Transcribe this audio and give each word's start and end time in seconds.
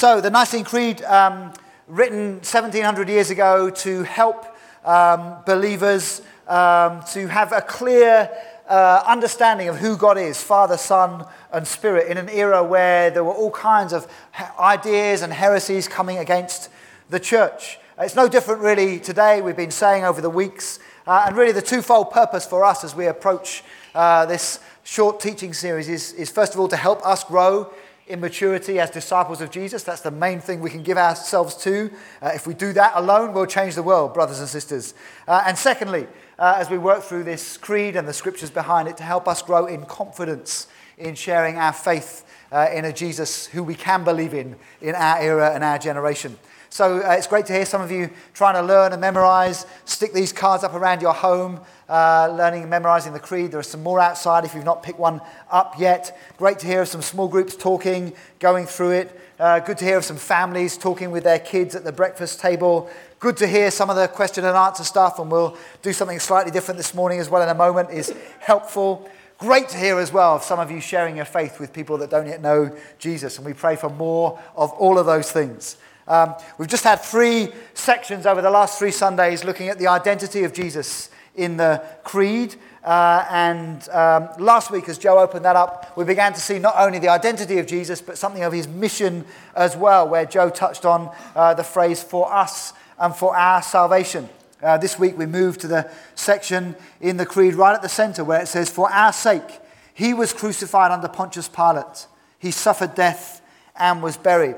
So, 0.00 0.22
the 0.22 0.30
Nicene 0.30 0.64
Creed, 0.64 1.02
um, 1.02 1.52
written 1.86 2.36
1700 2.36 3.06
years 3.10 3.28
ago 3.28 3.68
to 3.68 4.02
help 4.04 4.46
um, 4.82 5.36
believers 5.44 6.22
um, 6.48 7.02
to 7.12 7.26
have 7.26 7.52
a 7.52 7.60
clear 7.60 8.30
uh, 8.66 9.02
understanding 9.06 9.68
of 9.68 9.76
who 9.76 9.98
God 9.98 10.16
is 10.16 10.42
Father, 10.42 10.78
Son, 10.78 11.26
and 11.52 11.68
Spirit 11.68 12.10
in 12.10 12.16
an 12.16 12.30
era 12.30 12.64
where 12.64 13.10
there 13.10 13.22
were 13.22 13.34
all 13.34 13.50
kinds 13.50 13.92
of 13.92 14.10
ideas 14.58 15.20
and 15.20 15.34
heresies 15.34 15.86
coming 15.86 16.16
against 16.16 16.70
the 17.10 17.20
church. 17.20 17.78
It's 17.98 18.16
no 18.16 18.26
different 18.26 18.62
really 18.62 19.00
today. 19.00 19.42
We've 19.42 19.54
been 19.54 19.70
saying 19.70 20.06
over 20.06 20.22
the 20.22 20.30
weeks, 20.30 20.78
uh, 21.06 21.24
and 21.26 21.36
really 21.36 21.52
the 21.52 21.60
twofold 21.60 22.10
purpose 22.10 22.46
for 22.46 22.64
us 22.64 22.84
as 22.84 22.96
we 22.96 23.06
approach 23.06 23.62
uh, 23.94 24.24
this 24.24 24.60
short 24.82 25.20
teaching 25.20 25.52
series 25.52 25.90
is, 25.90 26.14
is 26.14 26.30
first 26.30 26.54
of 26.54 26.60
all 26.60 26.68
to 26.68 26.76
help 26.76 27.04
us 27.06 27.22
grow 27.22 27.70
in 28.10 28.20
maturity 28.20 28.78
as 28.80 28.90
disciples 28.90 29.40
of 29.40 29.50
Jesus. 29.50 29.82
That's 29.84 30.02
the 30.02 30.10
main 30.10 30.40
thing 30.40 30.60
we 30.60 30.70
can 30.70 30.82
give 30.82 30.98
ourselves 30.98 31.54
to. 31.64 31.90
Uh, 32.20 32.32
if 32.34 32.46
we 32.46 32.54
do 32.54 32.72
that 32.72 32.92
alone, 32.94 33.32
we'll 33.32 33.46
change 33.46 33.76
the 33.76 33.82
world, 33.82 34.12
brothers 34.12 34.40
and 34.40 34.48
sisters. 34.48 34.94
Uh, 35.28 35.44
and 35.46 35.56
secondly, 35.56 36.06
uh, 36.38 36.54
as 36.56 36.68
we 36.68 36.76
work 36.76 37.02
through 37.02 37.24
this 37.24 37.56
creed 37.56 37.96
and 37.96 38.06
the 38.08 38.12
scriptures 38.12 38.50
behind 38.50 38.88
it, 38.88 38.96
to 38.96 39.02
help 39.04 39.28
us 39.28 39.42
grow 39.42 39.66
in 39.66 39.86
confidence 39.86 40.66
in 40.98 41.14
sharing 41.14 41.56
our 41.56 41.72
faith 41.72 42.24
uh, 42.52 42.68
in 42.72 42.84
a 42.84 42.92
Jesus 42.92 43.46
who 43.46 43.62
we 43.62 43.74
can 43.74 44.04
believe 44.04 44.34
in 44.34 44.56
in 44.80 44.94
our 44.94 45.20
era 45.20 45.52
and 45.54 45.62
our 45.62 45.78
generation. 45.78 46.36
So 46.72 46.98
uh, 46.98 47.10
it's 47.10 47.26
great 47.26 47.46
to 47.46 47.52
hear 47.52 47.66
some 47.66 47.82
of 47.82 47.90
you 47.90 48.10
trying 48.32 48.54
to 48.54 48.62
learn 48.62 48.92
and 48.92 49.00
memorize. 49.00 49.66
Stick 49.86 50.12
these 50.12 50.32
cards 50.32 50.62
up 50.62 50.72
around 50.72 51.02
your 51.02 51.12
home, 51.12 51.60
uh, 51.88 52.32
learning 52.36 52.62
and 52.62 52.70
memorizing 52.70 53.12
the 53.12 53.18
creed. 53.18 53.50
There 53.50 53.58
are 53.58 53.64
some 53.64 53.82
more 53.82 53.98
outside 53.98 54.44
if 54.44 54.54
you've 54.54 54.64
not 54.64 54.84
picked 54.84 55.00
one 55.00 55.20
up 55.50 55.80
yet. 55.80 56.16
Great 56.38 56.60
to 56.60 56.68
hear 56.68 56.82
of 56.82 56.88
some 56.88 57.02
small 57.02 57.26
groups 57.26 57.56
talking, 57.56 58.12
going 58.38 58.66
through 58.66 58.92
it. 58.92 59.20
Uh, 59.40 59.58
good 59.58 59.78
to 59.78 59.84
hear 59.84 59.96
of 59.96 60.04
some 60.04 60.16
families 60.16 60.78
talking 60.78 61.10
with 61.10 61.24
their 61.24 61.40
kids 61.40 61.74
at 61.74 61.82
the 61.82 61.90
breakfast 61.90 62.38
table. 62.38 62.88
Good 63.18 63.36
to 63.38 63.48
hear 63.48 63.72
some 63.72 63.90
of 63.90 63.96
the 63.96 64.06
question 64.06 64.44
and 64.44 64.56
answer 64.56 64.84
stuff, 64.84 65.18
and 65.18 65.28
we'll 65.28 65.56
do 65.82 65.92
something 65.92 66.20
slightly 66.20 66.52
different 66.52 66.78
this 66.78 66.94
morning 66.94 67.18
as 67.18 67.28
well 67.28 67.42
in 67.42 67.48
a 67.48 67.54
moment, 67.54 67.90
is 67.90 68.14
helpful. 68.38 69.10
Great 69.38 69.68
to 69.70 69.76
hear 69.76 69.98
as 69.98 70.12
well 70.12 70.36
of 70.36 70.44
some 70.44 70.60
of 70.60 70.70
you 70.70 70.80
sharing 70.80 71.16
your 71.16 71.24
faith 71.24 71.58
with 71.58 71.72
people 71.72 71.98
that 71.98 72.10
don't 72.10 72.26
yet 72.26 72.40
know 72.40 72.76
Jesus, 72.98 73.38
and 73.38 73.46
we 73.46 73.54
pray 73.54 73.74
for 73.74 73.88
more 73.88 74.38
of 74.54 74.70
all 74.72 74.98
of 74.98 75.06
those 75.06 75.32
things. 75.32 75.76
Um, 76.10 76.34
we've 76.58 76.68
just 76.68 76.82
had 76.82 76.96
three 76.96 77.52
sections 77.74 78.26
over 78.26 78.42
the 78.42 78.50
last 78.50 78.80
three 78.80 78.90
Sundays 78.90 79.44
looking 79.44 79.68
at 79.68 79.78
the 79.78 79.86
identity 79.86 80.42
of 80.42 80.52
Jesus 80.52 81.08
in 81.36 81.56
the 81.56 81.80
Creed. 82.02 82.56
Uh, 82.82 83.24
and 83.30 83.88
um, 83.90 84.28
last 84.40 84.72
week, 84.72 84.88
as 84.88 84.98
Joe 84.98 85.20
opened 85.20 85.44
that 85.44 85.54
up, 85.54 85.96
we 85.96 86.04
began 86.04 86.32
to 86.32 86.40
see 86.40 86.58
not 86.58 86.74
only 86.76 86.98
the 86.98 87.10
identity 87.10 87.58
of 87.58 87.68
Jesus, 87.68 88.02
but 88.02 88.18
something 88.18 88.42
of 88.42 88.52
his 88.52 88.66
mission 88.66 89.24
as 89.54 89.76
well, 89.76 90.08
where 90.08 90.26
Joe 90.26 90.50
touched 90.50 90.84
on 90.84 91.14
uh, 91.36 91.54
the 91.54 91.62
phrase 91.62 92.02
for 92.02 92.32
us 92.32 92.72
and 92.98 93.14
for 93.14 93.36
our 93.36 93.62
salvation. 93.62 94.28
Uh, 94.60 94.78
this 94.78 94.98
week, 94.98 95.16
we 95.16 95.26
moved 95.26 95.60
to 95.60 95.68
the 95.68 95.88
section 96.16 96.74
in 97.00 97.18
the 97.18 97.26
Creed 97.26 97.54
right 97.54 97.74
at 97.74 97.82
the 97.82 97.88
center 97.88 98.24
where 98.24 98.42
it 98.42 98.48
says, 98.48 98.68
For 98.68 98.90
our 98.90 99.12
sake, 99.12 99.60
he 99.94 100.12
was 100.12 100.32
crucified 100.32 100.90
under 100.90 101.06
Pontius 101.06 101.46
Pilate, 101.46 102.08
he 102.40 102.50
suffered 102.50 102.96
death 102.96 103.40
and 103.76 104.02
was 104.02 104.16
buried. 104.16 104.56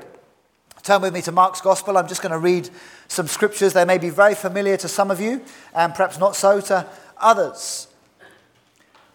Turn 0.83 1.01
with 1.01 1.13
me 1.13 1.21
to 1.21 1.31
Mark's 1.31 1.61
Gospel. 1.61 1.97
I'm 1.97 2.09
just 2.09 2.21
going 2.21 2.33
to 2.33 2.37
read 2.37 2.69
some 3.07 3.27
scriptures. 3.27 3.71
They 3.71 3.85
may 3.85 3.97
be 3.97 4.09
very 4.09 4.35
familiar 4.35 4.75
to 4.77 4.89
some 4.89 5.11
of 5.11 5.21
you, 5.21 5.41
and 5.73 5.95
perhaps 5.95 6.19
not 6.19 6.35
so 6.35 6.59
to 6.59 6.85
others. 7.17 7.87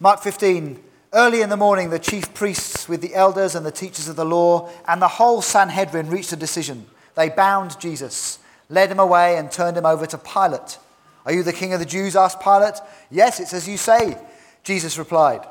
Mark 0.00 0.20
15. 0.20 0.82
Early 1.12 1.42
in 1.42 1.50
the 1.50 1.58
morning, 1.58 1.90
the 1.90 1.98
chief 1.98 2.32
priests 2.32 2.88
with 2.88 3.02
the 3.02 3.14
elders 3.14 3.54
and 3.54 3.66
the 3.66 3.70
teachers 3.70 4.08
of 4.08 4.16
the 4.16 4.24
law 4.24 4.70
and 4.86 5.00
the 5.00 5.08
whole 5.08 5.42
Sanhedrin 5.42 6.08
reached 6.08 6.32
a 6.32 6.36
decision. 6.36 6.86
They 7.14 7.28
bound 7.28 7.78
Jesus, 7.78 8.38
led 8.70 8.90
him 8.90 8.98
away, 8.98 9.36
and 9.36 9.50
turned 9.50 9.76
him 9.76 9.86
over 9.86 10.06
to 10.06 10.18
Pilate. 10.18 10.78
Are 11.26 11.32
you 11.32 11.42
the 11.42 11.52
king 11.52 11.74
of 11.74 11.80
the 11.80 11.86
Jews? 11.86 12.16
asked 12.16 12.40
Pilate. 12.40 12.74
Yes, 13.10 13.40
it's 13.40 13.52
as 13.52 13.68
you 13.68 13.76
say, 13.76 14.18
Jesus 14.64 14.98
replied. 14.98 15.46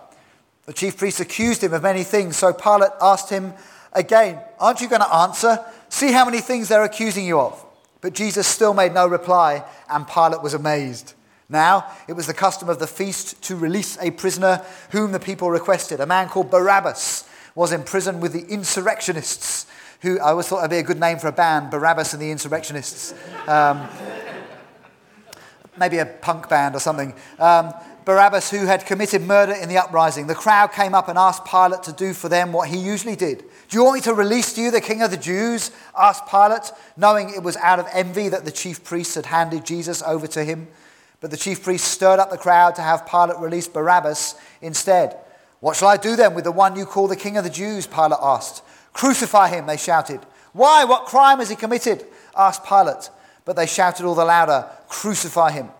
The 0.65 0.73
chief 0.73 0.97
priests 0.97 1.19
accused 1.19 1.63
him 1.63 1.73
of 1.73 1.83
many 1.83 2.03
things, 2.03 2.37
so 2.37 2.53
Pilate 2.53 2.91
asked 3.01 3.29
him 3.29 3.53
again, 3.93 4.39
Aren't 4.59 4.81
you 4.81 4.89
going 4.89 5.01
to 5.01 5.13
answer? 5.13 5.59
See 5.89 6.11
how 6.11 6.25
many 6.25 6.41
things 6.41 6.69
they're 6.69 6.83
accusing 6.83 7.25
you 7.25 7.39
of. 7.39 7.63
But 8.01 8.13
Jesus 8.13 8.47
still 8.47 8.73
made 8.73 8.93
no 8.93 9.07
reply, 9.07 9.63
and 9.89 10.07
Pilate 10.07 10.43
was 10.43 10.53
amazed. 10.53 11.13
Now, 11.49 11.85
it 12.07 12.13
was 12.13 12.27
the 12.27 12.33
custom 12.33 12.69
of 12.69 12.79
the 12.79 12.87
feast 12.87 13.41
to 13.43 13.55
release 13.55 13.97
a 14.01 14.11
prisoner 14.11 14.63
whom 14.91 15.13
the 15.13 15.19
people 15.19 15.49
requested. 15.49 15.99
A 15.99 16.05
man 16.05 16.27
called 16.27 16.51
Barabbas 16.51 17.27
was 17.55 17.71
in 17.71 17.83
prison 17.83 18.19
with 18.19 18.33
the 18.33 18.45
insurrectionists, 18.53 19.65
who 20.01 20.19
I 20.19 20.29
always 20.29 20.47
thought 20.47 20.57
that'd 20.57 20.69
be 20.69 20.77
a 20.77 20.83
good 20.83 20.99
name 20.99 21.17
for 21.17 21.27
a 21.27 21.31
band 21.31 21.71
Barabbas 21.71 22.13
and 22.13 22.21
the 22.21 22.29
Insurrectionists. 22.29 23.15
Um, 23.47 23.87
maybe 25.77 25.97
a 25.97 26.05
punk 26.05 26.49
band 26.49 26.75
or 26.75 26.79
something. 26.79 27.13
Um, 27.39 27.73
Barabbas, 28.07 28.49
who 28.49 28.67
had 28.67 28.85
committed 28.85 29.21
murder 29.21 29.51
in 29.51 29.67
the 29.67 29.77
uprising. 29.77 30.27
The 30.27 30.33
crowd 30.33 30.71
came 30.71 30.95
up 30.95 31.09
and 31.09 31.17
asked 31.17 31.43
Pilate 31.43 31.83
to 31.83 31.91
do 31.91 32.13
for 32.13 32.29
them 32.29 32.53
what 32.53 32.69
he 32.69 32.77
usually 32.77 33.17
did 33.17 33.43
do 33.67 33.75
you 33.77 33.83
want 33.83 33.95
me 33.95 34.01
to 34.03 34.13
release 34.13 34.53
to 34.53 34.61
you 34.61 34.71
the 34.71 34.79
king 34.79 35.01
of 35.01 35.11
the 35.11 35.17
Jews? 35.17 35.71
asked 35.97 36.25
Pilate, 36.25 36.71
knowing 36.95 37.29
it 37.29 37.43
was 37.43 37.57
out 37.57 37.79
of 37.79 37.87
envy 37.91 38.29
that 38.29 38.45
the 38.45 38.51
chief 38.51 38.81
priests 38.85 39.15
had 39.15 39.25
handed 39.25 39.65
Jesus 39.65 40.01
over 40.03 40.25
to 40.27 40.45
him. 40.45 40.69
But 41.19 41.31
the 41.31 41.37
chief 41.37 41.61
priests 41.61 41.85
stirred 41.85 42.19
up 42.19 42.29
the 42.29 42.37
crowd 42.37 42.75
to 42.75 42.81
have 42.81 43.05
Pilate 43.05 43.39
release 43.39 43.67
Barabbas 43.67 44.35
instead. 44.61 45.17
What 45.59 45.75
shall 45.75 45.89
I 45.89 45.97
do 45.97 46.15
then 46.15 46.33
with 46.33 46.45
the 46.45 46.51
one 46.53 46.77
you 46.77 46.85
call 46.85 47.09
the 47.09 47.15
king 47.17 47.35
of 47.35 47.43
the 47.43 47.49
Jews? 47.49 47.87
Pilate 47.87 48.19
asked. 48.21 48.63
Crucify 48.93 49.49
him, 49.49 49.65
they 49.65 49.75
shouted. 49.75 50.21
Why? 50.53 50.85
What 50.85 51.07
crime 51.07 51.39
has 51.39 51.49
he 51.49 51.57
committed? 51.57 52.05
asked 52.37 52.63
Pilate. 52.63 53.09
But 53.43 53.57
they 53.57 53.65
shouted 53.65 54.05
all 54.05 54.15
the 54.15 54.23
louder, 54.23 54.65
Crucify 54.87 55.51
him. 55.51 55.71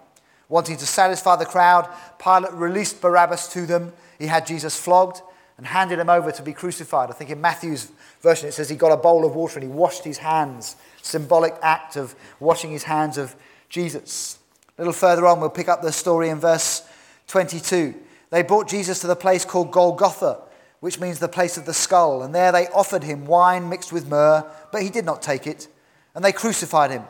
Wanting 0.49 0.77
to 0.77 0.85
satisfy 0.85 1.35
the 1.35 1.45
crowd, 1.45 1.89
Pilate 2.19 2.53
released 2.53 3.01
Barabbas 3.01 3.51
to 3.53 3.65
them. 3.65 3.93
He 4.17 4.27
had 4.27 4.47
Jesus 4.47 4.79
flogged 4.79 5.21
and 5.57 5.65
handed 5.65 5.99
him 5.99 6.09
over 6.09 6.31
to 6.31 6.41
be 6.41 6.53
crucified. 6.53 7.09
I 7.09 7.13
think 7.13 7.29
in 7.29 7.41
Matthew's 7.41 7.91
version 8.21 8.47
it 8.47 8.53
says 8.53 8.69
he 8.69 8.75
got 8.75 8.91
a 8.91 8.97
bowl 8.97 9.25
of 9.25 9.35
water 9.35 9.59
and 9.59 9.63
he 9.63 9.73
washed 9.73 10.03
his 10.03 10.19
hands. 10.19 10.75
Symbolic 11.01 11.55
act 11.61 11.95
of 11.95 12.15
washing 12.39 12.71
his 12.71 12.83
hands 12.83 13.17
of 13.17 13.35
Jesus. 13.69 14.37
A 14.77 14.81
little 14.81 14.93
further 14.93 15.25
on, 15.25 15.39
we'll 15.39 15.49
pick 15.49 15.67
up 15.67 15.81
the 15.81 15.91
story 15.91 16.29
in 16.29 16.39
verse 16.39 16.87
22. 17.27 17.95
They 18.29 18.43
brought 18.43 18.67
Jesus 18.67 18.99
to 18.99 19.07
the 19.07 19.15
place 19.15 19.45
called 19.45 19.71
Golgotha, 19.71 20.39
which 20.79 20.99
means 20.99 21.19
the 21.19 21.27
place 21.27 21.57
of 21.57 21.65
the 21.65 21.73
skull, 21.73 22.21
and 22.21 22.35
there 22.35 22.51
they 22.51 22.67
offered 22.67 23.03
him 23.03 23.25
wine 23.25 23.67
mixed 23.67 23.91
with 23.91 24.07
myrrh, 24.07 24.45
but 24.71 24.83
he 24.83 24.89
did 24.89 25.05
not 25.05 25.21
take 25.21 25.47
it. 25.47 25.67
And 26.13 26.23
they 26.23 26.31
crucified 26.31 26.91
him. 26.91 27.03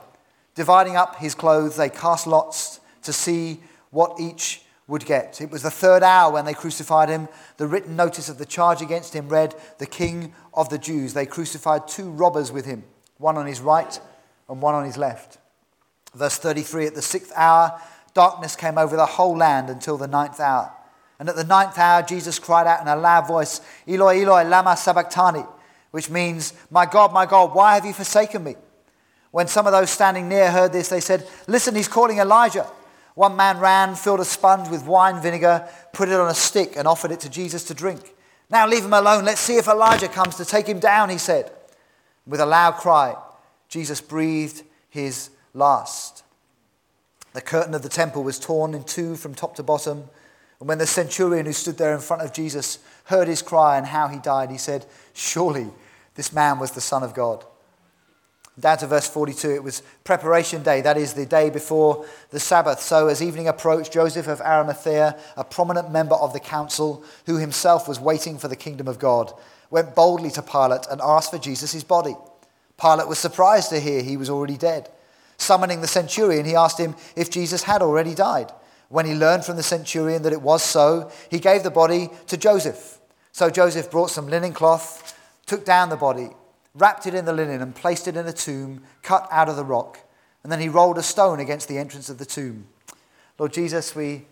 Dividing 0.56 0.96
up 0.96 1.18
his 1.18 1.36
clothes, 1.36 1.76
they 1.76 1.90
cast 1.90 2.26
lots 2.26 2.80
to 3.08 3.14
see 3.14 3.60
what 3.90 4.20
each 4.20 4.62
would 4.88 5.06
get. 5.06 5.42
It 5.42 5.52
was 5.52 5.64
the 5.64 5.72
third 5.72 6.04
hour 6.04 6.32
when 6.32 6.46
they 6.46 6.54
crucified 6.54 7.10
him. 7.10 7.28
The 7.58 7.68
written 7.68 7.96
notice 7.96 8.30
of 8.30 8.38
the 8.38 8.46
charge 8.46 8.82
against 8.82 9.14
him 9.14 9.28
read, 9.28 9.56
The 9.80 9.86
King 9.86 10.34
of 10.54 10.70
the 10.70 10.78
Jews. 10.78 11.14
They 11.14 11.26
crucified 11.26 11.88
two 11.88 12.10
robbers 12.10 12.52
with 12.52 12.66
him, 12.66 12.84
one 13.18 13.38
on 13.38 13.48
his 13.48 13.60
right 13.60 14.00
and 14.48 14.62
one 14.62 14.76
on 14.76 14.86
his 14.86 14.98
left. 14.98 15.40
Verse 16.14 16.38
33 16.38 16.88
At 16.88 16.96
the 16.96 17.02
sixth 17.02 17.34
hour, 17.36 17.82
darkness 18.14 18.56
came 18.56 18.78
over 18.78 18.96
the 18.96 19.06
whole 19.06 19.36
land 19.36 19.70
until 19.70 19.98
the 19.98 20.08
ninth 20.08 20.40
hour. 20.40 20.72
And 21.20 21.28
at 21.28 21.36
the 21.36 21.44
ninth 21.44 21.78
hour, 21.78 22.04
Jesus 22.04 22.40
cried 22.40 22.68
out 22.68 22.82
in 22.82 22.88
a 22.88 22.96
loud 22.96 23.28
voice, 23.28 23.60
Eloi, 23.88 24.22
Eloi, 24.22 24.44
lama 24.44 24.78
sabachthani, 24.78 25.44
which 25.92 26.10
means, 26.10 26.54
My 26.70 26.86
God, 26.86 27.12
my 27.12 27.26
God, 27.26 27.54
why 27.54 27.76
have 27.76 27.86
you 27.86 27.94
forsaken 27.94 28.44
me? 28.44 28.56
When 29.32 29.48
some 29.48 29.66
of 29.66 29.74
those 29.74 29.90
standing 29.90 30.30
near 30.30 30.50
heard 30.50 30.72
this, 30.72 30.90
they 30.90 31.02
said, 31.02 31.28
Listen, 31.48 31.76
he's 31.76 31.88
calling 31.88 32.20
Elijah. 32.20 32.68
One 33.18 33.36
man 33.36 33.58
ran, 33.58 33.96
filled 33.96 34.20
a 34.20 34.26
sponge 34.26 34.70
with 34.70 34.86
wine 34.86 35.20
vinegar, 35.24 35.68
put 35.92 36.08
it 36.08 36.20
on 36.20 36.30
a 36.30 36.36
stick, 36.36 36.76
and 36.78 36.88
offered 36.88 37.10
it 37.10 37.20
to 37.22 37.30
Jesus 37.30 37.64
to 37.64 37.74
drink. 37.74 38.14
Now 38.48 38.68
leave 38.68 38.86
him 38.86 38.94
alone. 38.94 39.26
Let's 39.26 39.42
see 39.42 39.58
if 39.58 39.68
Elijah 39.68 40.08
comes 40.08 40.36
to 40.36 40.46
take 40.46 40.68
him 40.68 40.78
down, 40.78 41.10
he 41.10 41.18
said. 41.18 41.52
With 42.28 42.40
a 42.40 42.46
loud 42.46 42.76
cry, 42.76 43.16
Jesus 43.70 44.02
breathed 44.02 44.62
his 44.92 45.32
last. 45.56 46.24
The 47.34 47.42
curtain 47.42 47.74
of 47.74 47.82
the 47.82 47.90
temple 47.90 48.22
was 48.22 48.38
torn 48.38 48.76
in 48.76 48.84
two 48.84 49.16
from 49.16 49.34
top 49.34 49.56
to 49.56 49.64
bottom. 49.64 50.04
And 50.60 50.70
when 50.70 50.78
the 50.78 50.86
centurion 50.86 51.48
who 51.48 51.54
stood 51.54 51.80
there 51.80 51.96
in 51.96 52.02
front 52.02 52.22
of 52.22 52.34
Jesus 52.34 52.78
heard 53.06 53.28
his 53.28 53.42
cry 53.42 53.80
and 53.80 53.88
how 53.88 54.10
he 54.10 54.20
died, 54.20 54.52
he 54.52 54.60
said, 54.60 54.86
Surely 55.14 55.72
this 56.14 56.32
man 56.32 56.60
was 56.60 56.70
the 56.70 56.82
Son 56.82 57.02
of 57.02 57.16
God. 57.16 57.44
Down 58.60 58.80
to 58.80 58.88
verse 58.88 59.08
42, 59.08 59.52
it 59.52 59.64
was 59.64 59.84
preparation 60.04 60.64
day, 60.64 60.82
that 60.82 60.98
is 60.98 61.14
the 61.14 61.28
day 61.28 61.52
before 61.52 62.06
the 62.32 62.40
Sabbath. 62.40 62.82
So, 62.82 63.08
as 63.08 63.22
evening 63.22 63.48
approached, 63.48 63.94
Joseph 63.94 64.28
of 64.28 64.42
Arimathea, 64.42 65.16
a 65.36 65.44
prominent 65.44 65.92
member 65.92 66.16
of 66.16 66.34
the 66.34 66.40
council, 66.40 67.04
who 67.28 67.38
himself 67.38 67.88
was 67.88 68.00
waiting 68.00 68.40
for 68.40 68.48
the 68.48 68.56
kingdom 68.56 68.88
of 68.88 68.98
God, 68.98 69.32
went 69.70 69.94
boldly 69.94 70.32
to 70.32 70.42
Pilate 70.42 70.88
and 70.90 71.02
asked 71.02 71.30
for 71.30 71.38
Jesus' 71.38 71.84
body. 71.84 72.16
Pilate 72.82 73.08
was 73.08 73.20
surprised 73.20 73.70
to 73.70 73.80
hear 73.80 74.02
he 74.02 74.18
was 74.18 74.30
already 74.30 74.58
dead. 74.58 74.90
Summoning 75.38 75.82
the 75.82 75.88
centurion, 75.88 76.46
he 76.46 76.56
asked 76.56 76.80
him 76.80 76.96
if 77.16 77.30
Jesus 77.30 77.62
had 77.62 77.84
already 77.84 78.16
died. 78.16 78.52
When 78.90 79.06
he 79.06 79.14
learned 79.14 79.46
from 79.46 79.58
the 79.58 79.64
centurion 79.64 80.24
that 80.24 80.34
it 80.34 80.42
was 80.42 80.64
so, 80.64 81.12
he 81.30 81.38
gave 81.38 81.62
the 81.62 81.70
body 81.70 82.10
to 82.26 82.38
Joseph. 82.38 83.00
So 83.34 83.52
Joseph 83.52 83.92
brought 83.92 84.10
some 84.10 84.28
linen 84.28 84.54
cloth, 84.54 85.16
took 85.46 85.64
down 85.64 85.90
the 85.90 85.96
body 85.96 86.32
wrapped 86.78 87.08
it 87.08 87.14
in 87.14 87.26
the 87.26 87.34
linen, 87.34 87.62
and 87.62 87.76
placed 87.76 88.08
it 88.08 88.16
in 88.16 88.28
a 88.28 88.34
tomb 88.34 88.84
cut 89.02 89.28
out 89.32 89.50
of 89.50 89.56
the 89.56 89.66
rock. 89.66 90.00
And 90.44 90.52
then 90.52 90.60
he 90.60 90.70
rolled 90.70 90.98
a 90.98 91.04
stone 91.04 91.40
against 91.40 91.68
the 91.68 91.78
entrance 91.78 92.10
of 92.10 92.18
the 92.18 92.26
tomb. 92.26 92.68
Lord 93.38 93.54
Jesus, 93.54 93.96
we 93.96 94.26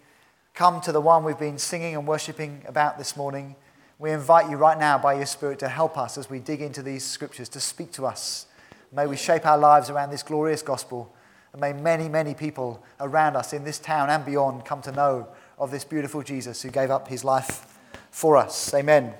come 0.53 0.79
to 0.81 0.91
the 0.91 1.01
one 1.01 1.23
we've 1.23 1.37
been 1.37 1.57
singing 1.57 1.95
and 1.95 2.07
worshipping 2.07 2.63
about 2.67 2.97
this 2.97 3.17
morning. 3.17 3.55
We 3.99 4.11
invite 4.11 4.49
you 4.49 4.57
right 4.57 4.77
now 4.77 4.97
by 4.97 5.15
your 5.15 5.25
Spirit 5.25 5.59
to 5.59 5.69
help 5.69 5.97
us 5.97 6.17
as 6.17 6.29
we 6.29 6.39
dig 6.39 6.61
into 6.61 6.81
these 6.81 7.03
scriptures, 7.03 7.49
to 7.49 7.59
speak 7.59 7.91
to 7.93 8.05
us. 8.05 8.45
May 8.91 9.07
we 9.07 9.17
shape 9.17 9.45
our 9.45 9.57
lives 9.57 9.89
around 9.89 10.11
this 10.11 10.23
glorious 10.23 10.61
gospel. 10.61 11.13
And 11.51 11.61
may 11.61 11.73
many, 11.73 12.09
many 12.09 12.33
people 12.33 12.83
around 12.99 13.35
us 13.35 13.53
in 13.53 13.63
this 13.63 13.79
town 13.79 14.09
and 14.09 14.25
beyond 14.25 14.65
come 14.65 14.81
to 14.83 14.91
know 14.91 15.27
of 15.57 15.71
this 15.71 15.83
beautiful 15.83 16.21
Jesus 16.21 16.61
who 16.61 16.69
gave 16.69 16.91
up 16.91 17.07
his 17.07 17.23
life 17.23 17.77
for 18.11 18.37
us. 18.37 18.73
Amen. 18.73 19.13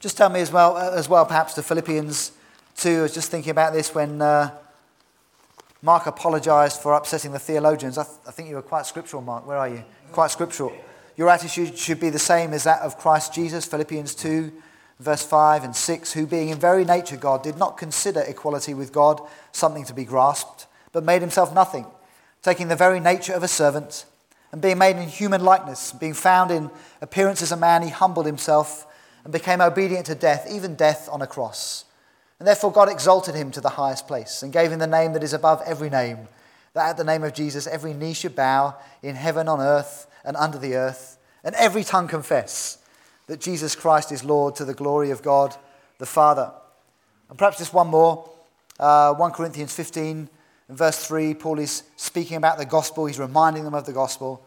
Just 0.00 0.16
tell 0.16 0.28
me 0.28 0.40
as 0.40 0.52
well, 0.52 0.76
uh, 0.76 0.92
as 0.92 1.08
well 1.08 1.26
perhaps 1.26 1.54
to 1.54 1.62
Philippians 1.62 2.30
2. 2.76 2.98
I 2.98 3.02
was 3.02 3.14
just 3.14 3.32
thinking 3.32 3.50
about 3.50 3.72
this 3.72 3.92
when 3.92 4.22
uh, 4.22 4.56
Mark 5.82 6.06
apologized 6.06 6.80
for 6.80 6.92
upsetting 6.94 7.32
the 7.32 7.40
theologians. 7.40 7.98
I, 7.98 8.04
th- 8.04 8.16
I 8.24 8.30
think 8.30 8.48
you 8.48 8.54
were 8.54 8.62
quite 8.62 8.86
scriptural, 8.86 9.22
Mark. 9.22 9.44
Where 9.44 9.56
are 9.56 9.68
you? 9.68 9.82
Quite 10.12 10.30
scriptural. 10.30 10.72
Your 11.16 11.28
attitude 11.28 11.76
should 11.76 11.98
be 11.98 12.10
the 12.10 12.18
same 12.20 12.52
as 12.52 12.62
that 12.62 12.80
of 12.82 12.96
Christ 12.96 13.34
Jesus, 13.34 13.66
Philippians 13.66 14.14
2, 14.14 14.52
verse 15.00 15.26
5 15.26 15.64
and 15.64 15.74
6, 15.74 16.12
who 16.12 16.26
being 16.26 16.50
in 16.50 16.58
very 16.58 16.84
nature 16.84 17.16
God 17.16 17.42
did 17.42 17.58
not 17.58 17.76
consider 17.76 18.20
equality 18.20 18.74
with 18.74 18.92
God 18.92 19.20
something 19.50 19.84
to 19.86 19.94
be 19.94 20.04
grasped, 20.04 20.68
but 20.92 21.02
made 21.02 21.22
himself 21.22 21.52
nothing, 21.52 21.86
taking 22.42 22.68
the 22.68 22.76
very 22.76 23.00
nature 23.00 23.32
of 23.32 23.42
a 23.42 23.48
servant, 23.48 24.04
and 24.52 24.62
being 24.62 24.78
made 24.78 24.94
in 24.94 25.08
human 25.08 25.42
likeness, 25.42 25.90
being 25.90 26.14
found 26.14 26.52
in 26.52 26.70
appearance 27.02 27.42
as 27.42 27.50
a 27.50 27.56
man, 27.56 27.82
he 27.82 27.90
humbled 27.90 28.26
himself 28.26 28.84
and 29.28 29.32
became 29.34 29.60
obedient 29.60 30.06
to 30.06 30.14
death, 30.14 30.46
even 30.50 30.74
death 30.74 31.06
on 31.12 31.20
a 31.20 31.26
cross. 31.26 31.84
And 32.38 32.48
therefore 32.48 32.72
God 32.72 32.88
exalted 32.88 33.34
him 33.34 33.50
to 33.50 33.60
the 33.60 33.68
highest 33.68 34.08
place 34.08 34.42
and 34.42 34.54
gave 34.54 34.72
him 34.72 34.78
the 34.78 34.86
name 34.86 35.12
that 35.12 35.22
is 35.22 35.34
above 35.34 35.60
every 35.66 35.90
name, 35.90 36.28
that 36.72 36.88
at 36.88 36.96
the 36.96 37.04
name 37.04 37.22
of 37.22 37.34
Jesus 37.34 37.66
every 37.66 37.92
knee 37.92 38.14
should 38.14 38.34
bow 38.34 38.74
in 39.02 39.16
heaven, 39.16 39.46
on 39.46 39.60
earth, 39.60 40.06
and 40.24 40.34
under 40.38 40.56
the 40.56 40.76
earth, 40.76 41.18
and 41.44 41.54
every 41.56 41.84
tongue 41.84 42.08
confess 42.08 42.78
that 43.26 43.38
Jesus 43.38 43.76
Christ 43.76 44.12
is 44.12 44.24
Lord 44.24 44.54
to 44.54 44.64
the 44.64 44.72
glory 44.72 45.10
of 45.10 45.22
God 45.22 45.54
the 45.98 46.06
Father. 46.06 46.50
And 47.28 47.36
perhaps 47.36 47.58
just 47.58 47.74
one 47.74 47.88
more 47.88 48.30
uh, 48.80 49.12
1 49.12 49.32
Corinthians 49.32 49.74
15 49.74 50.30
in 50.70 50.74
verse 50.74 51.04
3, 51.06 51.34
Paul 51.34 51.58
is 51.58 51.82
speaking 51.96 52.38
about 52.38 52.56
the 52.56 52.64
gospel. 52.64 53.04
He's 53.04 53.18
reminding 53.18 53.64
them 53.64 53.74
of 53.74 53.84
the 53.84 53.92
gospel 53.92 54.42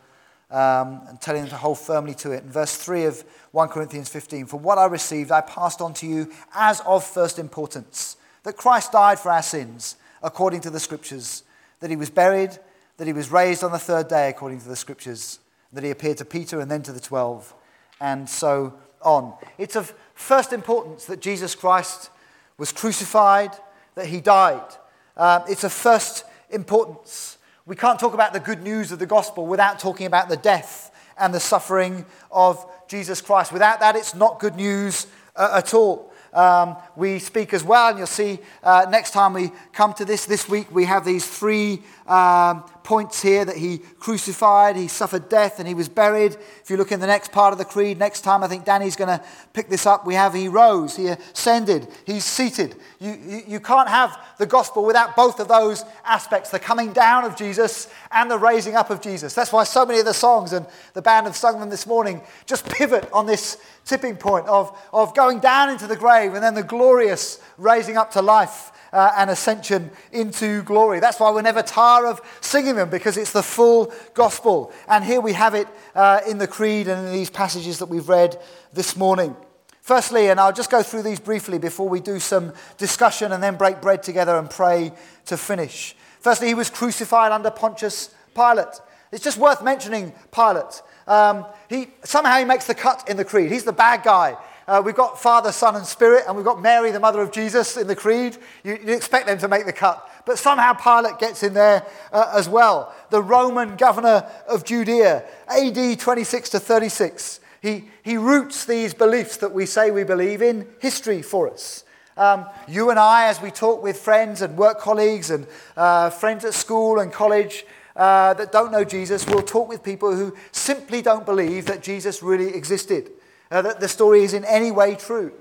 um, 0.51 1.01
and 1.07 1.19
telling 1.19 1.41
them 1.41 1.49
to 1.49 1.57
hold 1.57 1.79
firmly 1.79 2.13
to 2.15 2.31
it. 2.31 2.43
In 2.43 2.49
verse 2.49 2.75
3 2.75 3.05
of 3.05 3.23
1 3.51 3.69
Corinthians 3.69 4.09
15, 4.09 4.45
For 4.45 4.59
what 4.59 4.77
I 4.77 4.85
received, 4.85 5.31
I 5.31 5.41
passed 5.41 5.81
on 5.81 5.93
to 5.95 6.07
you 6.07 6.31
as 6.53 6.81
of 6.81 7.03
first 7.03 7.39
importance 7.39 8.17
that 8.43 8.57
Christ 8.57 8.91
died 8.91 9.19
for 9.19 9.31
our 9.31 9.43
sins, 9.43 9.95
according 10.23 10.61
to 10.61 10.69
the 10.69 10.79
scriptures, 10.79 11.43
that 11.79 11.89
he 11.89 11.95
was 11.95 12.09
buried, 12.09 12.57
that 12.97 13.07
he 13.07 13.13
was 13.13 13.31
raised 13.31 13.63
on 13.63 13.71
the 13.71 13.79
third 13.79 14.07
day, 14.07 14.29
according 14.29 14.59
to 14.61 14.67
the 14.67 14.75
scriptures, 14.75 15.39
that 15.73 15.83
he 15.83 15.89
appeared 15.89 16.17
to 16.17 16.25
Peter 16.25 16.59
and 16.59 16.69
then 16.69 16.83
to 16.83 16.91
the 16.91 16.99
twelve, 16.99 17.53
and 17.99 18.29
so 18.29 18.73
on. 19.01 19.33
It's 19.57 19.75
of 19.75 19.93
first 20.13 20.53
importance 20.53 21.05
that 21.05 21.21
Jesus 21.21 21.55
Christ 21.55 22.09
was 22.57 22.71
crucified, 22.71 23.51
that 23.95 24.07
he 24.07 24.21
died. 24.21 24.75
Uh, 25.15 25.41
it's 25.47 25.63
of 25.63 25.71
first 25.71 26.25
importance. 26.49 27.37
We 27.71 27.77
can't 27.77 27.97
talk 27.97 28.13
about 28.13 28.33
the 28.33 28.41
good 28.41 28.63
news 28.63 28.91
of 28.91 28.99
the 28.99 29.05
gospel 29.05 29.47
without 29.47 29.79
talking 29.79 30.05
about 30.05 30.27
the 30.27 30.35
death 30.35 30.91
and 31.17 31.33
the 31.33 31.39
suffering 31.39 32.05
of 32.29 32.69
Jesus 32.89 33.21
Christ. 33.21 33.53
Without 33.53 33.79
that, 33.79 33.95
it's 33.95 34.13
not 34.13 34.41
good 34.41 34.57
news 34.57 35.07
uh, 35.37 35.53
at 35.63 35.73
all 35.73 36.10
um, 36.33 36.75
we 36.95 37.19
speak 37.19 37.53
as 37.53 37.63
well. 37.63 37.89
And 37.89 37.97
you'll 37.97 38.07
see 38.07 38.39
uh, 38.63 38.85
next 38.89 39.11
time 39.11 39.33
we 39.33 39.51
come 39.73 39.93
to 39.95 40.05
this, 40.05 40.25
this 40.25 40.47
week, 40.47 40.73
we 40.73 40.85
have 40.85 41.05
these 41.05 41.25
three 41.25 41.81
um, 42.07 42.63
points 42.83 43.21
here 43.21 43.45
that 43.45 43.55
he 43.55 43.77
crucified, 43.77 44.75
he 44.75 44.87
suffered 44.87 45.29
death, 45.29 45.59
and 45.59 45.67
he 45.67 45.73
was 45.73 45.87
buried. 45.87 46.35
If 46.61 46.69
you 46.69 46.77
look 46.77 46.91
in 46.91 46.99
the 46.99 47.07
next 47.07 47.31
part 47.31 47.53
of 47.53 47.57
the 47.57 47.65
creed, 47.65 47.99
next 47.99 48.21
time 48.21 48.43
I 48.43 48.47
think 48.47 48.65
Danny's 48.65 48.95
going 48.95 49.19
to 49.19 49.23
pick 49.53 49.69
this 49.69 49.85
up, 49.85 50.05
we 50.05 50.15
have 50.15 50.33
he 50.33 50.47
rose, 50.47 50.95
he 50.95 51.07
ascended, 51.07 51.87
he's 52.05 52.25
seated. 52.25 52.75
You, 52.99 53.11
you, 53.13 53.41
you 53.47 53.59
can't 53.59 53.87
have 53.87 54.19
the 54.39 54.45
gospel 54.45 54.83
without 54.83 55.15
both 55.15 55.39
of 55.39 55.47
those 55.47 55.85
aspects 56.03 56.49
the 56.49 56.59
coming 56.59 56.91
down 56.91 57.23
of 57.23 57.35
Jesus 57.35 57.87
and 58.11 58.29
the 58.29 58.37
raising 58.37 58.75
up 58.75 58.89
of 58.89 59.01
Jesus. 59.01 59.33
That's 59.33 59.53
why 59.53 59.63
so 59.63 59.85
many 59.85 59.99
of 59.99 60.05
the 60.05 60.13
songs, 60.13 60.51
and 60.51 60.65
the 60.93 61.01
band 61.01 61.27
have 61.27 61.35
sung 61.35 61.59
them 61.59 61.69
this 61.69 61.85
morning, 61.85 62.21
just 62.45 62.67
pivot 62.67 63.09
on 63.13 63.25
this 63.25 63.57
tipping 63.85 64.15
point 64.15 64.47
of, 64.47 64.77
of 64.93 65.15
going 65.15 65.39
down 65.39 65.69
into 65.69 65.87
the 65.87 65.95
grave 65.95 66.33
and 66.33 66.43
then 66.43 66.53
the 66.53 66.63
glorious 66.63 67.41
raising 67.57 67.97
up 67.97 68.11
to 68.11 68.21
life 68.21 68.71
uh, 68.93 69.11
and 69.17 69.29
ascension 69.29 69.89
into 70.11 70.63
glory. 70.63 70.99
That's 70.99 71.19
why 71.19 71.31
we 71.31 71.41
never 71.41 71.61
tire 71.61 72.05
of 72.05 72.21
singing 72.41 72.75
them 72.75 72.89
because 72.89 73.17
it's 73.17 73.31
the 73.31 73.43
full 73.43 73.93
gospel. 74.13 74.71
And 74.87 75.03
here 75.03 75.21
we 75.21 75.33
have 75.33 75.53
it 75.53 75.67
uh, 75.95 76.21
in 76.27 76.37
the 76.37 76.47
creed 76.47 76.87
and 76.87 77.07
in 77.07 77.13
these 77.13 77.29
passages 77.29 77.79
that 77.79 77.87
we've 77.87 78.09
read 78.09 78.37
this 78.73 78.95
morning. 78.95 79.35
Firstly, 79.81 80.29
and 80.29 80.39
I'll 80.39 80.53
just 80.53 80.69
go 80.69 80.83
through 80.83 81.03
these 81.03 81.19
briefly 81.19 81.57
before 81.57 81.89
we 81.89 81.99
do 81.99 82.19
some 82.19 82.53
discussion 82.77 83.31
and 83.31 83.41
then 83.41 83.55
break 83.55 83.81
bread 83.81 84.03
together 84.03 84.37
and 84.37 84.49
pray 84.49 84.91
to 85.25 85.37
finish. 85.37 85.95
Firstly, 86.19 86.47
he 86.47 86.53
was 86.53 86.69
crucified 86.69 87.31
under 87.31 87.49
Pontius 87.49 88.13
Pilate. 88.35 88.79
It's 89.11 89.23
just 89.23 89.37
worth 89.37 89.63
mentioning 89.63 90.13
Pilate. 90.31 90.81
Um, 91.07 91.45
he, 91.69 91.87
somehow 92.03 92.37
he 92.37 92.45
makes 92.45 92.67
the 92.67 92.75
cut 92.75 93.09
in 93.09 93.17
the 93.17 93.25
creed. 93.25 93.51
He's 93.51 93.63
the 93.63 93.73
bad 93.73 94.03
guy. 94.03 94.37
Uh, 94.67 94.81
we've 94.83 94.95
got 94.95 95.19
Father, 95.19 95.51
Son, 95.51 95.75
and 95.75 95.85
Spirit, 95.85 96.23
and 96.27 96.35
we've 96.35 96.45
got 96.45 96.61
Mary, 96.61 96.91
the 96.91 96.99
mother 96.99 97.21
of 97.21 97.31
Jesus, 97.31 97.77
in 97.77 97.87
the 97.87 97.95
creed. 97.95 98.37
You, 98.63 98.73
expect 98.73 99.27
them 99.27 99.37
to 99.39 99.47
make 99.47 99.65
the 99.65 99.73
cut. 99.73 100.07
But 100.25 100.37
somehow 100.37 100.73
Pilate 100.73 101.19
gets 101.19 101.43
in 101.43 101.53
there 101.53 101.85
uh, 102.13 102.31
as 102.35 102.47
well. 102.47 102.95
The 103.09 103.21
Roman 103.21 103.75
governor 103.75 104.29
of 104.47 104.63
Judea, 104.63 105.25
AD 105.47 105.99
26 105.99 106.49
to 106.51 106.59
36. 106.59 107.39
He, 107.61 107.89
he 108.03 108.17
roots 108.17 108.65
these 108.65 108.93
beliefs 108.93 109.37
that 109.37 109.51
we 109.51 109.65
say 109.65 109.91
we 109.91 110.03
believe 110.03 110.41
in 110.41 110.67
history 110.79 111.21
for 111.21 111.51
us. 111.51 111.83
Um, 112.17 112.45
you 112.67 112.89
and 112.89 112.99
I, 112.99 113.27
as 113.27 113.41
we 113.41 113.51
talk 113.51 113.81
with 113.81 113.99
friends 113.99 114.41
and 114.41 114.57
work 114.57 114.79
colleagues 114.79 115.31
and 115.31 115.47
uh, 115.75 116.09
friends 116.11 116.45
at 116.45 116.53
school 116.53 116.99
and 116.99 117.11
college, 117.11 117.65
uh, 117.95 118.33
that 118.33 118.51
don't 118.51 118.71
know 118.71 118.83
Jesus 118.83 119.25
will 119.25 119.41
talk 119.41 119.67
with 119.67 119.83
people 119.83 120.15
who 120.15 120.35
simply 120.51 121.01
don't 121.01 121.25
believe 121.25 121.65
that 121.65 121.83
Jesus 121.83 122.23
really 122.23 122.53
existed, 122.55 123.11
uh, 123.49 123.61
that 123.61 123.79
the 123.79 123.87
story 123.87 124.23
is 124.23 124.33
in 124.33 124.45
any 124.45 124.71
way 124.71 124.95
true. 124.95 125.31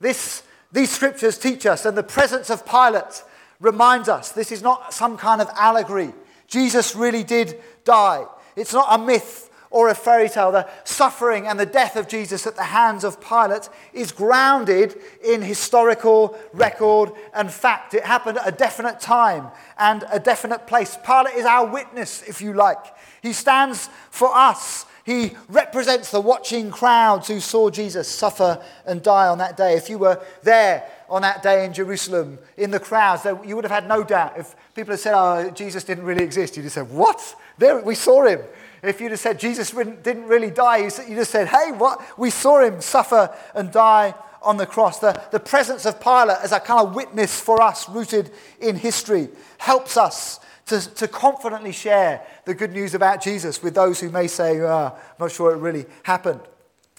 This, 0.00 0.42
these 0.72 0.90
scriptures 0.90 1.38
teach 1.38 1.66
us, 1.66 1.86
and 1.86 1.96
the 1.96 2.02
presence 2.02 2.50
of 2.50 2.66
Pilate 2.66 3.22
reminds 3.60 4.08
us 4.08 4.32
this 4.32 4.52
is 4.52 4.62
not 4.62 4.92
some 4.92 5.16
kind 5.16 5.40
of 5.40 5.48
allegory. 5.54 6.12
Jesus 6.46 6.94
really 6.94 7.24
did 7.24 7.60
die. 7.84 8.26
It's 8.56 8.72
not 8.72 8.86
a 8.90 9.02
myth 9.02 9.45
or 9.76 9.90
a 9.90 9.94
fairy 9.94 10.30
tale. 10.30 10.50
The 10.50 10.66
suffering 10.84 11.46
and 11.46 11.60
the 11.60 11.66
death 11.66 11.96
of 11.96 12.08
Jesus 12.08 12.46
at 12.46 12.56
the 12.56 12.62
hands 12.62 13.04
of 13.04 13.20
Pilate 13.20 13.68
is 13.92 14.10
grounded 14.10 14.96
in 15.22 15.42
historical 15.42 16.38
record 16.54 17.12
and 17.34 17.50
fact. 17.50 17.92
It 17.92 18.02
happened 18.02 18.38
at 18.38 18.48
a 18.48 18.52
definite 18.52 19.00
time 19.00 19.48
and 19.76 20.02
a 20.10 20.18
definite 20.18 20.66
place. 20.66 20.96
Pilate 21.04 21.34
is 21.34 21.44
our 21.44 21.66
witness, 21.66 22.22
if 22.22 22.40
you 22.40 22.54
like. 22.54 22.78
He 23.20 23.34
stands 23.34 23.90
for 24.10 24.34
us. 24.34 24.86
He 25.04 25.36
represents 25.50 26.10
the 26.10 26.22
watching 26.22 26.70
crowds 26.70 27.28
who 27.28 27.38
saw 27.38 27.68
Jesus 27.68 28.08
suffer 28.08 28.60
and 28.86 29.02
die 29.02 29.28
on 29.28 29.36
that 29.38 29.58
day. 29.58 29.74
If 29.74 29.90
you 29.90 29.98
were 29.98 30.20
there 30.42 30.88
on 31.10 31.20
that 31.20 31.42
day 31.42 31.66
in 31.66 31.74
Jerusalem 31.74 32.38
in 32.56 32.70
the 32.70 32.80
crowds, 32.80 33.26
you 33.44 33.54
would 33.54 33.64
have 33.64 33.70
had 33.70 33.86
no 33.86 34.02
doubt. 34.02 34.38
If 34.38 34.56
people 34.74 34.92
had 34.92 35.00
said, 35.00 35.14
Oh, 35.14 35.50
Jesus 35.50 35.84
didn't 35.84 36.04
really 36.04 36.24
exist, 36.24 36.56
you'd 36.56 36.64
have 36.64 36.72
said, 36.72 36.90
What? 36.90 37.36
There, 37.58 37.80
we 37.82 37.94
saw 37.94 38.26
him. 38.26 38.40
If 38.82 39.00
you'd 39.00 39.10
have 39.10 39.20
said 39.20 39.38
Jesus 39.40 39.70
didn't 39.70 40.26
really 40.26 40.50
die, 40.50 40.78
you 40.78 40.90
just 40.90 41.30
said, 41.30 41.48
hey, 41.48 41.72
what? 41.72 42.18
We 42.18 42.30
saw 42.30 42.60
him 42.60 42.80
suffer 42.80 43.34
and 43.54 43.72
die 43.72 44.14
on 44.42 44.56
the 44.56 44.66
cross. 44.66 44.98
The, 44.98 45.20
the 45.32 45.40
presence 45.40 45.86
of 45.86 46.00
Pilate 46.00 46.38
as 46.42 46.52
a 46.52 46.60
kind 46.60 46.86
of 46.86 46.94
witness 46.94 47.40
for 47.40 47.60
us, 47.62 47.88
rooted 47.88 48.30
in 48.60 48.76
history, 48.76 49.28
helps 49.58 49.96
us 49.96 50.40
to, 50.66 50.94
to 50.94 51.08
confidently 51.08 51.72
share 51.72 52.22
the 52.44 52.54
good 52.54 52.72
news 52.72 52.94
about 52.94 53.22
Jesus 53.22 53.62
with 53.62 53.74
those 53.74 54.00
who 54.00 54.10
may 54.10 54.26
say, 54.26 54.60
oh, 54.60 54.92
I'm 54.94 55.16
not 55.18 55.32
sure 55.32 55.52
it 55.52 55.58
really 55.58 55.86
happened. 56.02 56.40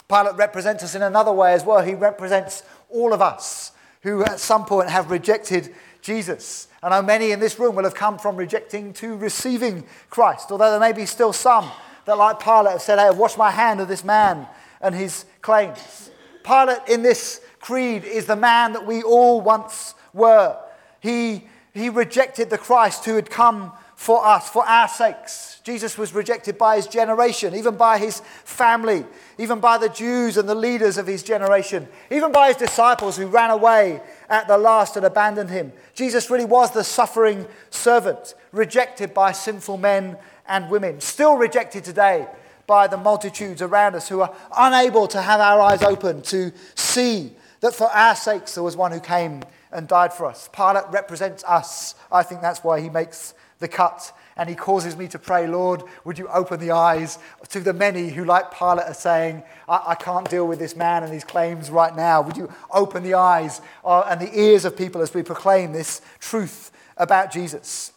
Pilate 0.07 0.35
represents 0.35 0.83
us 0.83 0.95
in 0.95 1.01
another 1.01 1.33
way 1.33 1.53
as 1.53 1.65
well. 1.65 1.83
He 1.83 1.93
represents 1.93 2.63
all 2.89 3.13
of 3.13 3.21
us 3.21 3.71
who 4.01 4.23
at 4.23 4.39
some 4.39 4.65
point 4.65 4.89
have 4.89 5.11
rejected 5.11 5.73
Jesus. 6.07 6.69
I 6.81 6.87
know 6.87 7.01
many 7.01 7.31
in 7.31 7.41
this 7.41 7.59
room 7.59 7.75
will 7.75 7.83
have 7.83 7.93
come 7.93 8.17
from 8.17 8.37
rejecting 8.37 8.93
to 8.93 9.17
receiving 9.17 9.83
Christ, 10.09 10.49
although 10.49 10.71
there 10.71 10.79
may 10.79 10.93
be 10.93 11.05
still 11.05 11.33
some 11.33 11.69
that, 12.05 12.17
like 12.17 12.39
Pilate, 12.39 12.71
have 12.71 12.81
said, 12.81 12.97
Hey, 12.97 13.11
wash 13.11 13.35
my 13.35 13.51
hand 13.51 13.81
of 13.81 13.89
this 13.89 14.05
man 14.05 14.47
and 14.79 14.95
his 14.95 15.25
claims. 15.41 16.09
Pilate 16.45 16.79
in 16.87 17.01
this 17.01 17.41
creed 17.59 18.05
is 18.05 18.25
the 18.25 18.37
man 18.37 18.71
that 18.71 18.87
we 18.87 19.03
all 19.03 19.41
once 19.41 19.95
were. 20.13 20.57
He, 21.01 21.43
he 21.73 21.89
rejected 21.89 22.49
the 22.49 22.57
Christ 22.57 23.03
who 23.03 23.15
had 23.15 23.29
come 23.29 23.73
for 23.97 24.25
us, 24.25 24.47
for 24.47 24.65
our 24.65 24.87
sakes. 24.87 25.59
Jesus 25.65 25.97
was 25.97 26.13
rejected 26.13 26.57
by 26.57 26.77
his 26.77 26.87
generation, 26.87 27.53
even 27.53 27.75
by 27.75 27.97
his 27.97 28.21
family, 28.45 29.03
even 29.37 29.59
by 29.59 29.77
the 29.77 29.89
Jews 29.89 30.37
and 30.37 30.47
the 30.47 30.55
leaders 30.55 30.97
of 30.97 31.05
his 31.05 31.21
generation, 31.21 31.85
even 32.09 32.31
by 32.31 32.47
his 32.47 32.57
disciples 32.57 33.17
who 33.17 33.27
ran 33.27 33.49
away 33.49 33.99
at 34.29 34.47
the 34.47 34.57
last 34.57 34.97
and 34.97 35.05
abandoned 35.05 35.49
him. 35.49 35.71
Jesus 35.93 36.29
really 36.29 36.45
was 36.45 36.71
the 36.71 36.83
suffering 36.83 37.47
servant, 37.69 38.35
rejected 38.51 39.13
by 39.13 39.31
sinful 39.31 39.77
men 39.77 40.17
and 40.47 40.69
women, 40.69 40.99
still 41.01 41.35
rejected 41.35 41.83
today 41.83 42.27
by 42.65 42.87
the 42.87 42.97
multitudes 42.97 43.61
around 43.61 43.95
us 43.95 44.09
who 44.09 44.21
are 44.21 44.35
unable 44.57 45.07
to 45.07 45.21
have 45.21 45.39
our 45.39 45.61
eyes 45.61 45.81
open 45.81 46.21
to 46.21 46.51
see 46.75 47.31
that 47.61 47.73
for 47.73 47.87
our 47.87 48.15
sakes 48.15 48.55
there 48.55 48.63
was 48.63 48.75
one 48.75 48.91
who 48.91 48.99
came 48.99 49.41
and 49.71 49.87
died 49.87 50.13
for 50.13 50.25
us. 50.25 50.49
Pilate 50.53 50.85
represents 50.91 51.43
us. 51.45 51.95
I 52.11 52.23
think 52.23 52.41
that's 52.41 52.63
why 52.63 52.81
he 52.81 52.89
makes 52.89 53.33
the 53.59 53.67
cut. 53.67 54.11
And 54.37 54.47
he 54.47 54.55
causes 54.55 54.95
me 54.95 55.07
to 55.09 55.19
pray, 55.19 55.47
Lord, 55.47 55.83
would 56.03 56.19
you 56.19 56.27
open 56.27 56.59
the 56.59 56.71
eyes 56.71 57.17
to 57.49 57.59
the 57.59 57.73
many 57.73 58.09
who, 58.09 58.23
like 58.23 58.55
Pilate, 58.55 58.87
are 58.87 58.93
saying, 58.93 59.43
I, 59.67 59.83
I 59.87 59.95
can't 59.95 60.29
deal 60.29 60.47
with 60.47 60.59
this 60.59 60.75
man 60.75 61.03
and 61.03 61.11
his 61.11 61.23
claims 61.23 61.69
right 61.69 61.95
now. 61.95 62.21
Would 62.21 62.37
you 62.37 62.53
open 62.71 63.03
the 63.03 63.15
eyes 63.15 63.61
uh, 63.83 64.01
and 64.01 64.21
the 64.21 64.39
ears 64.39 64.63
of 64.63 64.77
people 64.77 65.01
as 65.01 65.13
we 65.13 65.23
proclaim 65.23 65.73
this 65.73 66.01
truth 66.19 66.71
about 66.97 67.31
Jesus? 67.31 67.91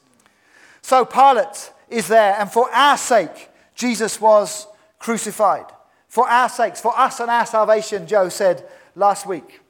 So 0.82 1.04
Pilate 1.04 1.72
is 1.90 2.08
there, 2.08 2.36
and 2.38 2.50
for 2.50 2.70
our 2.72 2.96
sake, 2.96 3.50
Jesus 3.74 4.20
was 4.20 4.66
crucified. 4.98 5.66
For 6.08 6.28
our 6.28 6.48
sakes, 6.48 6.80
for 6.80 6.98
us 6.98 7.20
and 7.20 7.30
our 7.30 7.46
salvation, 7.46 8.06
Joe 8.06 8.28
said 8.28 8.64
last 8.94 9.26
week. 9.26 9.60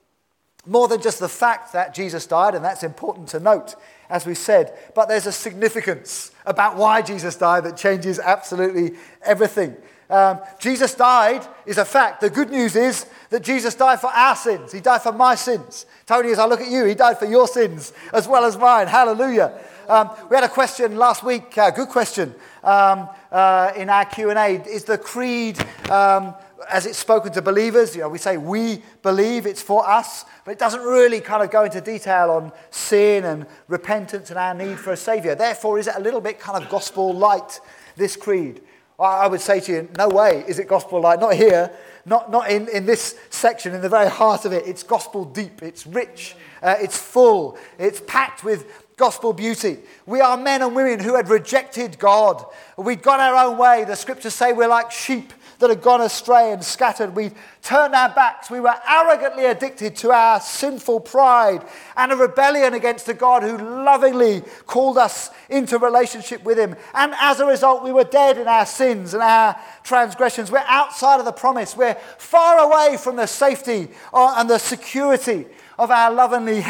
More 0.66 0.88
than 0.88 1.02
just 1.02 1.18
the 1.18 1.28
fact 1.28 1.72
that 1.72 1.94
Jesus 1.94 2.26
died, 2.26 2.54
and 2.54 2.64
that's 2.64 2.82
important 2.82 3.28
to 3.28 3.40
note, 3.40 3.74
as 4.10 4.26
we 4.26 4.34
said, 4.34 4.76
but 4.94 5.08
there's 5.08 5.26
a 5.26 5.32
significance 5.32 6.32
about 6.44 6.76
why 6.76 7.00
Jesus 7.00 7.36
died 7.36 7.64
that 7.64 7.76
changes 7.76 8.18
absolutely 8.18 8.96
everything. 9.24 9.76
Um, 10.10 10.40
Jesus 10.58 10.94
died 10.94 11.46
is 11.64 11.78
a 11.78 11.84
fact. 11.84 12.20
The 12.20 12.30
good 12.30 12.50
news 12.50 12.74
is 12.74 13.06
that 13.30 13.44
Jesus 13.44 13.76
died 13.76 14.00
for 14.00 14.08
our 14.08 14.34
sins. 14.34 14.72
He 14.72 14.80
died 14.80 15.02
for 15.02 15.12
my 15.12 15.36
sins. 15.36 15.86
Tony, 16.04 16.32
as 16.32 16.40
I 16.40 16.46
look 16.46 16.60
at 16.60 16.68
you, 16.68 16.84
he 16.84 16.94
died 16.94 17.18
for 17.18 17.26
your 17.26 17.46
sins 17.46 17.92
as 18.12 18.26
well 18.26 18.44
as 18.44 18.58
mine. 18.58 18.88
Hallelujah. 18.88 19.56
Um, 19.88 20.10
we 20.28 20.34
had 20.34 20.44
a 20.44 20.48
question 20.48 20.96
last 20.96 21.22
week, 21.22 21.56
uh, 21.56 21.70
good 21.70 21.88
question, 21.88 22.34
um, 22.64 23.08
uh, 23.30 23.72
in 23.76 23.88
our 23.88 24.04
Q&A. 24.04 24.62
Is 24.66 24.84
the 24.84 24.98
creed 24.98 25.58
um, 25.88 26.34
as 26.68 26.86
it's 26.86 26.98
spoken 26.98 27.32
to 27.32 27.42
believers, 27.42 27.94
you 27.94 28.02
know, 28.02 28.08
we 28.08 28.18
say 28.18 28.36
we 28.36 28.82
believe 29.02 29.46
it's 29.46 29.62
for 29.62 29.88
us, 29.88 30.24
but 30.44 30.52
it 30.52 30.58
doesn't 30.58 30.82
really 30.82 31.20
kind 31.20 31.42
of 31.42 31.50
go 31.50 31.64
into 31.64 31.80
detail 31.80 32.30
on 32.30 32.52
sin 32.70 33.24
and 33.24 33.46
repentance 33.68 34.30
and 34.30 34.38
our 34.38 34.54
need 34.54 34.78
for 34.78 34.92
a 34.92 34.96
savior. 34.96 35.34
Therefore, 35.34 35.78
is 35.78 35.86
it 35.86 35.94
a 35.96 36.00
little 36.00 36.20
bit 36.20 36.38
kind 36.38 36.62
of 36.62 36.68
gospel 36.68 37.12
light, 37.12 37.60
this 37.96 38.16
creed? 38.16 38.60
I 38.98 39.28
would 39.28 39.40
say 39.40 39.60
to 39.60 39.72
you, 39.72 39.88
no 39.96 40.08
way 40.08 40.44
is 40.46 40.58
it 40.58 40.68
gospel 40.68 41.00
light. 41.00 41.20
Not 41.20 41.34
here, 41.34 41.70
not, 42.04 42.30
not 42.30 42.50
in, 42.50 42.68
in 42.68 42.84
this 42.84 43.18
section, 43.30 43.74
in 43.74 43.80
the 43.80 43.88
very 43.88 44.10
heart 44.10 44.44
of 44.44 44.52
it. 44.52 44.66
It's 44.66 44.82
gospel 44.82 45.24
deep, 45.24 45.62
it's 45.62 45.86
rich, 45.86 46.36
uh, 46.62 46.76
it's 46.78 46.98
full, 46.98 47.56
it's 47.78 48.02
packed 48.06 48.44
with 48.44 48.66
gospel 48.98 49.32
beauty. 49.32 49.78
We 50.04 50.20
are 50.20 50.36
men 50.36 50.60
and 50.60 50.76
women 50.76 51.00
who 51.00 51.16
had 51.16 51.30
rejected 51.30 51.98
God. 51.98 52.44
We'd 52.76 53.02
gone 53.02 53.20
our 53.20 53.46
own 53.46 53.56
way. 53.56 53.84
The 53.84 53.96
scriptures 53.96 54.34
say 54.34 54.52
we're 54.52 54.68
like 54.68 54.90
sheep 54.90 55.32
that 55.60 55.70
had 55.70 55.82
gone 55.82 56.00
astray 56.00 56.52
and 56.52 56.64
scattered. 56.64 57.14
We 57.14 57.30
turned 57.62 57.94
our 57.94 58.08
backs. 58.08 58.50
We 58.50 58.60
were 58.60 58.74
arrogantly 58.88 59.46
addicted 59.46 59.94
to 59.96 60.10
our 60.10 60.40
sinful 60.40 61.00
pride 61.00 61.64
and 61.96 62.12
a 62.12 62.16
rebellion 62.16 62.74
against 62.74 63.06
the 63.06 63.14
God 63.14 63.42
who 63.42 63.56
lovingly 63.56 64.42
called 64.66 64.98
us 64.98 65.30
into 65.48 65.78
relationship 65.78 66.42
with 66.42 66.58
Him. 66.58 66.74
And 66.94 67.14
as 67.20 67.40
a 67.40 67.46
result, 67.46 67.84
we 67.84 67.92
were 67.92 68.04
dead 68.04 68.38
in 68.38 68.48
our 68.48 68.66
sins 68.66 69.14
and 69.14 69.22
our 69.22 69.56
transgressions. 69.82 70.50
We're 70.50 70.64
outside 70.66 71.18
of 71.18 71.24
the 71.24 71.32
promise. 71.32 71.76
We're 71.76 71.94
far 72.18 72.58
away 72.58 72.96
from 72.96 73.16
the 73.16 73.26
safety 73.26 73.88
uh, 74.12 74.34
and 74.38 74.50
the 74.50 74.58
security 74.58 75.46
of 75.78 75.90
our, 75.90 76.10
lovingly 76.10 76.62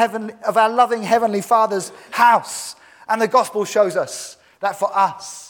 of 0.47 0.57
our 0.57 0.69
loving 0.69 1.03
Heavenly 1.03 1.41
Father's 1.41 1.93
house. 2.11 2.77
And 3.09 3.21
the 3.21 3.29
gospel 3.29 3.65
shows 3.65 3.97
us 3.97 4.37
that 4.61 4.79
for 4.79 4.97
us, 4.97 5.50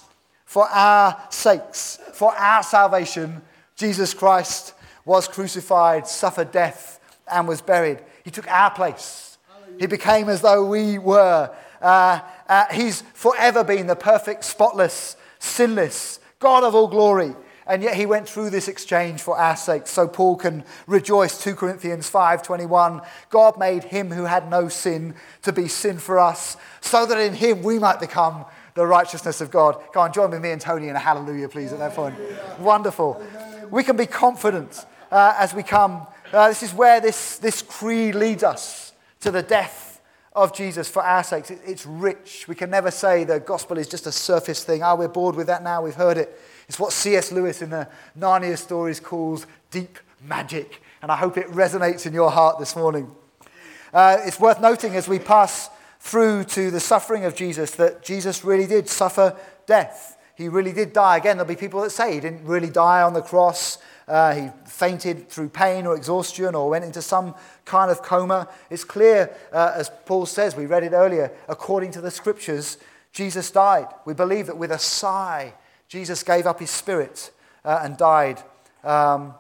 for 0.51 0.69
our 0.69 1.17
sakes, 1.31 2.01
for 2.13 2.35
our 2.35 2.65
salvation, 2.65 3.41
Jesus 3.77 4.13
Christ 4.13 4.75
was 5.05 5.29
crucified, 5.29 6.09
suffered 6.09 6.51
death, 6.51 6.99
and 7.31 7.47
was 7.47 7.63
buried. 7.63 8.01
He 8.25 8.33
took 8.33 8.51
our 8.51 8.73
place. 8.73 9.39
He 9.79 9.87
became 9.87 10.29
as 10.29 10.41
though 10.41 10.67
we 10.67 10.99
were. 10.99 11.55
Uh, 11.81 12.21
uh, 12.49 12.65
he's 12.73 13.03
forever 13.15 13.63
been 13.63 13.87
the 13.87 13.95
perfect, 13.95 14.43
spotless, 14.45 15.17
sinless 15.39 16.19
God 16.41 16.65
of 16.65 16.75
all 16.75 16.89
glory. 16.89 17.37
And 17.65 17.85
yet 17.85 17.95
he 17.95 18.05
went 18.05 18.29
through 18.29 18.51
this 18.51 18.67
exchange 18.67 19.23
for 19.23 19.39
our 19.39 19.55
sake. 19.55 19.87
So 19.87 20.09
Paul 20.09 20.35
can 20.35 20.65
rejoice. 20.89 21.41
2 21.41 21.55
Corinthians 21.55 22.11
5:21. 22.11 23.03
God 23.29 23.57
made 23.57 23.85
him 23.85 24.11
who 24.11 24.25
had 24.25 24.51
no 24.51 24.67
sin 24.67 25.15
to 25.43 25.53
be 25.53 25.69
sin 25.69 25.99
for 25.99 26.19
us, 26.19 26.57
so 26.81 27.07
that 27.07 27.21
in 27.21 27.35
him 27.35 27.63
we 27.63 27.79
might 27.79 28.01
become 28.01 28.47
the 28.81 28.87
righteousness 28.87 29.43
of 29.43 29.51
God. 29.51 29.79
Go 29.93 30.01
on, 30.01 30.11
join 30.11 30.31
with 30.31 30.41
me 30.41 30.53
and 30.53 30.61
Tony 30.61 30.89
in 30.89 30.97
a 30.97 30.99
hallelujah, 30.99 31.51
please, 31.51 31.71
at 31.71 31.79
that 31.81 31.93
point. 31.93 32.15
Wonderful. 32.59 33.23
We 33.71 33.85
can 33.85 33.95
be 33.95 34.07
confident 34.07 34.87
uh, 35.11 35.35
as 35.37 35.53
we 35.53 35.63
come. 35.63 36.07
Uh, 36.33 36.49
this 36.49 36.63
is 36.63 36.73
where 36.73 36.99
this, 36.99 37.37
this 37.37 37.61
creed 37.61 38.15
leads 38.15 38.43
us 38.43 38.95
to 39.21 39.31
the 39.31 39.43
death 39.43 40.01
of 40.33 40.57
Jesus 40.57 40.89
for 40.89 41.03
our 41.03 41.23
sakes. 41.23 41.51
It, 41.51 41.61
it's 41.67 41.85
rich. 41.85 42.47
We 42.49 42.55
can 42.55 42.71
never 42.71 42.91
say 42.91 43.25
the 43.25 43.39
gospel 43.39 43.77
is 43.77 43.87
just 43.87 44.07
a 44.07 44.13
surface 44.13 44.65
thing. 44.65 44.83
Oh, 44.83 44.97
we're 44.97 45.09
bored 45.09 45.37
with 45.37 45.49
that 45.49 45.63
now. 45.63 45.83
We've 45.83 45.95
heard 45.95 46.17
it. 46.17 46.41
It's 46.67 46.79
what 46.79 46.95
C.S. 46.95 47.33
Lewis 47.33 47.61
in 47.61 47.69
the 47.69 47.87
Narnia 48.19 48.57
stories 48.57 48.99
calls 48.99 49.47
deep 49.71 49.99
magic. 50.23 50.81
And 51.03 51.13
I 51.13 51.17
hope 51.17 51.37
it 51.37 51.49
resonates 51.49 52.07
in 52.07 52.15
your 52.15 52.31
heart 52.31 52.59
this 52.59 52.75
morning. 52.75 53.15
Uh, 53.93 54.17
it's 54.25 54.41
worth 54.41 54.59
noting 54.59 54.97
as 54.97 55.07
we 55.07 55.19
pass 55.19 55.69
through 56.01 56.45
to 56.45 56.71
the 56.71 56.81
suffering 56.81 57.25
of 57.25 57.37
Jesus 57.37 57.73
that 57.73 58.03
Jesus 58.03 58.45
really 58.45 58.67
did 58.67 58.89
suffer 58.89 59.37
death. 59.67 60.17
He 60.35 60.49
really 60.49 60.73
did 60.73 60.95
die. 60.95 61.19
Again, 61.19 61.37
there'll 61.37 61.49
be 61.49 61.57
people 61.57 61.83
that 61.83 61.91
say 61.91 62.15
he 62.15 62.21
didn't 62.21 62.45
really 62.45 62.71
die 62.71 63.03
on 63.03 63.13
the 63.13 63.21
cross. 63.21 63.79
Uh, 64.09 64.35
he 64.35 64.49
fainted 64.65 65.29
through 65.29 65.51
pain 65.51 65.87
or 65.87 65.95
exhaustion 65.95 66.55
or 66.55 66.71
went 66.71 66.85
into 66.85 67.03
some 67.03 67.35
kind 67.67 67.91
of 67.91 68.03
coma. 68.03 68.49
It's 68.71 68.83
clear, 68.83 69.31
uh, 69.53 69.75
as 69.77 69.91
Paul 70.07 70.25
says, 70.25 70.57
we 70.57 70.65
read 70.67 70.83
it 70.83 70.93
earlier, 70.93 71.31
according 71.49 71.93
to 71.93 72.01
the 72.01 72.11
scriptures, 72.11 72.79
Jesus 73.13 73.51
died. 73.51 73.87
We 74.07 74.15
believe 74.15 74.47
that 74.47 74.57
with 74.57 74.71
a 74.71 74.79
sigh, 74.79 75.53
Jesus 75.87 76.23
gave 76.23 76.47
up 76.47 76.59
his 76.59 76.71
spirit 76.71 77.31
uh, 77.65 77.81
and 77.83 77.97
died. 77.97 78.43
Um, 78.83 79.35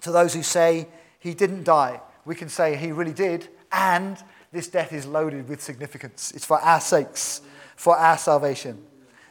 to 0.00 0.10
those 0.10 0.32
who 0.34 0.42
say 0.42 0.88
he 1.18 1.34
didn't 1.34 1.64
die, 1.64 2.00
we 2.24 2.34
can 2.34 2.48
say 2.48 2.76
he 2.76 2.92
really 2.92 3.12
did, 3.12 3.48
and 3.70 4.16
this 4.54 4.68
death 4.68 4.92
is 4.92 5.04
loaded 5.04 5.48
with 5.48 5.60
significance. 5.60 6.32
It's 6.34 6.46
for 6.46 6.60
our 6.60 6.80
sakes, 6.80 7.42
for 7.74 7.96
our 7.96 8.16
salvation. 8.16 8.78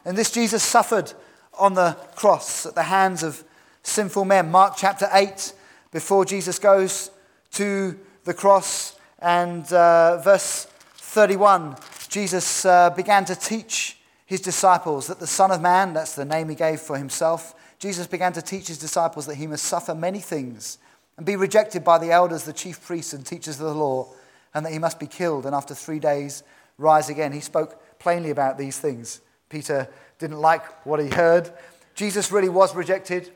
And 0.03 0.18
this 0.18 0.30
Jesus 0.30 0.62
suffered 0.62 1.13
on 1.58 1.75
the 1.75 1.98
cross 2.15 2.65
at 2.65 2.75
the 2.75 2.84
hands 2.84 3.24
of 3.24 3.44
sinful 3.84 4.25
men. 4.25 4.51
Mark 4.51 4.74
chapter 4.75 5.08
8, 5.12 5.53
before 5.92 6.25
Jesus 6.25 6.60
goes 6.60 7.10
to 7.53 7.98
the 8.25 8.34
cross, 8.34 9.00
and 9.20 9.72
uh, 9.72 10.18
verse 10.18 10.65
31, 10.96 11.77
Jesus 12.10 12.65
uh, 12.65 12.89
began 12.89 13.24
to 13.25 13.36
teach 13.36 13.98
his 14.25 14.42
disciples 14.42 15.08
that 15.08 15.20
the 15.20 15.27
Son 15.27 15.51
of 15.51 15.62
Man, 15.62 15.94
that's 15.94 16.15
the 16.15 16.25
name 16.25 16.50
he 16.50 16.56
gave 16.56 16.82
for 16.82 16.98
himself, 16.98 17.56
Jesus 17.80 18.08
began 18.08 18.34
to 18.34 18.42
teach 18.42 18.68
his 18.68 18.77
disciples 18.77 19.25
that 19.27 19.36
he 19.36 19.48
must 19.48 19.65
suffer 19.65 19.96
many 19.96 20.20
things 20.20 20.80
and 21.15 21.25
be 21.25 21.38
rejected 21.38 21.84
by 21.84 21.98
the 21.98 22.12
elders, 22.12 22.44
the 22.44 22.51
chief 22.51 22.86
priests, 22.86 23.13
and 23.13 23.25
teachers 23.25 23.60
of 23.62 23.68
the 23.68 23.74
law 23.74 24.13
and 24.53 24.65
that 24.65 24.72
he 24.72 24.79
must 24.79 25.00
be 25.00 25.07
killed 25.07 25.45
and 25.45 25.55
after 25.55 25.74
three 25.74 26.00
days 26.00 26.43
rise 26.77 27.10
again. 27.10 27.31
He 27.31 27.39
spoke 27.39 28.00
plainly 28.00 28.29
about 28.29 28.57
these 28.57 28.77
things. 28.77 29.22
Peter 29.50 29.88
didn't 30.19 30.39
like 30.39 30.86
what 30.86 31.00
he 31.00 31.10
heard. 31.10 31.51
Jesus 31.95 32.31
really 32.31 32.50
was 32.50 32.75
rejected. 32.75 33.31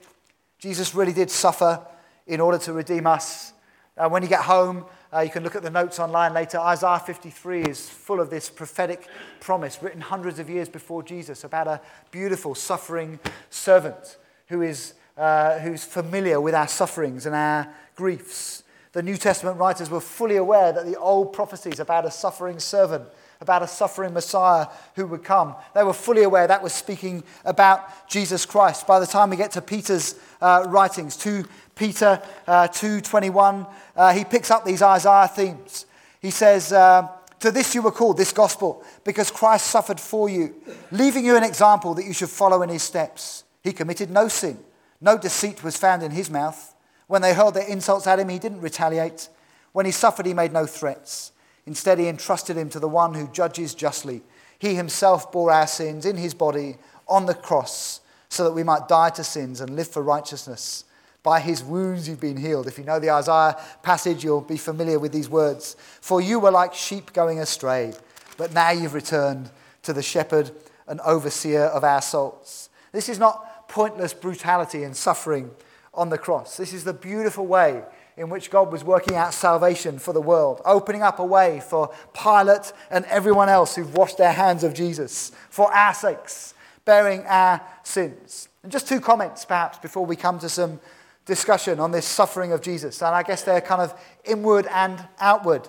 Jesus 0.60 0.96
really 0.96 1.14
did 1.14 1.30
suffer 1.30 1.86
in 2.26 2.40
order 2.42 2.58
to 2.60 2.74
redeem 2.74 3.08
us. 3.08 3.54
Uh, 3.98 4.10
when 4.10 4.22
you 4.24 4.30
get 4.30 4.42
home, 4.42 4.86
uh, 5.14 5.22
you 5.22 5.30
can 5.30 5.44
look 5.44 5.56
at 5.56 5.64
the 5.64 5.70
notes 5.70 6.00
online 6.00 6.34
later. 6.34 6.60
Isaiah 6.60 7.00
53 7.00 7.64
is 7.64 7.90
full 7.90 8.20
of 8.20 8.30
this 8.30 8.50
prophetic 8.50 9.08
promise 9.40 9.82
written 9.82 10.02
hundreds 10.02 10.40
of 10.40 10.50
years 10.50 10.68
before 10.68 11.02
Jesus 11.02 11.44
about 11.44 11.68
a 11.68 11.82
beautiful, 12.12 12.54
suffering 12.56 13.20
servant 13.50 14.18
who 14.48 14.62
is, 14.62 14.94
uh, 15.18 15.60
who's 15.60 15.84
familiar 15.84 16.42
with 16.42 16.54
our 16.54 16.68
sufferings 16.68 17.26
and 17.26 17.36
our 17.36 17.74
griefs. 17.96 18.64
The 18.94 19.04
New 19.04 19.18
Testament 19.18 19.58
writers 19.58 19.90
were 19.90 20.02
fully 20.02 20.38
aware 20.38 20.72
that 20.72 20.86
the 20.86 20.98
old 20.98 21.34
prophecies 21.34 21.80
about 21.80 22.06
a 22.06 22.12
suffering 22.12 22.60
servant, 22.60 23.04
about 23.42 23.62
a 23.62 23.68
suffering 23.68 24.14
Messiah 24.14 24.68
who 24.96 25.06
would 25.08 25.24
come, 25.24 25.56
they 25.76 25.84
were 25.84 25.94
fully 25.94 26.24
aware 26.24 26.48
that 26.48 26.64
was 26.64 26.74
speaking 26.74 27.24
about 27.46 28.10
Jesus 28.10 28.46
Christ. 28.46 28.88
By 28.88 29.00
the 29.00 29.06
time 29.06 29.30
we 29.30 29.36
get 29.36 29.52
to 29.52 29.62
Peter's 29.62 30.16
uh, 30.42 30.66
writings, 30.68 31.18
2 31.18 31.46
Peter 31.76 32.22
uh, 32.48 32.68
2.21, 32.68 33.68
uh, 33.96 34.14
he 34.14 34.24
picks 34.24 34.50
up 34.50 34.66
these 34.66 34.82
Isaiah 34.82 35.28
themes. 35.28 35.86
He 36.22 36.32
says, 36.32 36.74
uh, 36.74 37.08
to 37.40 37.52
this 37.52 37.76
you 37.76 37.82
were 37.82 37.92
called, 37.92 38.18
this 38.18 38.34
gospel, 38.34 38.84
because 39.04 39.30
Christ 39.30 39.68
suffered 39.68 40.00
for 40.00 40.30
you, 40.30 40.56
leaving 40.92 41.26
you 41.26 41.36
an 41.36 41.44
example 41.44 41.94
that 41.94 42.06
you 42.06 42.14
should 42.14 42.30
follow 42.30 42.62
in 42.64 42.70
his 42.70 42.84
steps. 42.84 43.44
He 43.64 43.74
committed 43.74 44.10
no 44.10 44.28
sin, 44.28 44.58
no 45.00 45.18
deceit 45.18 45.64
was 45.64 45.78
found 45.78 46.02
in 46.02 46.12
his 46.12 46.30
mouth. 46.30 46.74
When 47.08 47.22
they 47.22 47.34
hurled 47.34 47.54
their 47.54 47.68
insults 47.68 48.08
at 48.08 48.20
him, 48.20 48.30
he 48.30 48.40
didn't 48.40 48.62
retaliate. 48.62 49.30
When 49.72 49.86
he 49.86 49.92
suffered, 49.92 50.26
he 50.26 50.34
made 50.34 50.54
no 50.54 50.66
threats. 50.66 51.32
Instead, 51.66 52.00
he 52.00 52.08
entrusted 52.08 52.58
him 52.58 52.70
to 52.70 52.80
the 52.80 52.88
one 52.88 53.14
who 53.14 53.28
judges 53.28 53.74
justly. 53.74 54.22
He 54.60 54.76
himself 54.76 55.32
bore 55.32 55.52
our 55.52 55.68
sins 55.68 56.06
in 56.06 56.18
his 56.18 56.34
body 56.34 56.78
on 57.08 57.26
the 57.26 57.34
cross 57.34 58.02
so 58.30 58.44
that 58.44 58.54
we 58.54 58.64
might 58.64 58.88
die 58.88 59.10
to 59.12 59.24
sins 59.24 59.62
and 59.62 59.76
live 59.76 59.88
for 59.88 60.02
righteousness. 60.02 60.84
By 61.24 61.40
his 61.40 61.64
wounds 61.64 62.08
you've 62.08 62.22
been 62.22 62.38
healed. 62.38 62.68
If 62.68 62.78
you 62.78 62.84
know 62.84 63.00
the 63.00 63.12
Isaiah 63.12 63.58
passage, 63.84 64.24
you'll 64.24 64.42
be 64.42 64.58
familiar 64.58 65.00
with 65.00 65.12
these 65.12 65.30
words. 65.30 65.76
For 66.02 66.22
you 66.22 66.40
were 66.40 66.52
like 66.52 66.74
sheep 66.74 67.14
going 67.14 67.40
astray, 67.40 67.94
but 68.38 68.54
now 68.54 68.72
you've 68.72 68.94
returned 68.94 69.50
to 69.84 69.94
the 69.94 70.04
shepherd 70.04 70.52
and 70.88 71.02
overseer 71.02 71.64
of 71.64 71.84
our 71.84 72.02
souls. 72.02 72.70
This 72.92 73.10
is 73.10 73.20
not 73.20 73.68
pointless 73.68 74.14
brutality 74.14 74.84
and 74.84 74.96
suffering 74.96 75.52
on 75.98 76.10
the 76.10 76.18
cross. 76.18 76.56
This 76.56 76.72
is 76.72 76.84
the 76.84 76.94
beautiful 76.94 77.48
way 77.48 77.84
in 78.16 78.30
which 78.30 78.50
God 78.50 78.72
was 78.72 78.84
working 78.84 79.16
out 79.16 79.34
salvation 79.34 80.00
for 80.00 80.14
the 80.14 80.22
world, 80.22 80.62
opening 80.64 81.02
up 81.04 81.20
a 81.20 81.26
way 81.26 81.60
for 81.60 81.94
Pilate 82.14 82.72
and 82.90 83.04
everyone 83.06 83.50
else 83.50 83.76
who've 83.76 83.96
washed 83.96 84.18
their 84.18 84.32
hands 84.32 84.64
of 84.64 84.74
Jesus 84.74 85.32
for 85.50 85.72
our 85.74 85.94
sakes, 85.94 86.54
bearing 86.86 87.24
our 87.28 87.62
sins. 87.84 88.48
And 88.64 88.72
just 88.72 88.88
two 88.88 89.00
comments, 89.00 89.44
perhaps, 89.44 89.80
before 89.80 90.06
we 90.06 90.16
come 90.16 90.40
to 90.40 90.50
some 90.50 90.80
discussion 91.26 91.80
on 91.80 91.92
this 91.92 92.06
suffering 92.06 92.52
of 92.52 92.62
Jesus. 92.62 93.02
And 93.02 93.14
I 93.14 93.22
guess 93.22 93.44
they're 93.44 93.62
kind 93.62 93.82
of 93.82 93.94
inward 94.24 94.68
and 94.72 95.06
outward. 95.20 95.68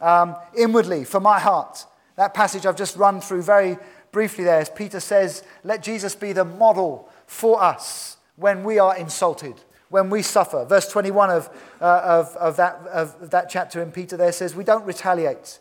Um, 0.00 0.36
inwardly, 0.56 1.04
for 1.04 1.20
my 1.20 1.38
heart, 1.38 1.86
that 2.16 2.34
passage 2.34 2.66
I've 2.66 2.76
just 2.76 2.96
run 2.96 3.20
through 3.20 3.42
very 3.42 3.78
briefly 4.12 4.44
there, 4.44 4.60
as 4.60 4.68
Peter 4.68 5.00
says, 5.00 5.42
let 5.64 5.82
Jesus 5.82 6.14
be 6.14 6.32
the 6.32 6.44
model 6.44 7.08
for 7.26 7.62
us 7.62 8.15
when 8.36 8.64
we 8.64 8.78
are 8.78 8.96
insulted, 8.96 9.54
when 9.88 10.10
we 10.10 10.22
suffer. 10.22 10.64
Verse 10.64 10.88
21 10.88 11.30
of, 11.30 11.50
uh, 11.80 12.00
of, 12.04 12.36
of, 12.36 12.56
that, 12.56 12.76
of 12.92 13.30
that 13.30 13.48
chapter 13.48 13.82
in 13.82 13.92
Peter 13.92 14.16
there 14.16 14.32
says, 14.32 14.54
We 14.54 14.64
don't 14.64 14.84
retaliate. 14.84 15.58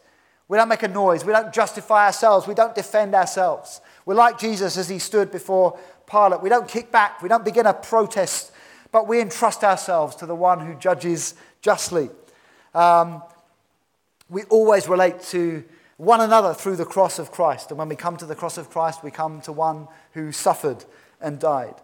We 0.47 0.57
don't 0.57 0.69
make 0.69 0.83
a 0.83 0.87
noise. 0.87 1.25
We 1.25 1.33
don't 1.33 1.53
justify 1.53 2.05
ourselves. 2.05 2.47
We 2.47 2.53
don't 2.53 2.75
defend 2.75 3.15
ourselves. 3.15 3.81
We're 4.05 4.15
like 4.15 4.37
Jesus 4.37 4.77
as 4.77 4.87
he 4.87 4.99
stood 4.99 5.31
before 5.31 5.79
Pilate. 6.09 6.41
We 6.41 6.49
don't 6.49 6.67
kick 6.67 6.91
back. 6.91 7.23
We 7.23 7.29
don't 7.29 7.43
begin 7.43 7.65
a 7.65 7.73
protest 7.73 8.51
but 8.95 9.09
we 9.09 9.19
entrust 9.19 9.65
ourselves 9.65 10.15
to 10.15 10.25
the 10.25 10.33
one 10.33 10.65
who 10.65 10.73
judges 10.73 11.35
justly. 11.59 12.09
Um, 12.73 13.21
we 14.29 14.43
always 14.43 14.87
relate 14.87 15.19
to 15.31 15.65
one 15.97 16.21
another 16.21 16.53
through 16.53 16.77
the 16.77 16.85
cross 16.85 17.19
of 17.19 17.29
Christ. 17.29 17.71
And 17.71 17.77
when 17.77 17.89
we 17.89 17.97
come 17.97 18.15
to 18.15 18.25
the 18.25 18.35
cross 18.35 18.57
of 18.57 18.69
Christ, 18.69 19.03
we 19.03 19.11
come 19.11 19.41
to 19.41 19.51
one 19.51 19.89
who 20.13 20.31
suffered 20.31 20.85
and 21.19 21.37
died. 21.37 21.75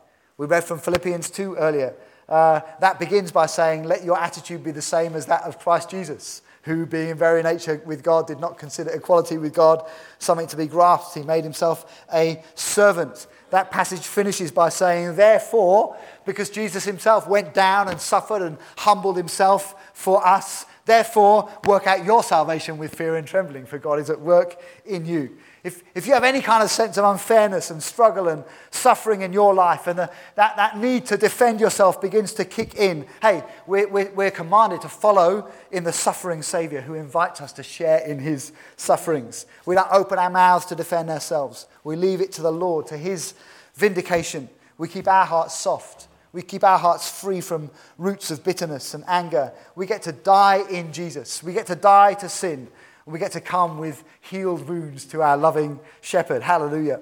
We 0.42 0.48
read 0.48 0.64
from 0.64 0.80
Philippians 0.80 1.30
2 1.30 1.58
earlier. 1.58 1.94
Uh, 2.28 2.62
that 2.80 2.98
begins 2.98 3.32
by 3.32 3.46
saying, 3.46 3.84
Let 3.84 4.04
your 4.04 4.18
attitude 4.18 4.64
be 4.64 4.72
the 4.72 4.82
same 4.82 5.14
as 5.14 5.28
that 5.28 5.44
of 5.44 5.60
Christ 5.60 5.92
Jesus, 5.92 6.42
who, 6.64 6.88
being 6.88 7.10
in 7.10 7.18
very 7.20 7.44
nature 7.44 7.80
with 7.86 8.02
God, 8.02 8.26
did 8.26 8.40
not 8.40 8.58
consider 8.58 8.90
equality 8.90 9.38
with 9.38 9.54
God 9.54 9.88
something 10.18 10.48
to 10.48 10.58
be 10.58 10.66
grasped. 10.66 11.14
He 11.14 11.22
made 11.22 11.44
himself 11.44 12.04
a 12.12 12.44
servant 12.56 13.28
that 13.52 13.70
passage 13.70 14.00
finishes 14.00 14.52
by 14.52 14.70
saying, 14.70 15.16
Therefore, 15.16 15.96
because 16.26 16.50
Jesus 16.50 16.86
himself 16.86 17.28
went 17.28 17.54
down 17.54 17.88
and 17.88 18.02
suffered 18.02 18.42
and 18.42 18.58
humbled 18.78 19.18
himself 19.18 19.94
for 19.94 20.26
us, 20.26 20.66
therefore, 20.88 21.52
work 21.66 21.86
out 21.86 22.04
your 22.04 22.24
salvation 22.24 22.80
with 22.80 22.96
fear 22.96 23.16
and 23.16 23.28
trembling, 23.28 23.68
for 23.68 23.78
God 23.78 24.00
is 24.00 24.10
at 24.10 24.20
work 24.20 24.60
in 24.88 25.06
you. 25.06 25.38
If, 25.64 25.84
if 25.94 26.08
you 26.08 26.14
have 26.14 26.24
any 26.24 26.42
kind 26.42 26.64
of 26.64 26.72
sense 26.72 26.98
of 26.98 27.06
unfairness 27.06 27.70
and 27.70 27.84
struggle 27.84 28.28
and 28.28 28.44
suffering 28.72 29.22
in 29.22 29.32
your 29.32 29.54
life, 29.54 29.86
and 29.86 30.00
the, 30.00 30.12
that, 30.36 30.56
that 30.56 30.78
need 30.78 31.06
to 31.08 31.18
defend 31.18 31.60
yourself 31.60 32.02
begins 32.02 32.34
to 32.34 32.46
kick 32.46 32.76
in, 32.76 33.06
hey, 33.22 33.44
we're, 33.68 33.88
we're, 33.88 34.12
we're 34.12 34.32
commanded 34.32 34.82
to 34.82 34.90
follow 34.90 35.52
in 35.72 35.84
the 35.84 35.94
suffering 35.94 36.42
Savior 36.42 36.82
who 36.82 36.96
invites 36.96 37.42
us 37.42 37.54
to 37.54 37.64
share 37.64 38.00
in 38.00 38.18
his 38.18 38.54
sufferings. 38.76 39.46
We 39.68 39.76
don't 39.76 39.92
open 39.92 40.18
our 40.18 40.32
mouths 40.32 40.66
to 40.68 40.76
defend 40.76 41.12
ourselves, 41.12 41.68
we 41.84 41.96
leave 41.96 42.22
it 42.22 42.32
to 42.34 42.42
the 42.42 42.52
Lord, 42.52 42.88
to 42.88 42.98
his 42.98 43.36
vindication. 43.76 44.50
We 44.80 44.88
keep 44.88 45.08
our 45.08 45.26
hearts 45.26 45.56
soft. 45.56 46.08
We 46.34 46.42
keep 46.42 46.64
our 46.64 46.78
hearts 46.80 47.10
free 47.10 47.42
from 47.42 47.70
roots 47.98 48.32
of 48.32 48.44
bitterness 48.44 48.94
and 48.94 49.04
anger. 49.08 49.52
We 49.76 49.86
get 49.86 50.04
to 50.04 50.12
die 50.12 50.64
in 50.70 50.94
Jesus. 50.94 51.44
We 51.44 51.54
get 51.54 51.68
to 51.68 51.76
die 51.76 52.14
to 52.16 52.30
sin. 52.30 52.70
And 53.06 53.14
we 53.14 53.20
get 53.20 53.34
to 53.34 53.42
come 53.42 53.78
with 53.78 54.04
healed 54.22 54.68
wounds 54.68 55.06
to 55.06 55.22
our 55.22 55.36
loving 55.36 55.80
shepherd. 56.00 56.42
Hallelujah. 56.42 57.02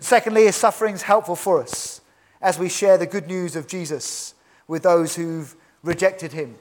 Secondly, 0.00 0.44
his 0.44 0.56
suffering's 0.56 1.02
helpful 1.02 1.36
for 1.36 1.62
us 1.62 2.00
as 2.40 2.58
we 2.58 2.68
share 2.68 2.98
the 2.98 3.06
good 3.06 3.28
news 3.28 3.56
of 3.56 3.66
Jesus 3.66 4.34
with 4.66 4.82
those 4.82 5.14
who've 5.14 5.54
rejected 5.82 6.32
him. 6.32 6.56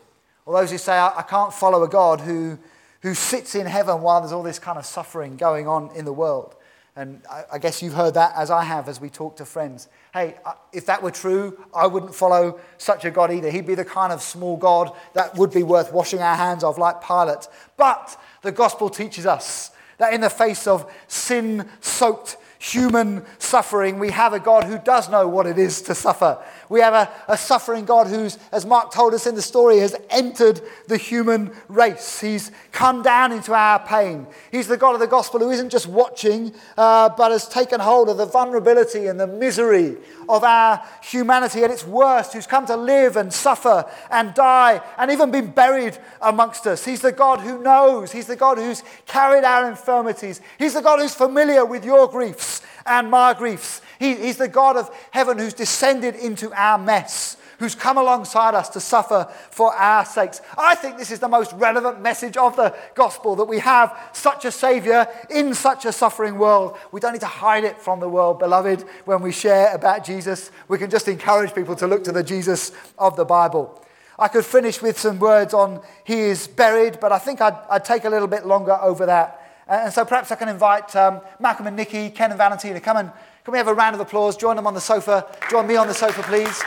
Or 0.46 0.54
those 0.60 0.72
who 0.72 0.78
say, 0.78 0.98
I, 0.98 1.24
can't 1.28 1.54
follow 1.54 1.84
a 1.84 1.90
God 1.90 2.22
who, 2.22 2.60
who 3.02 3.16
sits 3.16 3.56
in 3.56 3.66
heaven 3.66 4.02
while 4.02 4.22
there's 4.22 4.32
all 4.32 4.44
this 4.44 4.60
kind 4.60 4.78
of 4.78 4.86
suffering 4.86 5.38
going 5.38 5.68
on 5.68 5.90
in 5.96 6.06
the 6.06 6.14
world. 6.14 6.56
And 6.98 7.22
I, 7.30 7.44
I 7.54 7.58
guess 7.58 7.82
you've 7.82 7.94
heard 7.94 8.14
that 8.14 8.34
as 8.38 8.50
I 8.50 8.64
have 8.64 8.88
as 8.88 9.02
we 9.02 9.10
talk 9.10 9.36
to 9.38 9.46
friends. 9.46 9.90
Hey, 10.14 10.36
if 10.72 10.86
that 10.86 11.04
were 11.04 11.12
true, 11.12 11.60
I 11.76 11.88
wouldn't 11.88 12.16
follow 12.16 12.60
such 12.78 13.04
a 13.04 13.12
God 13.12 13.32
either. 13.32 13.52
He'd 13.52 13.68
be 13.68 13.76
the 13.76 13.84
kind 13.84 14.14
of 14.14 14.22
small 14.22 14.56
God 14.56 14.92
that 15.14 15.36
would 15.36 15.52
be 15.52 15.64
worth 15.64 15.92
washing 15.92 16.22
our 16.22 16.36
hands 16.36 16.64
of, 16.64 16.78
like 16.78 17.06
Pilate. 17.06 17.48
But 17.76 18.18
the 18.44 18.54
gospel 18.54 18.90
teaches 18.90 19.26
us 19.26 19.72
that 19.98 20.14
in 20.14 20.22
the 20.22 20.30
face 20.30 20.68
of 20.68 20.90
sin 21.08 21.70
soaked 21.82 22.38
human 22.60 23.26
suffering, 23.40 24.00
we 24.00 24.12
have 24.12 24.34
a 24.34 24.40
God 24.40 24.64
who 24.64 24.78
does 24.78 25.10
know 25.10 25.28
what 25.28 25.46
it 25.46 25.60
is 25.60 25.82
to 25.84 25.96
suffer. 25.96 26.42
We 26.70 26.80
have 26.80 26.94
a, 26.94 27.10
a, 27.32 27.38
suffering 27.38 27.86
God 27.86 28.08
who's, 28.08 28.38
as 28.52 28.66
Mark 28.66 28.92
told 28.92 29.14
us 29.14 29.28
in 29.28 29.36
the 29.36 29.42
story, 29.42 29.80
has 29.80 29.96
entered 30.10 30.62
the 30.88 30.98
human 30.98 31.52
race. 31.68 32.20
He's 32.20 32.52
come 32.72 33.02
down 33.02 33.32
into 33.32 33.54
our 33.54 33.80
pain. 33.80 34.28
He's 34.52 34.68
the 34.68 34.78
God 34.78 34.94
of 34.94 35.00
the 35.00 35.08
gospel 35.08 35.40
who 35.40 35.52
isn't 35.52 35.70
just 35.70 35.88
watching, 35.88 36.54
uh, 36.78 37.10
but 37.10 37.32
has 37.32 37.48
taken 37.48 37.80
hold 37.80 38.10
of 38.10 38.18
the 38.18 38.26
vulnerability 38.26 39.08
and 39.08 39.20
the 39.20 39.28
misery 39.28 39.98
of 40.28 40.44
our 40.44 40.84
humanity 41.04 41.64
at 41.64 41.72
its 41.72 41.86
worst, 41.86 42.34
who's 42.34 42.48
come 42.48 42.66
to 42.66 42.76
live 42.76 43.16
and 43.16 43.32
suffer 43.32 43.86
and 44.10 44.34
die 44.34 44.82
and 44.98 45.12
even 45.12 45.32
been 45.32 45.52
buried 45.52 45.98
amongst 46.22 46.66
us. 46.66 46.84
He's 46.84 47.02
the 47.02 47.12
God 47.12 47.42
who 47.42 47.62
knows. 47.62 48.12
He's 48.12 48.28
the 48.28 48.36
God 48.36 48.58
who's 48.58 48.84
carried 49.06 49.44
our 49.44 49.70
infirmities. 49.70 50.42
He's 50.58 50.74
the 50.74 50.82
God 50.82 51.00
who's 51.00 51.14
familiar 51.14 51.66
with 51.66 51.86
your 51.86 52.08
griefs 52.08 52.62
and 52.86 53.10
my 53.10 53.34
griefs. 53.34 53.82
He, 54.00 54.16
he's 54.16 54.38
the 54.38 54.48
God 54.48 54.78
of 54.78 54.90
heaven 55.12 55.38
who's 55.38 55.54
descended 55.54 56.16
into 56.16 56.52
our 56.54 56.78
mess, 56.78 57.38
who's 57.60 57.76
come 57.76 57.98
alongside 57.98 58.54
us 58.54 58.70
to 58.70 58.80
suffer 58.80 59.28
for 59.50 59.74
our 59.74 60.06
sakes. 60.06 60.42
I 60.58 60.76
think 60.76 60.98
this 60.98 61.12
is 61.12 61.20
the 61.20 61.28
most 61.28 61.54
relevant 61.54 62.02
message 62.02 62.38
of 62.38 62.56
the 62.56 62.76
gospel 62.96 63.36
that 63.38 63.46
we 63.46 63.60
have 63.60 63.98
such 64.14 64.46
a 64.46 64.52
Savior 64.52 65.08
in 65.30 65.54
such 65.54 65.86
a 65.86 65.92
suffering 65.92 66.38
world. 66.38 66.78
We 66.92 67.00
don't 67.00 67.14
need 67.14 67.22
to 67.22 67.28
hide 67.28 67.64
it 67.64 67.80
from 67.80 68.00
the 68.00 68.10
world, 68.10 68.40
beloved, 68.40 68.82
when 69.06 69.22
we 69.22 69.32
share 69.32 69.74
about 69.74 70.04
Jesus. 70.06 70.52
We 70.68 70.78
can 70.78 70.90
just 70.90 71.08
encourage 71.08 71.56
people 71.56 71.76
to 71.78 71.88
look 71.88 72.04
to 72.06 72.12
the 72.12 72.24
Jesus 72.24 72.72
of 72.98 73.16
the 73.16 73.26
Bible. 73.26 73.82
I 74.18 74.30
could 74.30 74.46
finish 74.46 74.82
with 74.82 74.98
some 74.98 75.20
words 75.20 75.54
on 75.54 75.82
he 76.06 76.20
is 76.20 76.48
buried, 76.48 77.00
but 77.02 77.12
I 77.12 77.20
think 77.20 77.42
I'd, 77.42 77.58
I'd 77.70 77.86
take 77.86 78.06
a 78.06 78.10
little 78.10 78.30
bit 78.30 78.46
longer 78.46 78.78
over 78.82 79.06
that. 79.08 79.42
And 79.68 79.92
so 79.92 80.06
perhaps 80.06 80.32
I 80.32 80.36
can 80.36 80.48
invite 80.48 80.96
um, 80.96 81.22
Malcolm 81.40 81.68
and 81.68 81.76
Nikki, 81.76 82.10
Ken 82.12 82.32
and 82.32 82.38
Valentina, 82.38 82.80
come 82.80 82.98
and 82.98 83.12
can 83.46 83.52
we 83.52 83.60
have 83.60 83.68
a 83.68 83.74
round 83.76 83.94
of 83.94 84.02
applause? 84.02 84.36
Join 84.36 84.56
them 84.56 84.66
on 84.66 84.74
the 84.74 84.82
sofa. 84.82 85.28
Join 85.52 85.68
me 85.68 85.76
on 85.76 85.86
the 85.86 85.94
sofa, 85.94 86.24
please. 86.24 86.64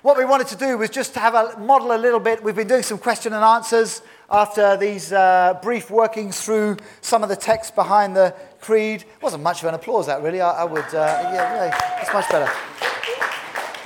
what 0.00 0.16
we 0.18 0.24
wanted 0.24 0.46
to 0.46 0.56
do 0.56 0.78
was 0.78 0.88
just 0.88 1.12
to 1.12 1.20
have 1.20 1.34
a 1.34 1.58
model 1.58 1.92
a 1.92 1.98
little 1.98 2.18
bit. 2.18 2.42
We've 2.42 2.54
been 2.54 2.68
doing 2.68 2.82
some 2.82 2.96
question 2.96 3.34
and 3.34 3.44
answers 3.44 4.00
after 4.30 4.78
these 4.78 5.12
uh, 5.12 5.58
brief 5.62 5.90
workings 5.90 6.42
through 6.42 6.78
some 7.02 7.22
of 7.22 7.28
the 7.28 7.36
text 7.36 7.74
behind 7.74 8.16
the 8.16 8.34
creed. 8.62 9.02
It 9.02 9.22
wasn't 9.22 9.42
much 9.42 9.62
of 9.62 9.68
an 9.68 9.74
applause, 9.74 10.06
that 10.06 10.22
really. 10.22 10.40
I, 10.40 10.62
I 10.62 10.64
would, 10.64 10.84
uh, 10.84 11.20
yeah, 11.32 11.66
yeah, 11.66 12.00
it's 12.00 12.12
much 12.12 12.30
better. 12.30 12.50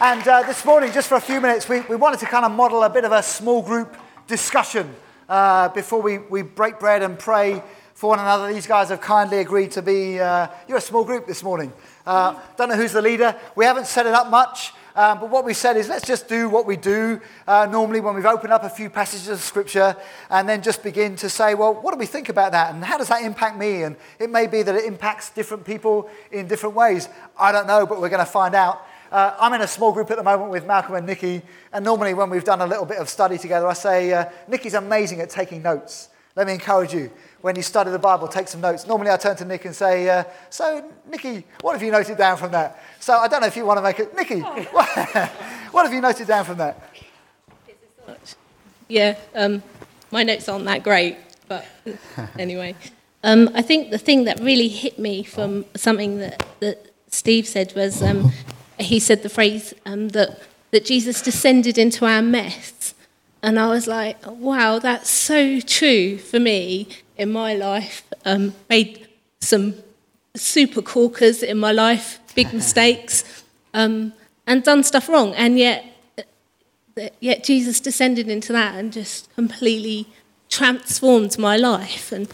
And 0.00 0.26
uh, 0.28 0.42
this 0.42 0.64
morning, 0.64 0.92
just 0.92 1.08
for 1.08 1.16
a 1.16 1.20
few 1.20 1.40
minutes, 1.40 1.68
we, 1.68 1.80
we 1.82 1.96
wanted 1.96 2.20
to 2.20 2.26
kind 2.26 2.44
of 2.44 2.52
model 2.52 2.84
a 2.84 2.90
bit 2.90 3.04
of 3.04 3.10
a 3.10 3.22
small 3.22 3.62
group 3.62 3.96
discussion 4.28 4.94
uh, 5.28 5.68
before 5.70 6.00
we, 6.00 6.18
we 6.18 6.42
break 6.42 6.78
bread 6.78 7.02
and 7.02 7.18
pray 7.18 7.62
for 7.98 8.10
one 8.10 8.20
another. 8.20 8.52
These 8.52 8.68
guys 8.68 8.90
have 8.90 9.00
kindly 9.00 9.38
agreed 9.38 9.72
to 9.72 9.82
be, 9.82 10.20
uh, 10.20 10.46
you're 10.68 10.78
a 10.78 10.80
small 10.80 11.02
group 11.02 11.26
this 11.26 11.42
morning. 11.42 11.72
Uh, 12.06 12.40
don't 12.56 12.68
know 12.68 12.76
who's 12.76 12.92
the 12.92 13.02
leader. 13.02 13.34
We 13.56 13.64
haven't 13.64 13.88
set 13.88 14.06
it 14.06 14.14
up 14.14 14.30
much, 14.30 14.72
um, 14.94 15.18
but 15.18 15.30
what 15.30 15.44
we 15.44 15.52
said 15.52 15.76
is 15.76 15.88
let's 15.88 16.06
just 16.06 16.28
do 16.28 16.48
what 16.48 16.64
we 16.64 16.76
do 16.76 17.20
uh, 17.48 17.66
normally 17.68 17.98
when 18.00 18.14
we've 18.14 18.24
opened 18.24 18.52
up 18.52 18.62
a 18.62 18.70
few 18.70 18.88
passages 18.88 19.26
of 19.26 19.40
scripture 19.40 19.96
and 20.30 20.48
then 20.48 20.62
just 20.62 20.84
begin 20.84 21.16
to 21.16 21.28
say, 21.28 21.56
well, 21.56 21.74
what 21.74 21.90
do 21.90 21.98
we 21.98 22.06
think 22.06 22.28
about 22.28 22.52
that 22.52 22.72
and 22.72 22.84
how 22.84 22.98
does 22.98 23.08
that 23.08 23.24
impact 23.24 23.58
me? 23.58 23.82
And 23.82 23.96
it 24.20 24.30
may 24.30 24.46
be 24.46 24.62
that 24.62 24.76
it 24.76 24.84
impacts 24.84 25.30
different 25.30 25.64
people 25.64 26.08
in 26.30 26.46
different 26.46 26.76
ways. 26.76 27.08
I 27.36 27.50
don't 27.50 27.66
know, 27.66 27.84
but 27.84 28.00
we're 28.00 28.10
going 28.10 28.24
to 28.24 28.30
find 28.30 28.54
out. 28.54 28.80
Uh, 29.10 29.34
I'm 29.40 29.54
in 29.54 29.62
a 29.62 29.66
small 29.66 29.90
group 29.90 30.08
at 30.12 30.18
the 30.18 30.22
moment 30.22 30.52
with 30.52 30.64
Malcolm 30.64 30.94
and 30.94 31.04
Nikki, 31.04 31.42
and 31.72 31.84
normally 31.84 32.14
when 32.14 32.30
we've 32.30 32.44
done 32.44 32.60
a 32.60 32.66
little 32.66 32.86
bit 32.86 32.98
of 32.98 33.08
study 33.08 33.38
together, 33.38 33.66
I 33.66 33.72
say, 33.72 34.12
uh, 34.12 34.26
Nikki's 34.46 34.74
amazing 34.74 35.20
at 35.20 35.30
taking 35.30 35.62
notes. 35.62 36.10
Let 36.38 36.46
me 36.46 36.52
encourage 36.52 36.94
you. 36.94 37.10
When 37.40 37.56
you 37.56 37.62
study 37.62 37.90
the 37.90 37.98
Bible, 37.98 38.28
take 38.28 38.46
some 38.46 38.60
notes. 38.60 38.86
Normally 38.86 39.10
I 39.10 39.16
turn 39.16 39.34
to 39.38 39.44
Nick 39.44 39.64
and 39.64 39.74
say, 39.74 40.08
uh, 40.08 40.22
So, 40.50 40.88
Nikki, 41.10 41.44
what 41.62 41.72
have 41.72 41.82
you 41.82 41.90
noted 41.90 42.16
down 42.16 42.36
from 42.36 42.52
that? 42.52 42.80
So, 43.00 43.16
I 43.16 43.26
don't 43.26 43.40
know 43.40 43.48
if 43.48 43.56
you 43.56 43.66
want 43.66 43.78
to 43.78 43.82
make 43.82 43.98
it. 43.98 44.14
Nikki, 44.14 44.42
what, 44.42 44.88
what 45.72 45.84
have 45.84 45.92
you 45.92 46.00
noted 46.00 46.28
down 46.28 46.44
from 46.44 46.58
that? 46.58 46.80
Yeah, 48.86 49.18
um, 49.34 49.64
my 50.12 50.22
notes 50.22 50.48
aren't 50.48 50.64
that 50.66 50.84
great, 50.84 51.16
but 51.48 51.66
anyway. 52.38 52.76
Um, 53.24 53.50
I 53.52 53.62
think 53.62 53.90
the 53.90 53.98
thing 53.98 54.22
that 54.24 54.38
really 54.38 54.68
hit 54.68 54.96
me 54.96 55.24
from 55.24 55.64
something 55.74 56.18
that, 56.18 56.46
that 56.60 56.94
Steve 57.08 57.48
said 57.48 57.72
was 57.74 58.00
um, 58.00 58.30
he 58.78 59.00
said 59.00 59.24
the 59.24 59.28
phrase 59.28 59.74
um, 59.84 60.10
that, 60.10 60.40
that 60.70 60.84
Jesus 60.84 61.20
descended 61.20 61.78
into 61.78 62.06
our 62.06 62.22
mess. 62.22 62.94
And 63.42 63.58
I 63.58 63.68
was 63.68 63.86
like, 63.86 64.18
wow, 64.26 64.78
that's 64.78 65.08
so 65.08 65.60
true 65.60 66.18
for 66.18 66.40
me 66.40 66.88
in 67.16 67.30
my 67.30 67.54
life. 67.54 68.04
Um, 68.24 68.54
made 68.68 69.08
some 69.40 69.74
super 70.34 70.82
corkers 70.82 71.42
in 71.42 71.58
my 71.58 71.72
life, 71.72 72.18
big 72.34 72.52
mistakes, 72.52 73.44
um, 73.74 74.12
and 74.46 74.62
done 74.64 74.82
stuff 74.82 75.08
wrong. 75.08 75.34
And 75.34 75.58
yet, 75.58 75.84
yet 77.20 77.44
Jesus 77.44 77.80
descended 77.80 78.28
into 78.28 78.52
that 78.52 78.74
and 78.74 78.92
just 78.92 79.32
completely 79.34 80.06
transformed 80.48 81.38
my 81.38 81.56
life. 81.56 82.10
And, 82.10 82.28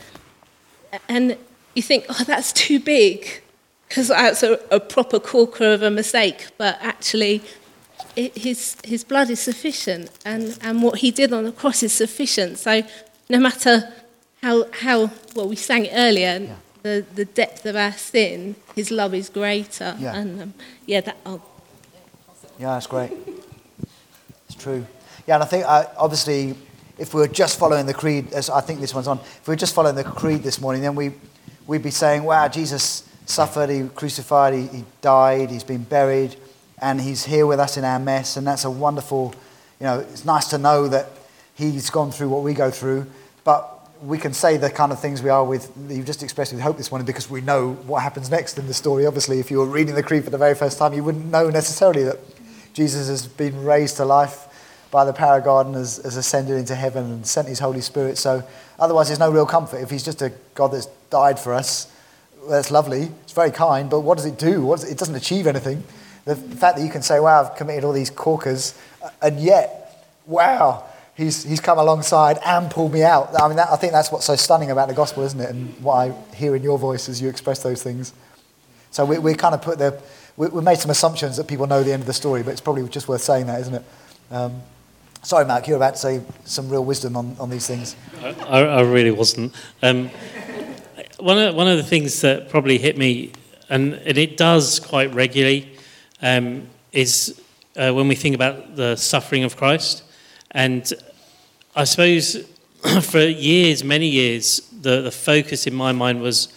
and 1.09 1.37
you 1.75 1.83
think, 1.83 2.07
oh, 2.09 2.25
that's 2.25 2.53
too 2.53 2.81
big 2.81 3.43
because 3.88 4.09
that's 4.09 4.43
a, 4.43 4.59
a, 4.71 4.81
proper 4.81 5.21
corker 5.21 5.73
of 5.73 5.83
a 5.83 5.90
mistake. 5.90 6.47
But 6.57 6.79
actually, 6.81 7.43
it, 8.16 8.37
his, 8.37 8.77
his 8.85 9.05
blood 9.05 9.31
is 9.31 9.40
sufficient, 9.40 10.11
and, 10.24 10.59
and 10.62 10.83
what 10.83 10.98
he 10.98 11.11
did 11.11 11.33
on 11.33 11.44
the 11.44 11.53
cross 11.53 11.83
is 11.83 11.92
sufficient. 11.92 12.59
So 12.59 12.83
no 13.29 13.38
matter 13.38 13.92
how, 14.42 14.66
how 14.72 15.11
well, 15.35 15.48
we 15.48 15.57
sang 15.57 15.87
it 15.87 15.92
earlier, 15.94 16.38
yeah. 16.38 16.55
the, 16.83 17.05
the 17.14 17.24
depth 17.24 17.66
of 17.66 17.77
our 17.77 17.92
sin, 17.92 18.57
his 18.74 18.90
love 18.90 19.14
is 19.14 19.29
greater. 19.29 19.96
Yeah. 19.98 20.14
And 20.14 20.42
um, 20.42 20.55
yeah, 20.87 21.00
that. 21.00 21.16
Oh. 21.24 21.42
Yeah, 22.59 22.74
that's 22.74 22.87
great. 22.87 23.12
It's 24.46 24.55
true. 24.55 24.87
Yeah, 25.27 25.35
and 25.35 25.42
I 25.42 25.46
think 25.46 25.64
uh, 25.66 25.87
obviously, 25.96 26.55
if 26.98 27.14
we 27.14 27.20
were 27.20 27.29
just 27.29 27.59
following 27.59 27.87
the 27.87 27.94
creed, 27.94 28.33
as 28.33 28.50
I 28.50 28.61
think 28.61 28.81
this 28.81 28.94
one's 28.94 29.09
on, 29.09 29.18
if 29.18 29.48
we 29.48 29.53
were 29.53 29.57
just 29.57 29.74
following 29.74 29.96
the 29.96 30.05
creed 30.05 30.42
this 30.42 30.61
morning, 30.61 30.83
then 30.83 30.94
we, 30.94 31.12
we'd 31.66 31.83
be 31.83 31.90
saying, 31.90 32.22
wow, 32.22 32.46
Jesus 32.46 33.09
suffered, 33.27 33.70
he 33.70 33.88
crucified, 33.88 34.55
he, 34.55 34.66
he 34.68 34.85
died, 35.00 35.50
he's 35.50 35.64
been 35.64 35.83
buried, 35.83 36.37
and 36.85 37.01
he's 37.01 37.25
here 37.25 37.47
with 37.47 37.59
us 37.59 37.79
in 37.79 37.85
our 37.85 37.99
mess. 37.99 38.37
And 38.37 38.47
that's 38.47 38.66
a 38.66 38.70
wonderful, 38.70 39.35
you 39.81 39.87
know, 39.87 40.01
it's 40.01 40.27
nice 40.27 40.49
to 40.49 40.59
know 40.59 40.87
that 40.88 41.09
he's 41.55 41.88
gone 41.88 42.12
through 42.12 42.29
what 42.29 42.42
we 42.42 42.53
go 42.53 42.70
through. 42.70 43.07
But 43.42 43.70
we 44.03 44.18
can 44.18 44.35
say 44.35 44.59
the 44.59 44.68
kind 44.68 44.92
of 44.92 45.01
things 45.01 45.23
we 45.23 45.31
are 45.31 45.42
with, 45.42 45.73
you've 45.88 46.05
just 46.05 46.23
expressed 46.23 46.53
with 46.53 46.61
hope 46.61 46.77
this 46.77 46.90
morning 46.90 47.07
because 47.07 47.31
we 47.31 47.40
know 47.40 47.73
what 47.87 48.03
happens 48.03 48.31
next 48.31 48.59
in 48.59 48.66
the 48.66 48.75
story. 48.75 49.07
Obviously, 49.07 49.40
if 49.40 49.51
you 49.51 49.59
were 49.59 49.66
reading 49.66 49.94
the 49.94 50.03
creed 50.03 50.25
for 50.25 50.31
the 50.31 50.37
very 50.37 50.55
first 50.55 50.77
time, 50.77 50.92
you 50.92 51.03
wouldn't 51.03 51.25
know 51.25 51.49
necessarily 51.49 52.03
that 52.05 52.18
Jesus 52.75 53.09
has 53.09 53.27
been 53.27 53.64
raised 53.64 53.97
to 53.97 54.05
life 54.05 54.47
by 54.90 55.07
the 55.07 55.14
power 55.14 55.38
of 55.38 55.44
God 55.44 55.64
and 55.64 55.77
has, 55.77 55.97
has 56.05 56.18
ascended 56.18 56.59
into 56.59 56.75
heaven 56.75 57.05
and 57.05 57.27
sent 57.27 57.49
his 57.49 57.61
Holy 57.61 57.81
Spirit. 57.81 58.18
So 58.18 58.47
otherwise, 58.79 59.09
there's 59.09 59.18
no 59.18 59.31
real 59.31 59.47
comfort. 59.47 59.79
If 59.79 59.88
he's 59.88 60.05
just 60.05 60.20
a 60.20 60.35
God 60.55 60.68
that's 60.68 60.87
died 61.09 61.40
for 61.40 61.55
us, 61.55 61.90
that's 62.47 62.70
lovely. 62.70 63.09
It's 63.23 63.33
very 63.33 63.53
kind, 63.53 63.88
but 63.88 64.01
what 64.01 64.18
does 64.18 64.27
it 64.27 64.38
do? 64.38 64.66
Does 64.68 64.85
it, 64.85 64.92
it 64.92 64.99
doesn't 64.99 65.14
achieve 65.14 65.47
anything. 65.47 65.83
The 66.25 66.37
fact 66.37 66.79
that 66.79 66.85
you 66.85 66.91
can 66.91 67.03
say, 67.03 67.21
wow, 67.21 67.45
I've 67.45 67.57
committed 67.57 67.85
all 67.85 67.93
these 67.93 68.11
corkers, 68.11 68.75
and 69.21 69.39
yet, 69.39 70.07
wow, 70.27 70.85
he's, 71.15 71.45
he's 71.45 71.61
come 71.61 71.79
alongside 71.79 72.39
and 72.45 72.71
pulled 72.71 72.93
me 72.93 73.03
out. 73.03 73.31
I 73.39 73.47
mean, 73.47 73.57
that, 73.57 73.69
I 73.71 73.77
think 73.77 73.93
that's 73.93 74.11
what's 74.11 74.25
so 74.25 74.37
stunning 74.37 74.71
about 74.71 74.89
the 74.89 74.95
gospel, 74.95 75.23
isn't 75.23 75.41
it? 75.41 75.51
And 75.51 75.75
what 75.83 75.95
I 75.95 76.35
hear 76.35 76.57
in 76.57 76.63
your 76.63 76.79
voice 76.79 77.09
as 77.09 77.21
you 77.21 77.29
express 77.29 77.63
those 77.63 77.83
things. 77.83 78.15
So 78.91 79.05
we, 79.05 79.19
we 79.19 79.35
kind 79.35 79.55
of 79.55 79.61
put 79.61 79.79
the, 79.79 80.01
we, 80.37 80.49
we 80.49 80.63
made 80.63 80.79
some 80.79 80.91
assumptions 80.91 81.37
that 81.37 81.47
people 81.47 81.67
know 81.67 81.83
the 81.83 81.93
end 81.93 82.03
of 82.03 82.07
the 82.07 82.15
story, 82.15 82.43
but 82.43 82.53
it's 82.53 82.61
probably 82.61 82.89
just 82.89 83.07
worth 83.07 83.23
saying 83.23 83.47
that, 83.47 83.61
isn't 83.61 83.75
it? 83.75 83.85
Um, 84.31 84.63
sorry, 85.23 85.45
Mark, 85.45 85.69
you're 85.69 85.77
about 85.77 85.95
to 85.95 86.01
say 86.01 86.23
some 86.45 86.71
real 86.71 86.85
wisdom 86.85 87.17
on, 87.17 87.37
on 87.39 87.51
these 87.51 87.67
things. 87.67 87.97
I, 88.23 88.63
I 88.63 88.81
really 88.81 89.11
wasn't. 89.11 89.55
Um, 89.83 90.11
one, 91.19 91.39
of, 91.39 91.55
one 91.55 91.69
of 91.69 91.77
the 91.77 91.83
things 91.83 92.23
that 92.23 92.49
probably 92.49 92.79
hit 92.79 92.97
me, 92.97 93.33
and, 93.69 93.95
and 93.95 94.17
it 94.17 94.37
does 94.37 94.81
quite 94.81 95.13
regularly, 95.15 95.74
um, 96.22 96.68
is 96.92 97.40
uh, 97.77 97.92
when 97.92 98.09
we 98.09 98.14
think 98.14 98.35
about 98.35 98.77
the 98.77 98.96
suffering 98.96 99.44
of 99.44 99.57
Christ. 99.57 100.03
And 100.50 100.92
I 101.74 101.85
suppose 101.85 102.37
for 103.03 103.20
years, 103.20 103.83
many 103.83 104.09
years, 104.09 104.61
the, 104.70 105.00
the 105.00 105.11
focus 105.11 105.66
in 105.66 105.74
my 105.74 105.92
mind 105.92 106.20
was 106.20 106.53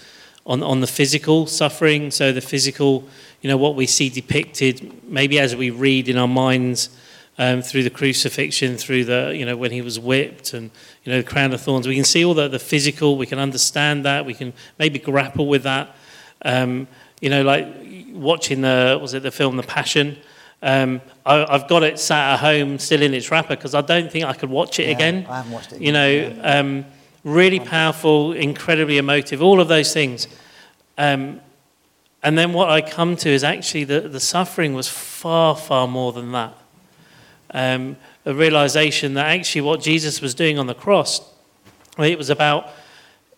on, 0.46 0.62
on 0.64 0.82
the 0.82 0.88
physical 0.88 1.48
suffering. 1.48 2.12
So 2.12 2.32
the 2.32 2.42
physical, 2.42 3.08
you 3.42 3.50
know, 3.50 3.58
what 3.58 3.76
we 3.76 3.86
see 3.86 4.10
depicted, 4.10 5.04
maybe 5.10 5.40
as 5.40 5.56
we 5.56 5.70
read 5.70 6.10
in 6.10 6.18
our 6.18 6.28
minds 6.28 6.90
um, 7.38 7.62
through 7.62 7.84
the 7.84 7.90
crucifixion, 7.90 8.78
through 8.78 9.06
the, 9.06 9.34
you 9.36 9.46
know, 9.46 9.56
when 9.56 9.72
he 9.72 9.82
was 9.82 10.00
whipped 10.00 10.54
and, 10.54 10.72
you 11.04 11.12
know, 11.12 11.22
the 11.22 11.28
crown 11.28 11.54
of 11.54 11.62
thorns. 11.62 11.88
We 11.88 11.96
can 11.96 12.04
see 12.04 12.26
all 12.26 12.34
the, 12.34 12.48
the 12.48 12.60
physical, 12.60 13.18
we 13.18 13.26
can 13.26 13.40
understand 13.40 14.06
that, 14.06 14.26
we 14.26 14.34
can 14.34 14.54
maybe 14.80 15.00
grapple 15.00 15.48
with 15.48 15.64
that. 15.64 15.96
Um, 16.44 16.88
you 17.22 17.30
know, 17.30 17.42
like 17.42 17.68
watching 18.18 18.62
the, 18.62 18.98
was 19.02 19.14
it 19.14 19.24
the 19.24 19.32
film 19.32 19.58
The 19.58 19.64
Passion? 19.64 20.18
Um, 20.62 21.02
I, 21.26 21.46
have 21.52 21.68
got 21.68 21.84
it 21.84 22.00
sat 22.00 22.34
at 22.34 22.40
home 22.40 22.80
still 22.80 23.02
in 23.02 23.14
its 23.14 23.30
wrapper 23.30 23.56
because 23.56 23.76
I 23.76 23.82
don't 23.82 24.12
think 24.12 24.26
I 24.26 24.34
could 24.34 24.50
watch 24.50 24.80
it 24.80 24.88
yeah, 24.88 24.96
again. 24.96 25.26
I 25.30 25.38
haven't 25.38 25.52
watched 25.52 25.74
it. 25.74 25.82
You 25.82 25.92
know, 25.92 26.40
um, 26.42 26.86
really 27.24 27.60
powerful, 27.60 28.34
incredibly 28.34 28.98
emotive, 28.98 29.42
all 29.42 29.62
of 29.62 29.68
those 29.68 29.94
things. 29.94 30.28
Um, 30.98 31.42
and 32.24 32.38
then 32.38 32.54
what 32.54 32.70
I 32.70 32.82
come 32.82 33.16
to 33.18 33.30
is 33.30 33.44
actually 33.44 33.84
the, 33.84 34.02
the 34.02 34.20
suffering 34.20 34.74
was 34.74 34.88
far, 34.88 35.56
far 35.56 35.88
more 35.88 36.12
than 36.12 36.32
that. 36.32 36.58
Um, 37.52 37.98
a 38.26 38.34
realization 38.34 39.14
that 39.14 39.28
actually 39.28 39.62
what 39.62 39.80
Jesus 39.82 40.22
was 40.22 40.34
doing 40.34 40.58
on 40.58 40.68
the 40.68 40.74
cross, 40.74 41.22
it 42.00 42.18
was 42.18 42.30
about 42.30 42.70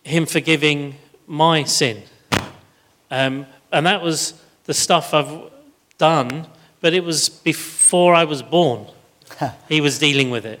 him 0.02 0.26
forgiving 0.26 0.96
my 1.26 1.64
sin. 1.64 2.02
Um, 3.10 3.46
and 3.72 3.86
that 3.86 4.02
was 4.02 4.34
the 4.64 4.74
stuff 4.74 5.14
I've 5.14 5.50
done, 5.98 6.46
but 6.80 6.94
it 6.94 7.04
was 7.04 7.28
before 7.28 8.14
I 8.14 8.24
was 8.24 8.42
born. 8.42 8.86
he 9.68 9.80
was 9.80 9.98
dealing 9.98 10.30
with 10.30 10.46
it. 10.46 10.60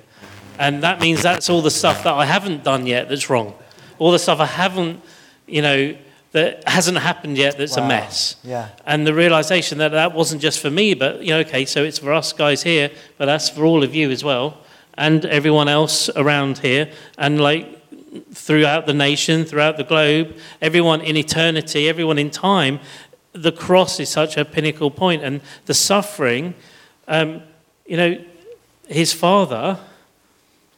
And 0.58 0.82
that 0.82 1.00
means 1.00 1.22
that's 1.22 1.48
all 1.48 1.62
the 1.62 1.70
stuff 1.70 2.04
that 2.04 2.12
I 2.12 2.26
haven't 2.26 2.64
done 2.64 2.86
yet 2.86 3.08
that's 3.08 3.30
wrong. 3.30 3.54
All 3.98 4.12
the 4.12 4.18
stuff 4.18 4.40
I 4.40 4.46
haven't, 4.46 5.00
you 5.46 5.62
know, 5.62 5.96
that 6.32 6.68
hasn't 6.68 6.98
happened 6.98 7.36
yet 7.38 7.58
that's 7.58 7.76
wow. 7.76 7.84
a 7.84 7.88
mess. 7.88 8.36
Yeah. 8.44 8.68
And 8.86 9.06
the 9.06 9.14
realization 9.14 9.78
that 9.78 9.92
that 9.92 10.14
wasn't 10.14 10.42
just 10.42 10.60
for 10.60 10.70
me, 10.70 10.94
but, 10.94 11.22
you 11.22 11.30
know, 11.30 11.40
okay, 11.40 11.64
so 11.64 11.82
it's 11.82 11.98
for 11.98 12.12
us 12.12 12.32
guys 12.32 12.62
here, 12.62 12.90
but 13.18 13.26
that's 13.26 13.48
for 13.48 13.64
all 13.64 13.82
of 13.82 13.94
you 13.94 14.10
as 14.10 14.22
well, 14.22 14.58
and 14.94 15.24
everyone 15.24 15.68
else 15.68 16.08
around 16.10 16.58
here, 16.58 16.90
and 17.18 17.40
like 17.40 17.78
throughout 18.32 18.86
the 18.86 18.94
nation, 18.94 19.44
throughout 19.44 19.76
the 19.76 19.84
globe, 19.84 20.36
everyone 20.60 21.00
in 21.00 21.16
eternity, 21.16 21.88
everyone 21.88 22.18
in 22.18 22.30
time. 22.30 22.80
The 23.32 23.52
cross 23.52 24.00
is 24.00 24.08
such 24.08 24.36
a 24.36 24.44
pinnacle 24.44 24.90
point, 24.90 25.22
and 25.22 25.40
the 25.66 25.74
suffering, 25.74 26.54
um, 27.06 27.42
you 27.86 27.96
know, 27.96 28.24
his 28.88 29.12
father, 29.12 29.78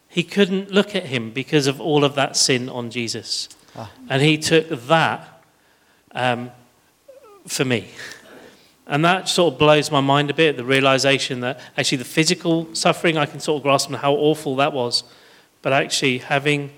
he 0.09 0.23
couldn't 0.23 0.71
look 0.71 0.95
at 0.95 1.07
him 1.07 1.31
because 1.31 1.67
of 1.67 1.81
all 1.81 2.05
of 2.05 2.15
that 2.15 2.37
sin 2.37 2.69
on 2.69 2.91
Jesus. 2.91 3.49
Ah. 3.75 3.91
And 4.11 4.21
he 4.21 4.37
took 4.37 4.69
that 4.69 5.43
um, 6.13 6.51
for 7.47 7.65
me. 7.65 7.89
And 8.87 9.05
that 9.05 9.29
sort 9.29 9.55
of 9.55 9.59
blows 9.59 9.91
my 9.91 10.01
mind 10.01 10.29
a 10.29 10.35
bit 10.35 10.57
the 10.57 10.65
realization 10.65 11.41
that 11.41 11.61
actually 11.77 11.99
the 11.99 12.05
physical 12.05 12.75
suffering, 12.75 13.17
I 13.17 13.27
can 13.27 13.41
sort 13.41 13.61
of 13.61 13.63
grasp 13.63 13.91
how 13.91 14.13
awful 14.13 14.57
that 14.57 14.73
was. 14.73 15.05
But 15.63 15.73
actually, 15.73 16.19
having 16.19 16.73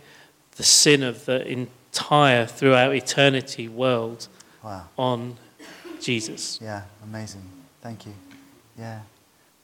the 0.57 0.63
sin 0.63 1.03
of 1.03 1.25
the 1.25 1.45
entire, 1.47 2.47
throughout 2.47 2.95
eternity 2.95 3.67
world 3.69 4.29
wow. 4.63 4.85
on 4.97 5.37
Jesus. 6.05 6.59
Yeah, 6.63 6.83
amazing. 7.03 7.43
Thank 7.81 8.05
you. 8.05 8.13
Yeah. 8.79 9.01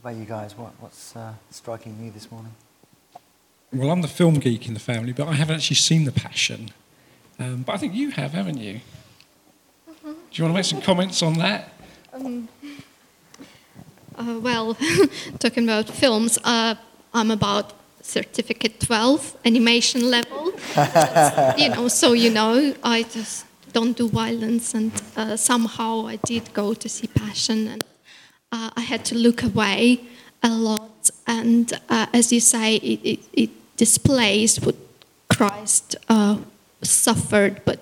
What 0.00 0.12
about 0.12 0.20
you 0.20 0.24
guys? 0.24 0.56
What, 0.56 0.72
what's 0.80 1.14
uh, 1.14 1.34
striking 1.50 2.02
you 2.02 2.10
this 2.10 2.30
morning? 2.32 2.54
Well, 3.70 3.90
I'm 3.90 4.00
the 4.00 4.08
film 4.08 4.34
geek 4.34 4.66
in 4.66 4.72
the 4.72 4.80
family, 4.80 5.12
but 5.12 5.28
I 5.28 5.34
haven't 5.34 5.56
actually 5.56 5.76
seen 5.76 6.04
The 6.06 6.12
Passion. 6.12 6.70
Um, 7.38 7.62
but 7.62 7.74
I 7.74 7.76
think 7.76 7.94
you 7.94 8.10
have, 8.12 8.32
haven't 8.32 8.56
you? 8.56 8.80
Do 10.02 10.16
you 10.32 10.44
want 10.44 10.54
to 10.54 10.54
make 10.54 10.64
some 10.64 10.80
comments 10.80 11.22
on 11.22 11.34
that? 11.34 11.72
Um, 12.14 12.48
uh, 14.16 14.40
well, 14.40 14.74
talking 15.38 15.64
about 15.64 15.90
films, 15.90 16.38
uh, 16.42 16.74
I'm 17.12 17.30
about 17.30 17.74
certificate 18.00 18.80
12 18.80 19.36
animation 19.44 20.10
level. 20.10 20.52
you 21.58 21.68
know, 21.68 21.88
so 21.88 22.14
you 22.14 22.30
know, 22.30 22.74
I 22.82 23.02
just 23.02 23.44
don't 23.72 23.96
do 23.96 24.08
violence, 24.08 24.74
and 24.74 24.92
uh, 25.16 25.36
somehow 25.36 26.06
I 26.06 26.16
did 26.16 26.52
go 26.52 26.74
to 26.74 26.88
see 26.88 27.06
Passion, 27.06 27.68
and 27.68 27.84
uh, 28.52 28.70
I 28.76 28.80
had 28.80 29.04
to 29.06 29.14
look 29.14 29.42
away 29.42 30.00
a 30.42 30.50
lot. 30.50 31.10
And 31.26 31.72
uh, 31.88 32.06
as 32.12 32.32
you 32.32 32.40
say, 32.40 32.76
it, 32.76 33.00
it, 33.04 33.20
it 33.32 33.50
displays 33.76 34.60
what 34.60 34.76
Christ 35.28 35.96
uh, 36.08 36.38
suffered, 36.82 37.62
but 37.64 37.80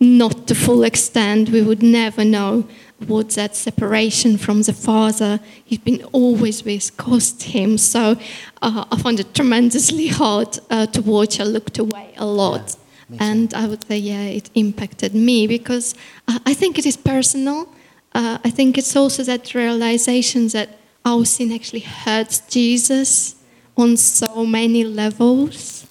not 0.00 0.46
to 0.48 0.54
full 0.54 0.82
extent. 0.82 1.50
We 1.50 1.62
would 1.62 1.82
never 1.82 2.24
know 2.24 2.66
what 3.06 3.30
that 3.30 3.56
separation 3.56 4.36
from 4.36 4.62
the 4.62 4.72
Father 4.72 5.40
he's 5.64 5.78
been 5.78 6.04
always 6.12 6.64
with 6.64 6.96
cost 6.96 7.42
him. 7.42 7.78
So 7.78 8.16
uh, 8.62 8.84
I 8.90 8.96
found 8.98 9.20
it 9.20 9.34
tremendously 9.34 10.08
hard 10.08 10.58
uh, 10.70 10.86
to 10.86 11.02
watch. 11.02 11.40
I 11.40 11.44
looked 11.44 11.78
away 11.78 12.14
a 12.16 12.26
lot. 12.26 12.76
And 13.18 13.52
I 13.54 13.66
would 13.66 13.84
say, 13.86 13.98
yeah, 13.98 14.22
it 14.22 14.50
impacted 14.54 15.14
me 15.14 15.46
because 15.46 15.94
I 16.28 16.54
think 16.54 16.78
it 16.78 16.86
is 16.86 16.96
personal. 16.96 17.68
Uh, 18.14 18.38
I 18.44 18.50
think 18.50 18.78
it's 18.78 18.94
also 18.96 19.22
that 19.24 19.54
realization 19.54 20.48
that 20.48 20.78
our 21.04 21.24
sin 21.24 21.52
actually 21.52 21.80
hurts 21.80 22.40
Jesus 22.40 23.36
on 23.76 23.96
so 23.96 24.44
many 24.44 24.84
levels. 24.84 25.86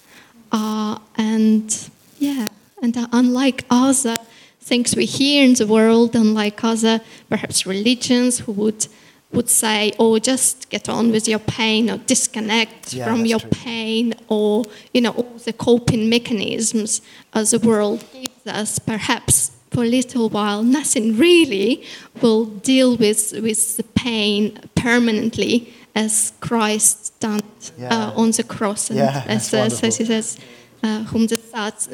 Uh, 0.52 0.98
and 1.16 1.90
yeah, 2.18 2.48
and 2.82 2.96
uh, 2.96 3.06
unlike 3.12 3.64
other 3.70 4.18
things 4.60 4.94
we 4.94 5.04
hear 5.04 5.44
in 5.44 5.54
the 5.54 5.66
world, 5.66 6.14
unlike 6.14 6.62
other 6.62 7.00
perhaps 7.28 7.66
religions 7.66 8.40
who 8.40 8.52
would 8.52 8.86
would 9.32 9.48
say, 9.48 9.92
"Oh, 9.98 10.18
just 10.18 10.68
get 10.70 10.88
on 10.88 11.10
with 11.12 11.26
your 11.28 11.38
pain, 11.38 11.88
or 11.90 11.98
disconnect 11.98 12.92
Yeah, 12.92 13.04
from 13.06 13.26
your 13.26 13.40
true. 13.40 13.50
pain," 13.50 14.14
or 14.28 14.64
you 14.94 15.00
know, 15.00 15.10
all 15.12 15.32
the 15.44 15.52
coping 15.52 16.08
mechanisms 16.08 17.00
as 17.32 17.50
the 17.50 17.58
world 17.58 18.04
gives 18.12 18.46
us. 18.46 18.78
Perhaps 18.78 19.52
for 19.70 19.84
a 19.84 19.88
little 19.88 20.28
while, 20.28 20.62
nothing 20.64 21.16
really 21.16 21.82
will 22.20 22.44
deal 22.44 22.96
with 22.96 23.32
with 23.46 23.76
the 23.76 23.84
pain 23.94 24.58
permanently, 24.74 25.72
as 25.94 26.32
Christ 26.40 27.12
done 27.20 27.42
Yeah. 27.78 27.94
uh, 27.94 28.20
on 28.22 28.30
the 28.32 28.42
cross, 28.42 28.90
and 28.90 28.98
Yeah, 28.98 29.22
as, 29.28 29.54
uh, 29.54 29.58
as 29.86 29.96
he 29.98 30.04
says, 30.04 30.36
uh, 30.82 31.04
"Whom 31.10 31.26
the 31.28 31.36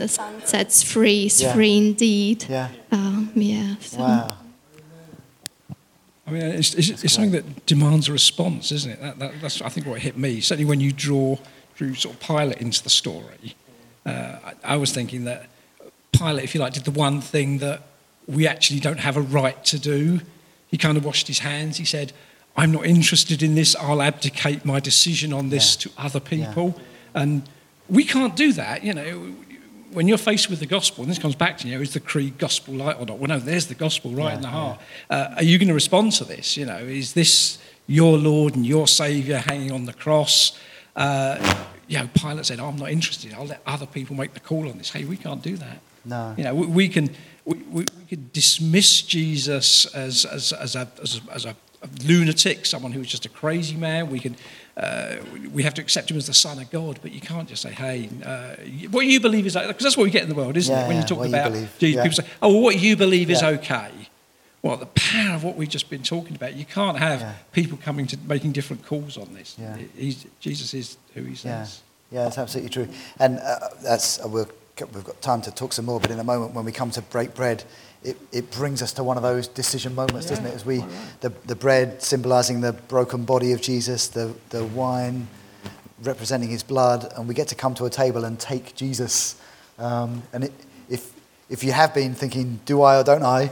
Son 0.09 0.33
sets 0.45 0.83
free 0.83 1.27
is 1.27 1.43
free 1.53 1.77
indeed." 1.77 2.47
Yeah. 2.49 2.69
Um, 2.93 3.31
yeah. 3.35 3.75
so- 3.81 3.99
Wow. 3.99 4.29
I 6.27 6.31
mean, 6.33 6.43
it's, 6.43 6.75
it's, 6.75 7.05
it's 7.05 7.13
something 7.13 7.33
that 7.33 7.67
demands 7.67 8.09
a 8.09 8.13
response, 8.13 8.73
isn't 8.73 8.91
it? 8.91 9.01
That, 9.01 9.19
that, 9.21 9.41
that's, 9.41 9.63
I 9.63 9.69
think, 9.69 9.87
what 9.87 10.01
hit 10.01 10.17
me. 10.17 10.41
Certainly 10.41 10.69
when 10.69 10.81
you 10.81 10.93
draw, 10.93 11.37
drew 11.77 11.95
sort 11.95 12.15
of 12.15 12.21
Pilate 12.21 12.59
into 12.61 12.83
the 12.83 12.91
story, 12.91 13.55
uh, 14.05 14.39
I, 14.45 14.55
I 14.65 14.77
was 14.77 14.93
thinking 14.93 15.25
that 15.25 15.47
Pilate, 16.13 16.45
if 16.45 16.55
you 16.55 16.61
like, 16.61 16.73
did 16.73 16.85
the 16.85 16.91
one 16.91 17.21
thing 17.21 17.59
that 17.59 17.83
we 18.27 18.47
actually 18.47 18.81
don't 18.81 18.99
have 18.99 19.17
a 19.17 19.21
right 19.21 19.65
to 19.67 19.79
do. 19.79 20.21
He 20.69 20.77
kind 20.77 20.97
of 20.99 21.05
washed 21.05 21.29
his 21.29 21.39
hands. 21.41 21.77
He 21.77 21.85
said, 21.85 22.13
I'm 22.57 22.73
not 22.73 22.87
interested 22.87 23.43
in 23.43 23.55
this. 23.55 23.77
I'll 23.77 24.03
abdicate 24.03 24.65
my 24.65 24.81
decision 24.81 25.33
on 25.33 25.51
this 25.51 25.77
Yeah. 25.77 25.91
to 25.91 26.03
other 26.03 26.21
people. 26.21 26.81
And 27.15 27.49
we 27.89 28.05
can't 28.05 28.35
do 28.35 28.53
that, 28.55 28.83
you 28.83 28.95
know. 28.95 29.35
When 29.97 30.07
you're 30.07 30.19
faced 30.19 30.51
with 30.51 30.61
the 30.61 30.67
gospel, 30.67 31.05
and 31.05 31.11
this 31.11 31.19
comes 31.19 31.35
back 31.35 31.57
to 31.57 31.67
you 31.67 31.75
know, 31.75 31.81
is 31.81 31.95
the 31.95 32.01
creed 32.01 32.37
gospel 32.37 32.75
light 32.75 32.99
or 33.01 33.07
not? 33.07 33.17
Well, 33.17 33.29
no, 33.29 33.39
there's 33.39 33.65
the 33.65 33.75
gospel 33.75 34.11
right 34.11 34.35
in 34.35 34.43
the 34.43 34.49
heart. 34.49 34.79
Uh, 35.09 35.37
are 35.37 35.43
you 35.43 35.57
going 35.57 35.69
to 35.69 35.75
respond 35.75 36.13
to 36.13 36.25
this? 36.25 36.55
You 36.55 36.67
know, 36.67 36.77
is 36.77 37.15
this 37.15 37.57
your 37.87 38.19
Lord 38.19 38.57
and 38.57 38.67
your 38.67 38.87
Saviour 38.89 39.39
hanging 39.39 39.73
on 39.73 39.87
the 39.87 39.95
cross? 39.95 40.61
Uh, 40.95 41.39
you 41.89 41.97
know, 41.97 42.11
Pilate 42.13 42.45
said, 42.45 42.61
"I'm 42.61 42.77
not 42.77 42.91
interested. 42.91 43.33
I'll 43.33 43.47
let 43.47 43.63
other 43.67 43.87
people 43.87 44.15
make 44.15 44.35
the 44.35 44.41
call 44.41 44.69
on 44.69 44.77
this." 44.77 44.91
Hey, 44.91 45.07
we 45.07 45.17
can't 45.17 45.43
do 45.43 45.57
that. 45.57 45.81
No. 46.05 46.35
You 46.37 46.45
know, 46.45 46.55
we, 46.55 46.67
we 46.67 46.89
can 46.91 47.09
we, 47.47 47.57
we, 47.57 47.87
we 47.99 48.05
can 48.07 48.29
dismiss 48.35 49.01
Jesus 49.01 49.87
as 49.95 50.27
as, 50.27 50.53
as 50.53 50.77
a 50.77 50.89
as 51.01 51.23
a, 51.27 51.33
as 51.33 51.45
a 51.47 51.57
lunatic, 52.05 52.67
someone 52.67 52.93
who 52.93 52.99
was 52.99 53.09
just 53.09 53.25
a 53.25 53.31
crazy 53.31 53.77
man. 53.77 54.11
We 54.11 54.21
can 54.21 54.37
uh, 54.77 55.17
we 55.53 55.63
have 55.63 55.75
to 55.75 55.83
accept 55.83 56.11
him 56.11 56.17
as 56.19 56.27
the 56.27 56.35
Son 56.35 56.59
of 56.59 56.71
God, 56.71 56.99
but 57.03 57.13
you 57.13 57.21
can't 57.21 57.49
just 57.49 57.63
say, 57.63 57.73
"Hey, 57.73 58.11
uh, 58.25 58.57
what 58.91 59.07
you 59.07 59.21
believe 59.21 59.47
is 59.47 59.55
because 59.55 59.83
that's 59.83 59.97
what 59.97 60.05
we 60.05 60.11
get 60.11 60.23
in 60.23 60.29
the 60.29 60.35
world, 60.35 60.57
isn't 60.57 60.75
Yeah, 60.75 60.85
it? 60.85 60.89
When 60.89 60.97
you 60.99 61.03
talk 61.03 61.19
what 61.19 61.31
you 61.31 61.37
about 61.37 61.53
Jesus, 61.53 61.97
yeah. 61.97 62.03
people 62.03 62.17
say, 62.17 62.27
"Oh, 62.43 62.53
well, 62.53 62.63
what 62.63 62.79
you 62.79 62.97
believe 62.97 63.31
is 63.31 63.43
okay." 63.43 63.91
Well, 64.63 64.77
the 64.77 64.87
power 64.87 65.37
of 65.37 65.45
what 65.45 65.57
we've 65.57 65.69
just 65.69 65.89
been 65.91 66.03
talking 66.03 66.35
about, 66.35 66.55
you 66.57 66.65
can't 66.65 66.99
have 66.99 67.21
Yeah. 67.21 67.35
people 67.53 67.79
coming 67.79 68.07
to 68.09 68.19
making 68.27 68.53
different 68.53 68.85
calls 68.85 69.17
on 69.17 69.33
this. 69.33 69.55
Yeah. 69.59 69.77
He's, 69.97 70.27
Jesus 70.41 70.75
is 70.75 70.97
who 71.15 71.23
he 71.23 71.31
Yeah, 71.31 71.63
says. 71.65 71.81
yeah, 72.11 72.25
that's 72.25 72.37
absolutely 72.39 72.71
true. 72.71 72.89
And 73.21 73.39
uh, 73.39 73.69
that's 73.83 74.19
uh, 74.19 74.27
we'll, 74.29 74.49
we've 74.93 75.05
got 75.05 75.23
time 75.23 75.41
to 75.43 75.51
talk 75.53 75.73
some 75.73 75.85
more, 75.85 76.01
but 76.01 76.11
in 76.11 76.19
a 76.19 76.25
moment 76.25 76.53
when 76.53 76.65
we 76.65 76.73
come 76.73 76.91
to 76.93 77.03
break 77.03 77.33
bread, 77.35 77.63
it, 78.07 78.17
it 78.31 78.51
brings 78.53 78.83
us 78.83 78.93
to 78.95 79.05
one 79.05 79.17
of 79.17 79.23
those 79.23 79.49
decision 79.49 79.95
moments, 79.95 80.29
doesn't 80.29 80.47
it? 80.47 80.55
As 80.55 80.65
we, 80.65 80.85
the, 81.21 81.31
the 81.47 81.57
bread 81.57 82.03
symbolizing 82.03 82.61
the 82.61 82.73
broken 82.73 83.25
body 83.25 83.53
of 83.53 83.61
Jesus, 83.61 84.09
the, 84.09 84.33
the 84.51 84.65
wine 84.65 85.27
representing 86.03 86.49
his 86.49 86.63
blood, 86.63 87.13
and 87.17 87.27
we 87.27 87.35
get 87.35 87.49
to 87.49 87.55
come 87.55 87.75
to 87.75 87.85
a 87.85 87.91
table 87.91 88.25
and 88.25 88.39
take 88.39 88.75
Jesus. 88.75 89.41
Um, 89.79 90.23
and 90.33 90.45
it, 90.45 90.53
if, 90.89 91.13
if 91.51 91.65
you 91.65 91.73
have 91.73 91.95
been 91.95 92.15
thinking, 92.15 92.61
do 92.65 92.83
I 92.83 93.01
or 93.01 93.05
don't 93.05 93.25
I, 93.25 93.51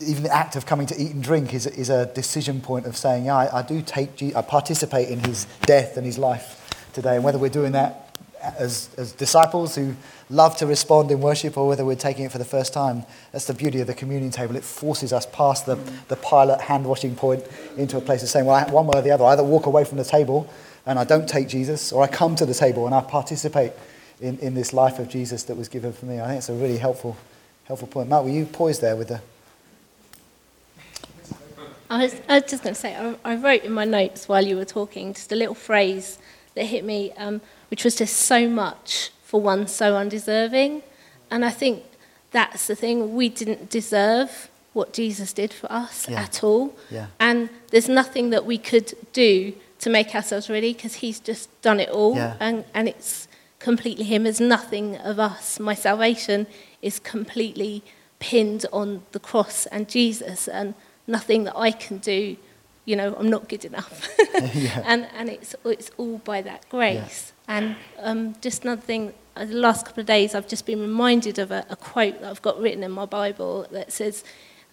even 0.00 0.22
the 0.22 0.34
act 0.34 0.56
of 0.56 0.66
coming 0.66 0.86
to 0.86 1.00
eat 1.00 1.12
and 1.12 1.22
drink 1.22 1.52
is, 1.52 1.66
is 1.66 1.90
a 1.90 2.06
decision 2.06 2.60
point 2.60 2.86
of 2.86 2.96
saying, 2.96 3.26
yeah, 3.26 3.36
I, 3.36 3.58
I 3.58 3.62
do 3.62 3.82
take, 3.82 4.16
Je- 4.16 4.34
I 4.34 4.42
participate 4.42 5.08
in 5.08 5.20
his 5.20 5.46
death 5.62 5.96
and 5.96 6.06
his 6.06 6.18
life 6.18 6.86
today. 6.92 7.16
And 7.16 7.24
whether 7.24 7.38
we're 7.38 7.48
doing 7.48 7.72
that 7.72 8.16
as, 8.58 8.88
as 8.96 9.12
disciples 9.12 9.74
who 9.74 9.94
love 10.30 10.56
to 10.56 10.66
respond 10.66 11.10
in 11.10 11.20
worship 11.20 11.56
or 11.56 11.68
whether 11.68 11.84
we're 11.84 11.96
taking 11.96 12.24
it 12.24 12.32
for 12.32 12.38
the 12.38 12.44
first 12.44 12.72
time, 12.72 13.04
that's 13.32 13.46
the 13.46 13.54
beauty 13.54 13.80
of 13.80 13.86
the 13.86 13.94
communion 13.94 14.30
table. 14.30 14.56
It 14.56 14.64
forces 14.64 15.12
us 15.12 15.26
past 15.26 15.66
the, 15.66 15.76
the 16.08 16.16
Pilate 16.16 16.60
hand 16.60 16.86
washing 16.86 17.14
point 17.14 17.44
into 17.76 17.96
a 17.96 18.00
place 18.00 18.22
of 18.22 18.28
saying, 18.28 18.46
well, 18.46 18.66
one 18.70 18.86
way 18.86 18.98
or 18.98 19.02
the 19.02 19.10
other, 19.10 19.24
I 19.24 19.32
either 19.32 19.44
walk 19.44 19.66
away 19.66 19.84
from 19.84 19.98
the 19.98 20.04
table 20.04 20.48
and 20.86 20.98
I 20.98 21.04
don't 21.04 21.28
take 21.28 21.48
Jesus, 21.48 21.92
or 21.92 22.02
I 22.02 22.06
come 22.06 22.36
to 22.36 22.46
the 22.46 22.54
table 22.54 22.86
and 22.86 22.94
I 22.94 23.00
participate 23.00 23.72
in, 24.20 24.38
in 24.38 24.54
this 24.54 24.72
life 24.72 24.98
of 24.98 25.08
Jesus 25.08 25.44
that 25.44 25.56
was 25.56 25.68
given 25.68 25.92
for 25.92 26.06
me. 26.06 26.20
I 26.20 26.26
think 26.26 26.38
it's 26.38 26.48
a 26.48 26.54
really 26.54 26.78
helpful, 26.78 27.16
helpful 27.64 27.88
point. 27.88 28.08
Mark, 28.08 28.24
were 28.24 28.30
you 28.30 28.46
poised 28.46 28.80
there 28.80 28.96
with 28.96 29.08
the. 29.08 29.20
I 31.90 32.02
was, 32.02 32.16
I 32.28 32.40
was 32.40 32.50
just 32.50 32.62
going 32.62 32.74
to 32.74 32.80
say, 32.80 32.96
I, 32.96 33.16
I 33.24 33.36
wrote 33.36 33.62
in 33.62 33.72
my 33.72 33.84
notes 33.84 34.28
while 34.28 34.44
you 34.44 34.56
were 34.56 34.64
talking 34.64 35.14
just 35.14 35.32
a 35.32 35.36
little 35.36 35.54
phrase 35.54 36.18
that 36.54 36.64
hit 36.64 36.84
me, 36.84 37.12
um, 37.12 37.40
which 37.70 37.84
was 37.84 37.96
just 37.96 38.16
so 38.16 38.48
much 38.48 39.10
for 39.34 39.40
one 39.40 39.66
so 39.66 39.96
undeserving. 39.96 40.80
And 41.28 41.44
I 41.44 41.50
think 41.50 41.82
that's 42.30 42.68
the 42.68 42.76
thing, 42.76 43.16
we 43.16 43.28
didn't 43.28 43.68
deserve 43.68 44.48
what 44.74 44.92
Jesus 44.92 45.32
did 45.32 45.52
for 45.52 45.66
us 45.72 46.08
Yeah. 46.08 46.22
at 46.22 46.44
all. 46.44 46.76
Yeah. 46.88 47.06
And 47.18 47.48
there's 47.72 47.88
nothing 47.88 48.30
that 48.30 48.46
we 48.46 48.58
could 48.58 48.94
do 49.12 49.52
to 49.80 49.90
make 49.90 50.14
ourselves 50.14 50.48
ready 50.48 50.72
because 50.72 50.94
he's 51.02 51.18
just 51.18 51.48
done 51.62 51.80
it 51.80 51.88
all. 51.88 52.14
Yeah. 52.14 52.36
And, 52.38 52.64
and 52.74 52.86
it's 52.88 53.26
completely 53.58 54.04
him. 54.04 54.22
There's 54.22 54.40
nothing 54.40 54.98
of 54.98 55.18
us. 55.18 55.58
My 55.58 55.74
salvation 55.74 56.46
is 56.80 57.00
completely 57.00 57.82
pinned 58.20 58.66
on 58.72 59.02
the 59.10 59.18
cross 59.18 59.66
and 59.66 59.88
Jesus 59.88 60.46
and 60.46 60.74
nothing 61.08 61.42
that 61.42 61.56
I 61.58 61.72
can 61.72 61.98
do. 61.98 62.36
You 62.84 62.94
know, 62.94 63.16
I'm 63.18 63.30
not 63.30 63.48
good 63.48 63.64
enough. 63.64 64.08
And, 64.84 65.08
and 65.18 65.28
it's, 65.28 65.56
it's 65.64 65.90
all 65.96 66.18
by 66.18 66.40
that 66.42 66.68
grace. 66.68 67.32
And 67.46 67.76
um, 67.98 68.34
just 68.40 68.64
another 68.64 68.80
thing, 68.80 69.12
the 69.36 69.46
last 69.46 69.86
couple 69.86 70.00
of 70.00 70.06
days 70.06 70.34
I've 70.34 70.48
just 70.48 70.66
been 70.66 70.80
reminded 70.80 71.38
of 71.38 71.50
a, 71.50 71.66
a 71.68 71.76
quote 71.76 72.20
that 72.20 72.30
I've 72.30 72.42
got 72.42 72.60
written 72.60 72.82
in 72.82 72.90
my 72.90 73.04
Bible 73.04 73.66
that 73.70 73.92
says, 73.92 74.24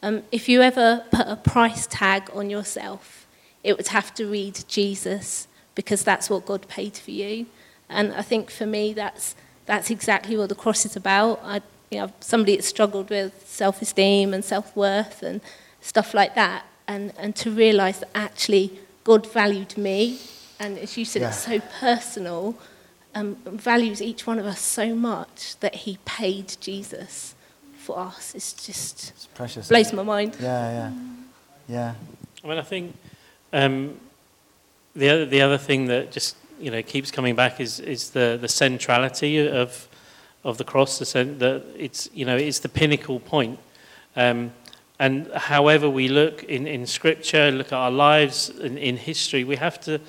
um, 0.04 0.24
if 0.32 0.47
you 0.50 0.62
ever 0.62 1.06
put 1.12 1.28
a 1.28 1.36
price 1.36 1.88
tag 1.88 2.30
on 2.34 2.50
yourself, 2.50 3.28
it 3.63 3.78
would 3.78 3.89
have 3.89 4.13
to 4.15 4.26
read 4.26 4.63
Jesus 4.67 5.47
because 5.76 6.04
that's 6.04 6.30
what 6.30 6.45
God 6.45 6.67
paid 6.67 6.97
for 6.97 7.12
you. 7.12 7.45
And 7.89 8.13
I 8.13 8.21
think 8.21 8.50
for 8.50 8.65
me, 8.65 8.93
that's, 8.93 9.36
that's 9.65 9.89
exactly 9.89 10.38
what 10.38 10.50
the 10.50 10.56
cross 10.56 10.86
is 10.86 10.95
about. 10.95 11.39
I, 11.43 11.62
you 11.89 12.00
know, 12.00 12.12
somebody 12.19 12.56
that's 12.56 12.67
struggled 12.67 13.10
with 13.10 13.47
self-esteem 13.47 14.34
and 14.34 14.43
self-worth 14.43 15.24
and 15.24 15.41
stuff 15.82 16.13
like 16.13 16.36
that, 16.36 16.65
and, 16.88 17.13
and 17.17 17.36
to 17.36 17.52
realise 17.52 18.00
that 18.00 18.10
actually 18.15 18.80
God 19.04 19.32
valued 19.32 19.78
me, 19.78 20.19
and 20.60 20.78
as 20.78 20.95
you 20.97 21.06
said, 21.06 21.24
it's 21.24 21.45
so 21.45 21.60
personal, 21.80 22.56
um, 23.15 23.36
values 23.45 24.02
each 24.02 24.26
one 24.28 24.39
of 24.39 24.45
us 24.45 24.60
so 24.62 24.95
much 24.95 25.58
that 25.60 25.76
he 25.76 25.97
paid 26.06 26.56
Jesus 26.62 27.36
for 27.78 27.97
us. 28.00 28.34
It's 28.36 28.54
just 28.54 29.10
It's 29.12 29.28
precious. 29.28 29.67
blows 29.69 29.91
my 29.93 30.04
mind. 30.04 30.38
Yeah, 30.39 30.71
yeah. 30.71 30.91
Yeah. 31.67 31.93
I 32.43 32.47
mean, 32.47 32.58
I 32.58 32.62
think 32.63 32.95
um, 33.54 34.00
the 34.95 35.10
other 35.10 35.26
the 35.26 35.41
other 35.41 35.58
thing 35.58 35.86
that 35.88 36.12
just 36.12 36.36
you 36.60 36.71
know 36.71 36.82
keeps 36.84 37.12
coming 37.12 37.36
back 37.36 37.60
is 37.60 37.80
is 37.80 38.10
the 38.12 38.38
the 38.39 38.47
centrality 38.47 39.47
of 39.47 39.88
of 40.43 40.58
the 40.58 40.63
cross. 40.63 41.00
The 41.00 41.06
cen- 41.06 41.38
that 41.39 41.63
it's 41.78 42.10
you 42.13 42.26
know 42.26 42.38
it's 42.38 42.60
the 42.60 42.69
pinnacle 42.69 43.19
point. 43.19 43.60
Um, 44.15 44.52
and 45.00 45.32
however 45.34 45.89
we 45.89 46.08
look 46.10 46.43
in, 46.43 46.67
in 46.67 46.86
scripture, 46.86 47.50
look 47.52 47.67
at 47.67 47.74
our 47.74 47.89
lives 47.89 48.50
in, 48.50 48.78
in 48.78 48.97
history, 48.97 49.43
we 49.43 49.56
have 49.56 49.80
to. 49.82 50.00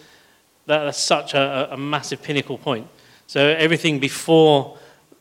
That, 0.66 0.84
that's 0.84 1.00
such 1.00 1.34
a, 1.34 1.68
a 1.72 1.76
massive 1.76 2.22
pinnacle 2.22 2.58
point. 2.58 2.86
So 3.26 3.40
everything 3.40 3.98
before 3.98 4.78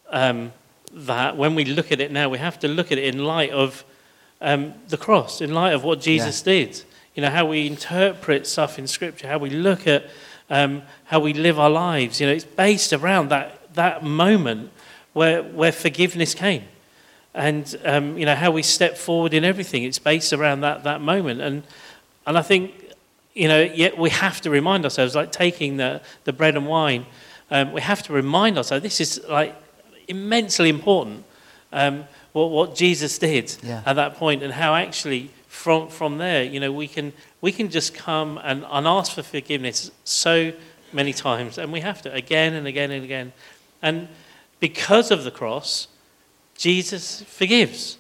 um, 0.10 0.52
that, 0.92 1.38
when 1.38 1.56
we 1.56 1.66
look 1.66 1.92
at 1.92 2.00
it 2.00 2.12
now, 2.12 2.30
we 2.30 2.38
have 2.38 2.60
to 2.60 2.68
look 2.68 2.92
at 2.92 2.98
it 2.98 3.16
in 3.16 3.24
light 3.24 3.52
of 3.52 3.84
um, 4.42 4.74
the 4.90 4.98
cross, 4.98 5.42
in 5.42 5.54
light 5.54 5.74
of 5.74 5.84
what 5.84 6.02
Jesus 6.02 6.42
did. 6.42 6.84
you 7.16 7.22
know, 7.22 7.30
how 7.30 7.46
we 7.46 7.68
interpret 7.68 8.48
stuff 8.48 8.80
in 8.80 8.88
Scripture, 8.88 9.28
how 9.28 9.38
we 9.38 9.50
look 9.50 9.86
at 9.88 10.06
um, 10.50 10.82
how 11.06 11.20
we 11.20 11.34
live 11.34 11.60
our 11.60 11.70
lives. 11.70 12.20
You 12.20 12.28
know, 12.28 12.34
it's 12.34 12.46
based 12.46 12.94
around 12.94 13.30
that, 13.30 13.74
that 13.76 14.04
moment 14.04 14.72
where, 15.14 15.44
where 15.44 15.72
forgiveness 15.72 16.34
came. 16.34 16.64
And, 17.34 17.74
um, 17.86 18.18
you 18.18 18.26
know, 18.26 18.36
how 18.36 18.52
we 18.52 18.62
step 18.62 18.98
forward 18.98 19.34
in 19.34 19.46
everything. 19.46 19.84
It's 19.84 20.00
based 20.00 20.34
around 20.34 20.62
that, 20.62 20.84
that 20.84 21.02
moment. 21.02 21.40
And, 21.42 21.64
and 22.28 22.38
I 22.38 22.42
think, 22.42 22.81
you 23.34 23.48
know, 23.48 23.62
yet 23.62 23.98
we 23.98 24.10
have 24.10 24.42
to 24.42 24.50
remind 24.50 24.84
ourselves, 24.84 25.16
like 25.16 25.32
taking 25.32 25.78
the, 25.78 26.02
the 26.26 26.34
bread 26.34 26.56
and 26.56 26.68
wine, 26.68 27.06
um, 27.50 27.72
we 27.72 27.82
have 27.82 28.04
to 28.04 28.14
remind 28.14 28.58
ourselves 28.58 28.84
this 28.84 29.00
is 29.00 29.22
like 29.30 29.56
immensely 30.08 30.70
important. 30.70 31.24
Um, 31.72 32.06
what, 32.34 32.50
what 32.50 32.76
Jesus 32.76 33.18
did 33.18 33.56
Yeah. 33.64 33.82
at 33.86 33.96
that 33.96 34.16
point 34.16 34.44
and 34.44 34.54
how 34.54 34.76
actually 34.76 35.32
from, 35.48 35.90
from 35.90 36.18
there, 36.18 36.44
you 36.44 36.60
know, 36.60 36.72
we 36.72 36.88
can, 36.88 37.14
we 37.42 37.52
can 37.52 37.70
just 37.70 37.94
come 37.94 38.40
and, 38.44 38.66
and 38.70 38.88
ask 38.88 39.14
for 39.14 39.24
forgiveness 39.24 39.92
so 40.04 40.54
many 40.94 41.14
times. 41.14 41.58
And 41.58 41.72
we 41.72 41.82
have 41.82 42.02
to 42.04 42.14
again 42.14 42.54
and 42.54 42.68
again 42.68 42.92
and 42.92 43.04
again. 43.04 43.34
And 43.82 44.08
because 44.60 45.12
of 45.12 45.24
the 45.24 45.32
cross, 45.32 45.88
Jesus 46.58 47.22
forgives. 47.24 47.98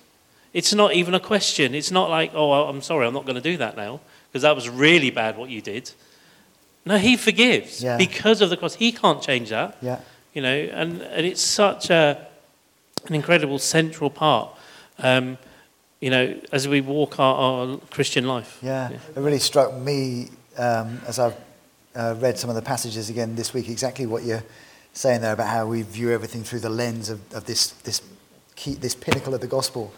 It's 0.53 0.73
not 0.73 0.93
even 0.93 1.13
a 1.13 1.19
question. 1.19 1.73
It's 1.73 1.91
not 1.91 2.09
like, 2.09 2.31
oh, 2.33 2.51
I'm 2.51 2.81
sorry, 2.81 3.07
I'm 3.07 3.13
not 3.13 3.25
going 3.25 3.35
to 3.35 3.41
do 3.41 3.57
that 3.57 3.77
now 3.77 4.01
because 4.31 4.43
that 4.43 4.55
was 4.55 4.69
really 4.69 5.09
bad 5.11 5.37
what 5.37 5.49
you 5.49 5.61
did. 5.61 5.91
No, 6.85 6.97
he 6.97 7.17
forgives 7.17 7.83
Yeah. 7.83 7.97
because 7.97 8.41
of 8.41 8.49
the 8.49 8.57
cross. 8.57 8.75
He 8.75 8.91
can't 8.91 9.21
change 9.21 9.49
that 9.49 9.77
Yeah. 9.81 9.99
you 10.33 10.41
know, 10.41 10.55
and, 10.55 11.01
and 11.01 11.25
it's 11.25 11.41
such 11.41 11.89
a, 11.89 12.27
an 13.07 13.13
incredible 13.15 13.59
central 13.59 14.09
part, 14.09 14.49
um, 14.99 15.37
you 15.99 16.09
know, 16.09 16.35
as 16.51 16.67
we 16.67 16.81
walk 16.81 17.19
our, 17.19 17.35
our 17.35 17.77
Christian 17.91 18.25
life. 18.27 18.57
Yeah, 18.63 18.89
it 18.91 18.99
really 19.15 19.39
struck 19.39 19.73
me 19.75 20.29
um, 20.57 21.01
as 21.07 21.19
I've 21.19 21.35
uh, 21.95 22.15
read 22.19 22.37
some 22.39 22.49
of 22.49 22.55
the 22.55 22.61
passages 22.61 23.09
again 23.09 23.35
this 23.35 23.53
week, 23.53 23.69
exactly 23.69 24.05
what 24.05 24.23
you're 24.23 24.43
saying 24.93 25.21
there 25.21 25.33
about 25.33 25.47
how 25.47 25.67
we 25.67 25.81
view 25.83 26.11
everything 26.11 26.43
through 26.43 26.59
the 26.61 26.69
lens 26.69 27.09
of, 27.09 27.19
of 27.33 27.45
this, 27.45 27.71
this, 27.83 28.01
key, 28.55 28.73
this 28.75 28.95
pinnacle 28.95 29.33
of 29.33 29.41
the 29.41 29.47
gospel. 29.47 29.93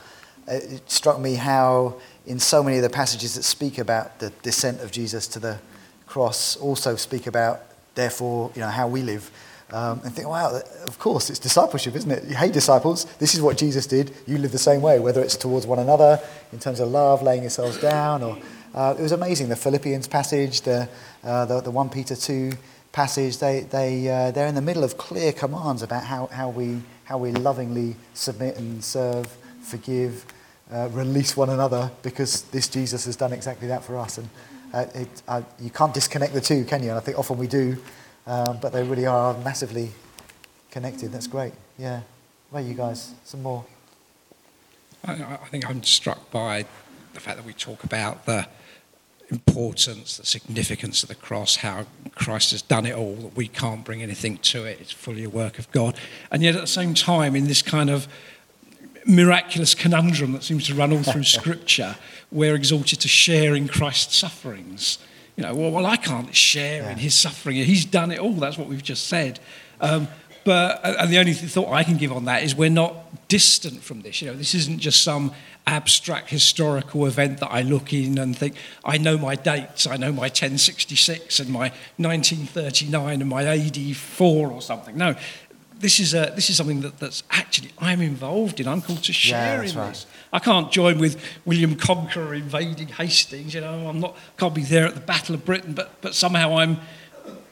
Uh, 0.47 0.53
it 0.55 0.91
struck 0.91 1.19
me 1.19 1.35
how, 1.35 1.95
in 2.25 2.39
so 2.39 2.63
many 2.63 2.77
of 2.77 2.83
the 2.83 2.89
passages 2.89 3.35
that 3.35 3.43
speak 3.43 3.77
about 3.77 4.19
the 4.19 4.29
descent 4.41 4.81
of 4.81 4.91
Jesus 4.91 5.27
to 5.27 5.39
the 5.39 5.59
cross, 6.07 6.55
also 6.57 6.95
speak 6.95 7.27
about, 7.27 7.61
therefore, 7.95 8.51
you 8.55 8.61
know, 8.61 8.69
how 8.69 8.87
we 8.87 9.01
live. 9.01 9.29
Um, 9.71 10.01
and 10.03 10.13
think, 10.13 10.27
wow, 10.27 10.61
of 10.85 10.99
course, 10.99 11.31
it's 11.31 11.39
discipleship, 11.39 11.95
isn't 11.95 12.11
it? 12.11 12.25
Hey, 12.25 12.51
disciples, 12.51 13.05
this 13.17 13.33
is 13.33 13.41
what 13.41 13.57
Jesus 13.57 13.87
did. 13.87 14.13
You 14.27 14.37
live 14.37 14.51
the 14.51 14.59
same 14.59 14.81
way, 14.81 14.99
whether 14.99 15.21
it's 15.21 15.35
towards 15.35 15.65
one 15.65 15.79
another, 15.79 16.19
in 16.51 16.59
terms 16.59 16.79
of 16.79 16.89
love, 16.89 17.23
laying 17.23 17.41
yourselves 17.41 17.79
down, 17.79 18.21
or 18.21 18.37
uh, 18.75 18.95
it 18.97 19.01
was 19.01 19.11
amazing. 19.11 19.49
The 19.49 19.55
Philippians 19.55 20.07
passage, 20.07 20.61
the, 20.61 20.87
uh, 21.23 21.45
the, 21.45 21.61
the 21.61 21.71
1 21.71 21.89
Peter 21.89 22.15
2 22.15 22.51
passage, 22.91 23.39
they, 23.39 23.61
they, 23.61 24.07
uh, 24.07 24.31
they're 24.31 24.47
in 24.47 24.55
the 24.55 24.61
middle 24.61 24.83
of 24.83 24.97
clear 24.97 25.33
commands 25.33 25.81
about 25.81 26.03
how, 26.03 26.27
how, 26.27 26.49
we, 26.49 26.79
how 27.05 27.17
we 27.17 27.31
lovingly 27.31 27.95
submit 28.13 28.57
and 28.57 28.83
serve, 28.83 29.25
forgive, 29.63 30.25
uh, 30.73 30.89
release 30.91 31.37
one 31.37 31.49
another, 31.49 31.91
because 32.01 32.41
this 32.51 32.67
Jesus 32.67 33.05
has 33.05 33.15
done 33.15 33.31
exactly 33.31 33.67
that 33.67 33.83
for 33.83 33.97
us. 33.97 34.17
And 34.17 34.29
uh, 34.73 34.85
it, 34.95 35.21
uh, 35.27 35.41
you 35.59 35.69
can't 35.69 35.93
disconnect 35.93 36.33
the 36.33 36.41
two, 36.41 36.65
can 36.65 36.81
you? 36.81 36.89
And 36.89 36.97
I 36.97 37.01
think 37.01 37.19
often 37.19 37.37
we 37.37 37.47
do, 37.47 37.77
um, 38.25 38.57
but 38.61 38.73
they 38.73 38.83
really 38.83 39.05
are 39.05 39.37
massively 39.39 39.91
connected. 40.71 41.11
That's 41.11 41.27
great. 41.27 41.53
Yeah. 41.77 42.01
Where 42.49 42.63
you 42.63 42.73
guys? 42.73 43.13
Some 43.23 43.43
more. 43.43 43.65
I, 45.05 45.13
I 45.13 45.47
think 45.49 45.69
I'm 45.69 45.83
struck 45.83 46.31
by 46.31 46.65
the 47.13 47.19
fact 47.19 47.37
that 47.37 47.45
we 47.45 47.53
talk 47.53 47.83
about 47.83 48.25
the 48.25 48.47
importance, 49.29 50.17
the 50.17 50.25
significance 50.25 51.03
of 51.03 51.09
the 51.09 51.15
cross, 51.15 51.57
how 51.57 51.85
Christ 52.15 52.51
has 52.51 52.61
done 52.61 52.85
it 52.85 52.95
all, 52.95 53.15
that 53.15 53.35
we 53.35 53.47
can't 53.47 53.83
bring 53.83 54.01
anything 54.01 54.37
to 54.39 54.65
it, 54.65 54.79
it's 54.79 54.91
fully 54.91 55.23
a 55.23 55.29
work 55.29 55.59
of 55.59 55.71
God. 55.71 55.97
And 56.31 56.43
yet 56.43 56.55
at 56.55 56.61
the 56.61 56.67
same 56.67 56.93
time, 56.93 57.35
in 57.35 57.47
this 57.47 57.61
kind 57.61 57.89
of 57.89 58.07
miraculous 59.05 59.75
conundrum 59.75 60.33
that 60.33 60.43
seems 60.43 60.67
to 60.67 60.75
run 60.75 60.91
all 60.91 61.03
through 61.03 61.23
Scripture, 61.39 61.95
we're 62.31 62.55
exalted 62.55 62.99
to 63.01 63.07
share 63.07 63.55
in 63.55 63.67
Christ's 63.67 64.15
sufferings. 64.15 64.97
You 65.35 65.43
know, 65.43 65.55
well, 65.55 65.71
well 65.71 65.85
I 65.85 65.97
can't 65.97 66.35
share 66.35 66.89
in 66.89 66.97
his 66.97 67.13
suffering. 67.13 67.57
He's 67.57 67.85
done 67.85 68.11
it 68.11 68.19
all. 68.19 68.33
That's 68.33 68.57
what 68.57 68.67
we've 68.67 68.83
just 68.83 69.07
said. 69.07 69.39
Um, 69.81 70.07
but 70.43 70.81
and 70.83 71.11
the 71.11 71.19
only 71.19 71.33
thought 71.33 71.71
I 71.71 71.83
can 71.83 71.97
give 71.97 72.11
on 72.11 72.25
that 72.25 72.43
is 72.43 72.55
we're 72.55 72.69
not 72.69 73.27
distant 73.29 73.81
from 73.81 74.01
this. 74.01 74.21
You 74.21 74.29
know, 74.29 74.37
this 74.37 74.53
isn't 74.53 74.79
just 74.79 75.01
some 75.01 75.31
abstract 75.65 76.29
historical 76.29 77.05
event 77.05 77.39
that 77.39 77.47
I 77.49 77.61
look 77.61 77.93
in 77.93 78.17
and 78.17 78.37
think 78.37 78.55
I 78.83 78.97
know 78.97 79.17
my 79.17 79.35
dates. 79.35 79.87
I 79.87 79.95
know 79.95 80.11
my 80.11 80.23
1066 80.23 81.39
and 81.39 81.49
my 81.49 81.71
1939 81.97 83.21
and 83.21 83.29
my 83.29 83.45
AD 83.45 83.95
4 83.95 84.51
or 84.51 84.61
something. 84.61 84.97
No, 84.97 85.15
this 85.83 85.99
is 85.99 86.13
a 86.13 86.31
this 86.33 86.49
is 86.49 86.55
something 86.55 86.79
that, 86.81 86.97
that's 86.97 87.23
actually 87.29 87.71
I'm 87.77 88.01
involved 88.01 88.61
in. 88.61 88.67
I'm 88.69 88.81
called 88.81 89.03
to 89.03 89.13
share 89.13 89.57
that's 89.57 89.73
in 89.73 89.77
right. 89.77 89.89
this. 89.89 90.05
I 90.31 90.39
can't 90.39 90.71
join 90.71 90.97
with 90.97 91.21
William 91.43 91.75
Conqueror 91.75 92.33
invading 92.33 92.87
Hastings. 92.87 93.53
You 93.53 93.61
know, 93.61 93.87
I'm 93.89 93.99
not 93.99 94.15
can't 94.37 94.55
be 94.55 94.63
there 94.63 94.87
at 94.87 94.95
the 94.95 95.01
Battle 95.01 95.35
of 95.35 95.43
Britain, 95.43 95.73
but 95.73 96.01
but 96.01 96.15
somehow 96.15 96.57
I'm 96.57 96.77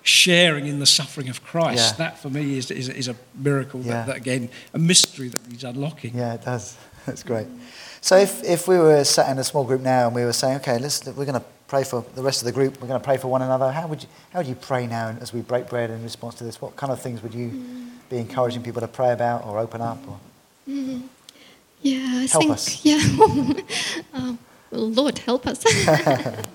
sharing 0.03 0.65
in 0.65 0.79
the 0.79 0.85
suffering 0.85 1.27
of 1.27 1.43
Christ. 1.43 1.99
Yeah. 1.99 2.07
That 2.07 2.19
for 2.19 2.29
me 2.29 2.57
is, 2.57 2.71
is, 2.71 2.87
is 2.87 3.09
a 3.09 3.15
miracle. 3.35 3.81
Yeah. 3.81 3.91
That, 3.91 4.07
that 4.07 4.17
again, 4.17 4.49
a 4.73 4.79
mystery 4.79 5.27
that 5.27 5.39
he's 5.49 5.65
unlocking. 5.65 6.15
Yeah, 6.15 6.35
it 6.35 6.45
does. 6.45 6.77
That's 7.05 7.23
great. 7.23 7.47
So 8.01 8.17
if, 8.17 8.43
if 8.43 8.67
we 8.67 8.77
were 8.77 9.03
sat 9.03 9.29
in 9.29 9.37
a 9.37 9.43
small 9.43 9.63
group 9.63 9.81
now 9.81 10.07
and 10.07 10.15
we 10.15 10.25
were 10.25 10.33
saying, 10.33 10.57
okay, 10.57 10.79
let's, 10.79 11.05
we're 11.05 11.25
going 11.25 11.39
to 11.39 11.43
pray 11.67 11.83
for 11.83 12.03
the 12.15 12.23
rest 12.23 12.41
of 12.41 12.45
the 12.45 12.51
group, 12.51 12.81
we're 12.81 12.87
going 12.87 12.99
to 12.99 13.05
pray 13.05 13.17
for 13.17 13.27
one 13.27 13.43
another, 13.43 13.71
how 13.71 13.87
would 13.87 14.01
you, 14.01 14.09
how 14.33 14.39
would 14.39 14.47
you 14.47 14.55
pray 14.55 14.87
now 14.87 15.15
as 15.21 15.31
we 15.31 15.41
break 15.41 15.69
bread 15.69 15.91
in 15.91 16.01
response 16.03 16.35
to 16.35 16.43
this? 16.43 16.59
What 16.59 16.75
kind 16.75 16.91
of 16.91 16.99
things 16.99 17.21
would 17.21 17.33
you 17.33 17.63
be 18.09 18.17
encouraging 18.17 18.63
people 18.63 18.81
to 18.81 18.87
pray 18.87 19.11
about 19.11 19.45
or 19.45 19.59
open 19.59 19.81
up? 19.81 19.99
Or? 20.07 20.19
Yeah, 21.81 21.99
I 21.99 22.27
Help 22.27 22.41
think 22.41 22.51
us. 22.51 22.85
yeah. 22.85 22.99
um, 24.13 24.39
Lord 24.71 25.19
help 25.19 25.47
us. 25.47 25.63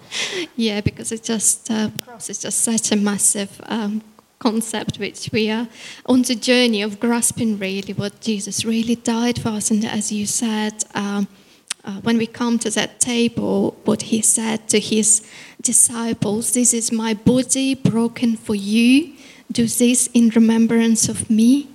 yeah, 0.57 0.81
because 0.81 1.13
it's 1.13 1.27
just 1.27 1.71
uh, 1.71 1.91
cross 2.05 2.29
is 2.31 2.39
just 2.39 2.61
such 2.61 2.93
a 2.93 2.97
massive 2.97 3.61
um, 3.67 4.03
concept 4.39 4.99
which 4.99 5.31
we 5.33 5.51
are 5.51 5.69
on 6.07 6.23
the 6.23 6.35
journey 6.35 6.83
of 6.83 7.01
grasping 7.01 7.59
really 7.59 7.93
what 7.93 8.21
Jesus 8.21 8.65
really 8.65 8.97
died 8.97 9.41
for 9.41 9.51
us, 9.51 9.71
and 9.71 9.85
as 9.85 10.13
you 10.13 10.27
said. 10.27 10.85
Um, 10.95 11.29
uh, 11.85 12.01
when 12.01 12.19
we 12.19 12.27
come 12.27 12.59
to 12.59 12.69
that 12.71 12.99
table, 12.99 13.77
what 13.85 14.03
he 14.03 14.21
said 14.21 14.69
to 14.69 14.81
his 14.81 15.25
disciples, 15.63 16.53
This 16.53 16.75
is 16.75 16.91
my 16.91 17.15
body 17.15 17.77
broken 17.77 18.37
for 18.37 18.57
you. 18.57 19.13
Do 19.53 19.69
this 19.69 20.09
in 20.13 20.31
remembrance 20.31 21.09
of 21.09 21.31
me 21.31 21.69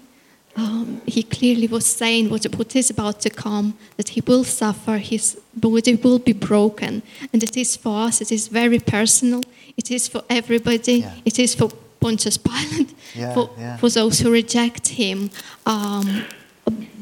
um, 0.55 1.01
he 1.05 1.23
clearly 1.23 1.67
was 1.67 1.85
saying 1.85 2.29
what, 2.29 2.43
what 2.55 2.75
is 2.75 2.89
about 2.89 3.21
to 3.21 3.29
come, 3.29 3.77
that 3.97 4.09
he 4.09 4.21
will 4.21 4.43
suffer, 4.43 4.97
his 4.97 5.39
body 5.53 5.95
will 5.95 6.19
be 6.19 6.33
broken. 6.33 7.03
And 7.31 7.41
it 7.41 7.55
is 7.55 7.75
for 7.77 8.05
us, 8.07 8.21
it 8.21 8.31
is 8.31 8.47
very 8.47 8.79
personal, 8.79 9.41
it 9.77 9.89
is 9.91 10.07
for 10.07 10.23
everybody, 10.29 10.99
Yeah. 10.99 11.15
it 11.23 11.39
is 11.39 11.55
for 11.55 11.69
Pontius 12.01 12.37
Pilate, 12.37 12.93
Yeah, 13.15 13.33
for, 13.33 13.49
yeah. 13.57 13.77
for 13.77 13.89
those 13.89 14.19
who 14.19 14.31
reject 14.31 14.87
him. 14.89 15.29
Um, 15.65 16.23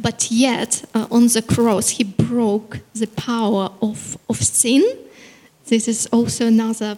but 0.01 0.29
yet, 0.31 0.83
uh, 0.93 1.07
on 1.11 1.27
the 1.27 1.41
cross, 1.41 1.89
he 1.97 2.03
broke 2.03 2.79
the 2.93 3.07
power 3.07 3.71
of, 3.81 4.17
of 4.29 4.37
sin. 4.37 4.83
This 5.65 5.87
is 5.87 6.07
also 6.11 6.47
another 6.47 6.97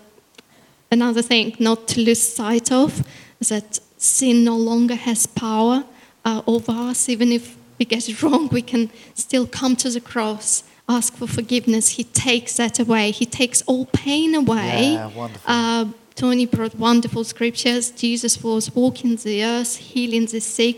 another 0.93 1.21
thing 1.21 1.55
not 1.59 1.87
to 1.87 2.01
lose 2.01 2.21
sight 2.21 2.69
of 2.71 3.01
that 3.47 3.79
sin 3.97 4.43
no 4.43 4.57
longer 4.57 4.95
has 4.95 5.25
power 5.25 5.85
uh, 6.25 6.41
over 6.45 6.71
us 6.89 7.07
even 7.07 7.31
if 7.31 7.55
we 7.79 7.85
get 7.85 8.09
it 8.09 8.21
wrong 8.21 8.49
we 8.51 8.61
can 8.61 8.89
still 9.13 9.47
come 9.47 9.73
to 9.75 9.89
the 9.89 10.01
cross 10.01 10.63
ask 10.89 11.15
for 11.15 11.27
forgiveness 11.27 11.89
he 11.97 12.03
takes 12.03 12.57
that 12.57 12.77
away 12.77 13.09
he 13.11 13.25
takes 13.25 13.61
all 13.67 13.85
pain 13.93 14.35
away 14.35 14.93
Yeah, 14.93 15.07
wonderful. 15.15 15.49
uh, 15.49 15.85
tony 16.21 16.45
brought 16.45 16.75
wonderful 16.75 17.23
scriptures 17.23 17.91
jesus 18.03 18.33
was 18.43 18.65
walking 18.75 19.15
the 19.17 19.37
earth 19.43 19.73
healing 19.91 20.25
the 20.27 20.39
sick 20.39 20.77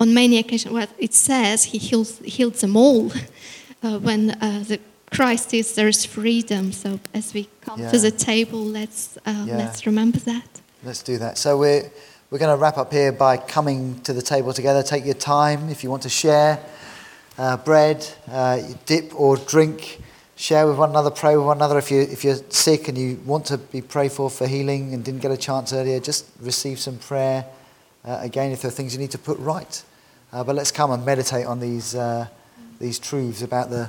on 0.00 0.06
many 0.12 0.36
occasions 0.38 0.72
well 0.72 0.88
it 0.98 1.14
says 1.14 1.64
he 1.72 1.78
heals, 1.78 2.18
healed 2.36 2.54
them 2.64 2.76
all 2.76 3.04
uh, 3.82 3.98
when 4.06 4.30
uh, 4.30 4.62
the 4.70 4.78
christ 5.10 5.48
is 5.54 5.74
there 5.74 5.88
is 5.88 6.04
freedom 6.04 6.72
so 6.72 6.88
as 7.14 7.34
we 7.34 7.42
come 7.66 7.78
to 7.92 7.98
the 7.98 8.10
table 8.10 8.62
let's 8.78 9.16
uh, 9.26 9.44
Yeah. 9.46 9.58
let's 9.62 9.80
remember 9.86 10.18
that 10.32 10.52
Let's 10.84 11.04
do 11.04 11.16
that. 11.18 11.38
So 11.38 11.56
we're, 11.56 11.88
we're 12.28 12.40
going 12.40 12.50
to 12.56 12.60
wrap 12.60 12.76
up 12.76 12.92
here 12.92 13.12
by 13.12 13.36
coming 13.36 14.00
to 14.00 14.12
the 14.12 14.20
table 14.20 14.52
together. 14.52 14.82
Take 14.82 15.04
your 15.04 15.14
time 15.14 15.68
if 15.68 15.84
you 15.84 15.90
want 15.90 16.02
to 16.02 16.08
share 16.08 16.58
uh, 17.38 17.56
bread, 17.58 18.04
uh, 18.28 18.60
dip 18.84 19.14
or 19.14 19.36
drink. 19.36 20.01
Share 20.42 20.66
with 20.66 20.76
one 20.76 20.90
another, 20.90 21.12
pray 21.12 21.36
with 21.36 21.46
one 21.46 21.58
another. 21.58 21.78
If, 21.78 21.92
you, 21.92 22.00
if 22.00 22.24
you're 22.24 22.34
sick 22.48 22.88
and 22.88 22.98
you 22.98 23.20
want 23.24 23.46
to 23.46 23.58
be 23.58 23.80
prayed 23.80 24.10
for 24.10 24.28
for 24.28 24.44
healing 24.44 24.92
and 24.92 25.04
didn't 25.04 25.20
get 25.20 25.30
a 25.30 25.36
chance 25.36 25.72
earlier, 25.72 26.00
just 26.00 26.26
receive 26.40 26.80
some 26.80 26.98
prayer. 26.98 27.44
Uh, 28.04 28.18
again, 28.22 28.50
if 28.50 28.60
there 28.60 28.68
are 28.68 28.72
things 28.72 28.92
you 28.92 28.98
need 28.98 29.12
to 29.12 29.20
put 29.20 29.38
right. 29.38 29.84
Uh, 30.32 30.42
but 30.42 30.56
let's 30.56 30.72
come 30.72 30.90
and 30.90 31.06
meditate 31.06 31.46
on 31.46 31.60
these, 31.60 31.94
uh, 31.94 32.26
these 32.80 32.98
truths 32.98 33.42
about 33.42 33.70
the, 33.70 33.88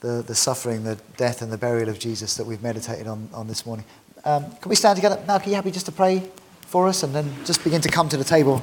the, 0.00 0.24
the 0.26 0.34
suffering, 0.34 0.84
the 0.84 0.98
death, 1.18 1.42
and 1.42 1.52
the 1.52 1.58
burial 1.58 1.90
of 1.90 1.98
Jesus 1.98 2.34
that 2.38 2.46
we've 2.46 2.62
meditated 2.62 3.06
on, 3.06 3.28
on 3.34 3.46
this 3.46 3.66
morning. 3.66 3.84
Um, 4.24 4.50
can 4.62 4.70
we 4.70 4.76
stand 4.76 4.96
together? 4.96 5.22
Malky, 5.28 5.48
you 5.48 5.54
happy 5.56 5.70
just 5.70 5.84
to 5.84 5.92
pray 5.92 6.30
for 6.62 6.88
us 6.88 7.02
and 7.02 7.14
then 7.14 7.30
just 7.44 7.62
begin 7.62 7.82
to 7.82 7.90
come 7.90 8.08
to 8.08 8.16
the 8.16 8.24
table? 8.24 8.62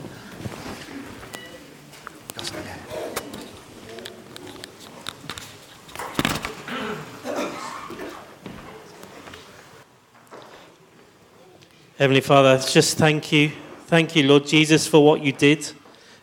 Heavenly 12.02 12.22
Father, 12.22 12.58
just 12.58 12.98
thank 12.98 13.32
you. 13.32 13.52
Thank 13.86 14.16
you, 14.16 14.24
Lord 14.24 14.48
Jesus, 14.48 14.88
for 14.88 15.06
what 15.06 15.22
you 15.22 15.32
did. 15.32 15.72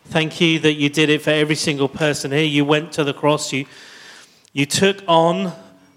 Thank 0.07 0.41
you 0.41 0.59
that 0.59 0.73
you 0.73 0.89
did 0.89 1.09
it 1.09 1.21
for 1.21 1.29
every 1.29 1.55
single 1.55 1.87
person 1.87 2.31
here. 2.31 2.43
You 2.43 2.65
went 2.65 2.91
to 2.91 3.05
the 3.05 3.13
cross. 3.13 3.53
You, 3.53 3.65
you 4.51 4.65
took 4.65 4.97
on 5.07 5.53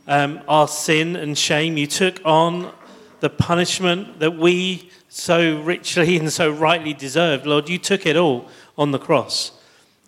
um, 0.06 0.40
our 0.46 0.68
sin 0.68 1.16
and 1.16 1.36
shame. 1.36 1.76
You 1.76 1.88
took 1.88 2.20
on 2.24 2.72
the 3.18 3.28
punishment 3.28 4.20
that 4.20 4.36
we 4.38 4.88
so 5.08 5.60
richly 5.62 6.16
and 6.20 6.32
so 6.32 6.48
rightly 6.48 6.94
deserved. 6.94 7.44
Lord, 7.44 7.68
you 7.68 7.78
took 7.78 8.06
it 8.06 8.16
all 8.16 8.48
on 8.78 8.92
the 8.92 9.00
cross. 9.00 9.50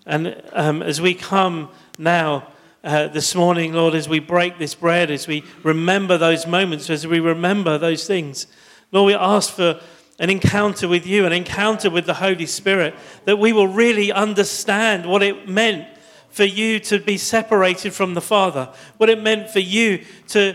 And 0.06 0.40
um, 0.52 0.84
as 0.84 1.00
we 1.00 1.14
come 1.14 1.68
now, 1.98 2.46
uh, 2.84 3.08
this 3.08 3.34
morning, 3.34 3.72
Lord, 3.72 3.96
as 3.96 4.08
we 4.08 4.20
break 4.20 4.56
this 4.58 4.76
bread, 4.76 5.10
as 5.10 5.26
we 5.26 5.42
remember 5.64 6.16
those 6.16 6.46
moments, 6.46 6.90
as 6.90 7.08
we 7.08 7.18
remember 7.18 7.76
those 7.76 8.06
things, 8.06 8.46
Lord, 8.94 9.08
we 9.08 9.14
ask 9.14 9.52
for 9.52 9.80
an 10.20 10.30
encounter 10.30 10.86
with 10.86 11.04
you, 11.04 11.26
an 11.26 11.32
encounter 11.32 11.90
with 11.90 12.06
the 12.06 12.14
Holy 12.14 12.46
Spirit, 12.46 12.94
that 13.24 13.40
we 13.40 13.52
will 13.52 13.66
really 13.66 14.12
understand 14.12 15.04
what 15.04 15.20
it 15.20 15.48
meant 15.48 15.88
for 16.30 16.44
you 16.44 16.78
to 16.78 17.00
be 17.00 17.18
separated 17.18 17.92
from 17.92 18.14
the 18.14 18.20
Father, 18.20 18.72
what 18.98 19.10
it 19.10 19.20
meant 19.20 19.50
for 19.50 19.58
you 19.58 20.04
to 20.28 20.54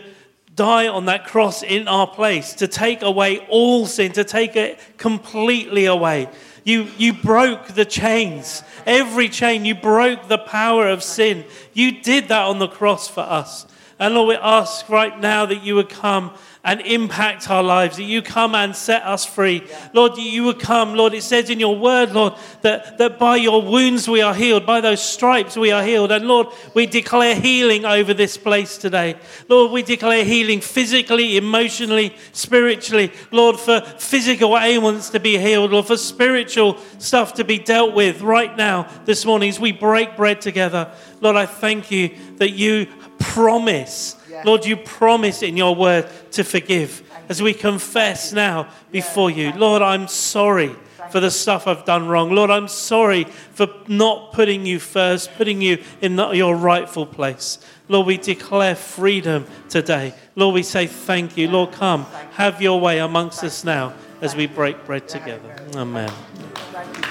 die 0.56 0.88
on 0.88 1.06
that 1.08 1.28
cross 1.28 1.64
in 1.64 1.90
our 1.90 2.08
place, 2.08 2.54
to 2.54 2.68
take 2.70 3.02
away 3.02 3.40
all 3.50 3.86
sin, 3.86 4.14
to 4.14 4.24
take 4.24 4.56
it 4.56 4.80
completely 4.96 5.84
away. 5.84 6.30
You, 6.64 6.88
you 6.98 7.12
broke 7.12 7.68
the 7.68 7.84
chains, 7.84 8.64
every 8.86 9.28
chain. 9.28 9.66
You 9.66 9.76
broke 9.76 10.30
the 10.30 10.38
power 10.38 10.88
of 10.88 11.04
sin. 11.04 11.44
You 11.74 12.02
did 12.02 12.30
that 12.30 12.46
on 12.46 12.60
the 12.60 12.70
cross 12.70 13.10
for 13.10 13.22
us. 13.22 13.66
And 14.00 14.16
Lord, 14.16 14.30
we 14.30 14.36
ask 14.36 14.88
right 14.88 15.20
now 15.20 15.46
that 15.46 15.62
you 15.62 15.76
would 15.76 15.90
come 15.90 16.32
and 16.70 16.82
impact 16.82 17.50
our 17.50 17.64
lives, 17.64 17.98
that 17.98 18.04
you 18.04 18.22
come 18.22 18.54
and 18.54 18.76
set 18.76 19.02
us 19.02 19.26
free. 19.26 19.68
Lord, 19.92 20.20
you 20.20 20.44
would 20.44 20.60
come. 20.60 20.94
Lord, 20.94 21.16
it 21.16 21.24
says 21.24 21.50
in 21.50 21.60
your 21.60 21.76
word, 21.76 22.12
Lord, 22.12 22.36
that, 22.62 23.00
that 23.00 23.18
by 23.18 23.38
your 23.38 23.64
wounds 23.64 24.08
we 24.08 24.22
are 24.22 24.36
healed, 24.36 24.68
by 24.68 24.80
those 24.80 25.02
stripes 25.02 25.58
we 25.58 25.72
are 25.72 25.84
healed. 25.84 26.12
And 26.12 26.28
Lord, 26.28 26.46
we 26.76 26.86
declare 26.86 27.34
healing 27.34 27.86
over 27.86 28.14
this 28.14 28.38
place 28.38 28.78
today. 28.78 29.16
Lord, 29.48 29.72
we 29.72 29.82
declare 29.82 30.24
healing 30.24 30.62
physically, 30.62 31.38
emotionally, 31.38 32.16
spiritually. 32.34 33.12
Lord, 33.32 33.60
for 33.60 33.82
physical 33.82 34.56
ailments 34.56 35.10
to 35.10 35.20
be 35.20 35.40
healed, 35.40 35.72
Lord, 35.72 35.88
for 35.88 35.98
spiritual 35.98 36.78
stuff 37.00 37.34
to 37.34 37.44
be 37.44 37.58
dealt 37.58 37.96
with 37.96 38.22
right 38.22 38.56
now 38.56 38.88
this 39.06 39.26
morning 39.26 39.50
as 39.50 39.60
we 39.60 39.72
break 39.72 40.16
bread 40.16 40.40
together. 40.40 40.92
Lord, 41.20 41.36
I 41.36 41.48
thank 41.48 41.90
you 41.90 42.12
that 42.38 42.52
you 42.52 42.86
promise 43.18 44.19
Lord, 44.46 44.66
you 44.66 44.78
promise 44.78 45.42
in 45.42 45.58
your 45.58 45.76
word 45.76 46.10
to 46.32 46.44
forgive 46.44 47.04
as 47.30 47.42
we 47.42 47.54
confess 47.54 48.34
now 48.34 48.70
before 48.92 49.30
you. 49.30 49.52
Lord, 49.54 49.82
I'm 49.82 50.08
sorry 50.08 50.76
for 51.12 51.20
the 51.20 51.32
stuff 51.32 51.68
I've 51.68 51.86
done 51.86 52.08
wrong. 52.08 52.32
Lord, 52.32 52.50
I'm 52.50 52.68
sorry 52.68 53.24
for 53.54 53.68
not 53.88 54.34
putting 54.34 54.66
you 54.66 54.80
first, 54.80 55.34
putting 55.36 55.62
you 55.62 55.84
in 56.02 56.18
your 56.18 56.56
rightful 56.56 57.06
place. 57.06 57.60
Lord, 57.88 58.08
we 58.08 58.18
declare 58.18 58.76
freedom 58.76 59.46
today. 59.70 60.14
Lord, 60.36 60.56
we 60.56 60.64
say 60.64 60.88
thank 60.88 61.38
you. 61.38 61.50
Lord, 61.50 61.72
come, 61.72 62.06
have 62.34 62.62
your 62.62 62.80
way 62.80 63.00
amongst 63.00 63.44
us 63.44 63.64
now 63.64 63.94
as 64.22 64.36
we 64.36 64.48
break 64.48 64.86
bread 64.86 65.08
together. 65.08 65.56
Amen. 65.76 66.12